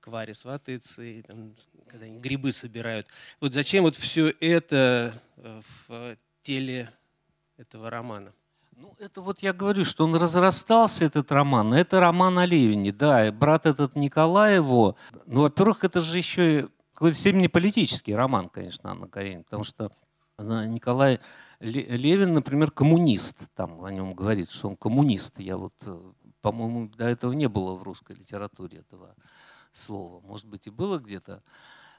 к 0.00 0.08
Варе 0.08 0.34
сватается, 0.34 1.02
и 1.02 1.22
там, 1.22 1.54
когда 1.88 2.06
они 2.06 2.18
грибы 2.18 2.52
собирают. 2.52 3.06
Вот 3.40 3.52
зачем 3.52 3.84
вот 3.84 3.96
все 3.96 4.34
это 4.40 5.14
э, 5.36 5.60
в 5.88 6.16
теле 6.42 6.90
этого 7.56 7.90
романа? 7.90 8.32
Ну, 8.76 8.94
это 8.98 9.20
вот 9.20 9.40
я 9.40 9.52
говорю, 9.52 9.84
что 9.84 10.04
он 10.04 10.16
разрастался, 10.16 11.04
этот 11.04 11.30
роман. 11.30 11.74
Это 11.74 12.00
роман 12.00 12.38
о 12.38 12.46
Левине, 12.46 12.92
да. 12.92 13.30
брат 13.30 13.66
этот 13.66 13.94
Николай 13.94 14.54
его. 14.54 14.96
Ну, 15.26 15.42
во-первых, 15.42 15.84
это 15.84 16.00
же 16.00 16.16
еще 16.16 16.60
и 16.60 16.66
какой-то 16.94 17.18
степени 17.18 17.46
политический 17.46 18.14
роман, 18.14 18.48
конечно, 18.48 18.90
Анна 18.90 19.06
Каренина, 19.06 19.42
потому 19.42 19.64
что 19.64 19.92
Николай 20.38 21.20
Левин, 21.60 22.32
например, 22.32 22.70
коммунист. 22.70 23.48
Там 23.54 23.84
о 23.84 23.90
нем 23.90 24.14
говорит, 24.14 24.50
что 24.50 24.68
он 24.68 24.76
коммунист. 24.76 25.38
Я 25.40 25.58
вот, 25.58 25.74
э, 25.84 26.12
по-моему, 26.40 26.88
до 26.88 27.04
этого 27.06 27.32
не 27.32 27.48
было 27.48 27.74
в 27.74 27.82
русской 27.82 28.16
литературе 28.16 28.78
этого 28.78 29.14
слова. 29.72 30.20
Может 30.20 30.46
быть, 30.46 30.66
и 30.66 30.70
было 30.70 30.98
где-то. 30.98 31.42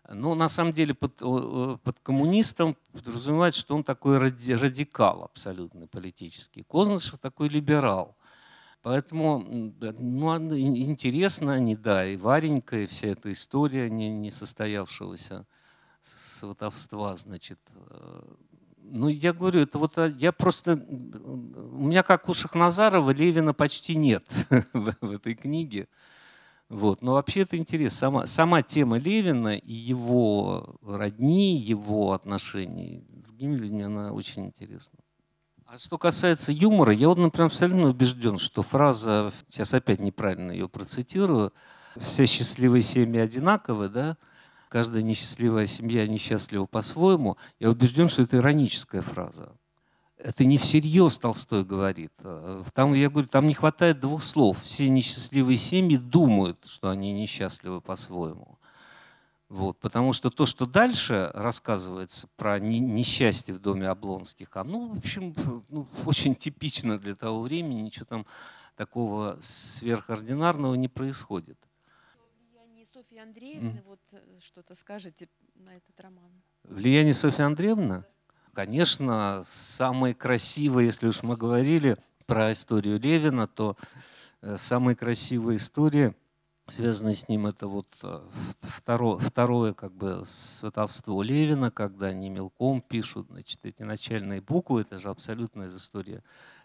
Но 0.09 0.36
на 0.36 0.49
самом 0.49 0.74
деле 0.74 0.93
под, 0.93 1.17
под 1.17 1.99
коммунистом 2.01 2.76
подразумевает, 2.91 3.55
что 3.55 3.76
он 3.76 3.84
такой 3.84 4.17
радикал 4.17 5.24
абсолютно 5.24 5.88
политический. 5.88 6.63
Кознышев 6.63 7.19
такой 7.19 7.49
либерал. 7.49 8.17
Поэтому 8.82 9.45
ну, 9.47 10.57
интересно 10.57 11.53
они, 11.53 11.76
да, 11.76 12.05
и 12.05 12.17
Варенька, 12.17 12.80
и 12.80 12.88
вся 12.88 13.09
эта 13.09 13.32
история 13.32 13.89
не, 13.91 14.09
не 14.09 14.32
состоявшегося 14.32 15.45
сватовства, 16.01 17.15
значит. 17.15 17.59
Э, 17.76 18.22
ну, 18.84 19.07
я 19.07 19.34
говорю, 19.34 19.61
это 19.61 19.78
вот 19.78 19.97
а, 19.99 20.07
я 20.07 20.32
просто... 20.32 20.74
У 20.74 21.86
меня, 21.88 22.01
как 22.01 22.28
у 22.28 22.34
Шахназарова, 22.34 23.11
Левина 23.11 23.53
почти 23.53 23.95
нет 23.95 24.26
в 24.74 25.11
этой 25.11 25.36
книге. 25.36 25.88
Вот. 26.72 27.01
Но 27.01 27.13
вообще 27.13 27.41
это 27.41 27.57
интересно. 27.57 27.99
Сама, 27.99 28.26
сама 28.26 28.61
тема 28.61 28.97
Левина 28.97 29.57
и 29.57 29.74
его 29.74 30.78
родни, 30.82 31.57
его 31.57 32.13
отношений 32.13 33.03
с 33.09 33.24
другими 33.24 33.55
людьми, 33.55 33.84
она 33.84 34.13
очень 34.13 34.45
интересна. 34.45 34.97
А 35.65 35.78
что 35.78 35.97
касается 35.97 36.53
юмора, 36.53 36.93
я 36.93 37.09
вот, 37.09 37.17
например, 37.17 37.47
абсолютно 37.47 37.89
убежден, 37.89 38.38
что 38.38 38.61
фраза, 38.61 39.34
сейчас 39.49 39.74
опять 39.74 39.99
неправильно 39.99 40.51
ее 40.51 40.69
процитирую, 40.69 41.53
все 41.97 42.26
счастливые 42.26 42.84
семьи 42.84 43.19
одинаковы, 43.19 43.89
да, 43.89 44.17
каждая 44.69 45.01
несчастливая 45.01 45.67
семья 45.67 46.07
несчастлива 46.07 46.65
по-своему, 46.67 47.36
я 47.59 47.69
убежден, 47.69 48.07
что 48.07 48.22
это 48.22 48.38
ироническая 48.38 49.01
фраза 49.01 49.57
это 50.24 50.45
не 50.45 50.57
всерьез 50.57 51.17
Толстой 51.17 51.63
говорит. 51.63 52.13
Э, 52.19 52.63
там, 52.74 52.93
я 52.93 53.09
говорю, 53.09 53.28
там 53.28 53.45
не 53.45 53.53
хватает 53.53 53.99
двух 53.99 54.24
слов. 54.24 54.61
Все 54.63 54.89
несчастливые 54.89 55.57
семьи 55.57 55.97
думают, 55.97 56.65
что 56.65 56.89
они 56.89 57.11
несчастливы 57.11 57.82
по-своему. 57.82 58.57
Вот, 59.49 59.78
потому 59.80 60.13
что 60.13 60.30
то, 60.30 60.45
что 60.45 60.65
дальше 60.65 61.30
рассказывается 61.34 62.30
про 62.38 62.57
несчастье 62.57 63.53
в 63.53 63.59
доме 63.59 63.88
Облонских, 63.89 64.55
оно, 64.55 64.88
в 64.88 64.97
общем, 64.99 65.36
ну, 65.69 65.88
очень 66.05 66.36
типично 66.36 66.97
для 66.97 67.15
того 67.15 67.41
времени, 67.41 67.82
ничего 67.82 68.05
там 68.05 68.26
такого 68.78 69.38
сверхординарного 69.41 70.76
не 70.76 70.88
происходит. 70.88 71.57
Влияние 72.53 72.86
Софьи 72.86 73.19
Андреевны, 73.19 73.80
mm. 73.80 73.84
вот 73.86 73.99
э, 74.13 74.19
что-то 74.41 74.74
скажете 74.74 75.28
на 75.55 75.76
этот 75.76 75.99
роман? 75.99 76.32
Влияние 76.63 77.13
Софьи 77.13 77.43
Андреевны? 77.43 78.05
Конечно, 78.53 79.43
самые 79.45 80.13
красивые, 80.13 80.87
если 80.87 81.07
уж 81.07 81.23
мы 81.23 81.37
говорили 81.37 81.97
про 82.25 82.51
историю 82.51 82.99
Левина, 82.99 83.47
то 83.47 83.77
э, 84.41 84.57
самые 84.59 84.97
красивые 84.97 85.55
истории, 85.55 86.13
связанные 86.67 87.15
с 87.15 87.29
ним, 87.29 87.47
это 87.47 87.67
вот 87.67 87.87
э, 88.03 88.19
второе, 88.59 89.19
второе 89.19 89.73
как 89.73 89.93
бы 89.93 90.25
сватовство 90.27 91.23
Левина, 91.23 91.71
когда 91.71 92.07
они 92.07 92.29
мелком 92.29 92.81
пишут 92.81 93.27
значит, 93.29 93.59
эти 93.63 93.83
начальные 93.83 94.41
буквы, 94.41 94.81
это 94.81 94.99
же 94.99 95.07
абсолютная 95.07 95.67
из 95.67 95.77
истории 95.77 96.21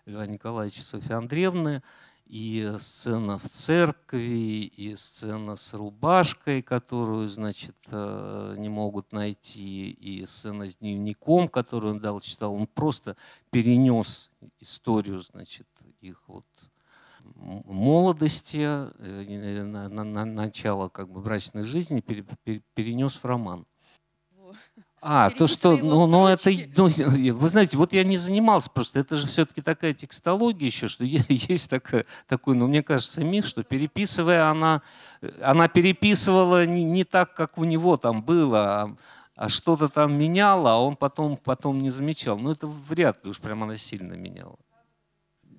Льва 0.07 0.27
Николаевича 0.27 0.83
Софьи 0.83 1.13
Андреевны 1.13 1.85
и 2.27 2.75
сцена 2.79 3.39
в 3.39 3.49
церкви, 3.49 4.65
и 4.65 4.97
сцена 4.97 5.57
с 5.57 5.75
рубашкой, 5.75 6.61
которую, 6.61 7.29
значит, 7.29 7.77
э, 7.89 8.55
не 8.59 8.69
могут 8.69 9.13
найти, 9.13 9.91
и 9.91 10.27
сцена 10.27 10.69
с 10.69 10.79
дневником, 10.79 11.49
которую 11.49 11.95
он 11.95 12.01
дал, 12.01 12.21
читал. 12.21 12.55
Он 12.55 12.67
просто 12.67 13.17
перенес 13.51 14.31
историю, 14.59 15.23
значит, 15.23 15.69
их 16.01 16.21
вот 16.27 16.45
молодости, 17.35 18.59
э, 18.59 19.63
на, 19.63 19.89
на 19.89 20.25
начало 20.25 20.89
как 20.89 21.09
бы 21.09 21.21
брачной 21.21 21.65
жизни 21.65 22.01
перенес 22.01 23.17
в 23.17 23.25
роман. 23.25 23.67
А, 25.01 25.31
то, 25.31 25.47
что, 25.47 25.77
ну, 25.77 26.07
ну 26.07 26.27
это, 26.27 26.51
ну, 26.77 26.89
вы 26.89 27.49
знаете, 27.49 27.77
вот 27.77 27.93
я 27.93 28.03
не 28.03 28.17
занимался 28.17 28.71
просто, 28.71 29.01
это 29.01 29.17
же 29.17 29.27
все-таки 29.27 29.61
такая 29.61 29.93
текстология 29.93 30.67
еще, 30.67 30.89
что 30.89 31.05
есть 31.29 31.71
такая, 31.71 32.07
такой, 32.27 32.57
ну, 32.57 32.67
мне 32.67 32.83
кажется, 32.83 33.23
миф, 33.23 33.47
что 33.47 33.63
переписывая, 33.63 34.49
она, 34.49 34.83
она 35.43 35.69
переписывала 35.69 36.67
не, 36.67 36.83
не 36.83 37.05
так, 37.05 37.35
как 37.35 37.59
у 37.59 37.65
него 37.65 37.97
там 37.97 38.23
было, 38.23 38.65
а 38.65 38.97
а 39.37 39.51
что-то 39.51 39.91
там 39.91 40.15
меняла, 40.15 40.73
а 40.73 40.77
он 40.79 40.97
потом, 40.97 41.37
потом 41.37 41.79
не 41.79 41.91
замечал. 41.91 42.39
Ну, 42.39 42.53
это 42.53 42.67
вряд 42.67 43.23
ли 43.23 43.31
уж 43.31 43.39
прям 43.39 43.63
она 43.63 43.77
сильно 43.77 44.15
меняла. 44.15 44.57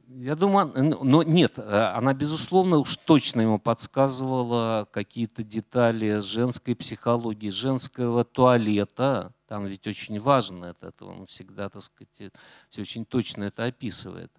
Я 0.10 0.36
думаю, 0.36 0.72
но 1.04 1.22
нет, 1.22 1.60
э, 1.60 1.92
она, 1.94 2.14
безусловно, 2.14 2.78
уж 2.78 2.96
точно 2.96 3.42
ему 3.42 3.60
подсказывала 3.60 4.88
какие-то 4.90 5.44
детали 5.44 6.20
женской 6.20 6.76
психологии, 6.78 7.50
женского 7.50 8.24
туалета. 8.24 9.34
Там 9.48 9.66
ведь 9.66 9.86
очень 9.86 10.18
важно 10.22 10.66
это, 10.66 10.88
это 10.88 11.06
он 11.06 11.26
всегда, 11.26 11.68
так 11.68 11.84
сказать, 11.84 12.32
все 12.70 12.82
очень 12.82 13.06
точно 13.06 13.44
это 13.44 13.66
описывает. 13.66 14.32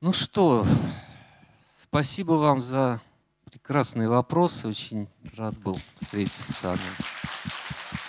Ну 0.00 0.12
что, 0.12 0.66
спасибо 1.78 2.32
вам 2.32 2.60
за 2.60 3.00
прекрасные 3.44 4.08
вопросы. 4.08 4.66
Очень 4.66 5.08
рад 5.36 5.56
был 5.58 5.78
встретиться 6.00 6.52
с 6.52 6.62
вами. 6.64 6.80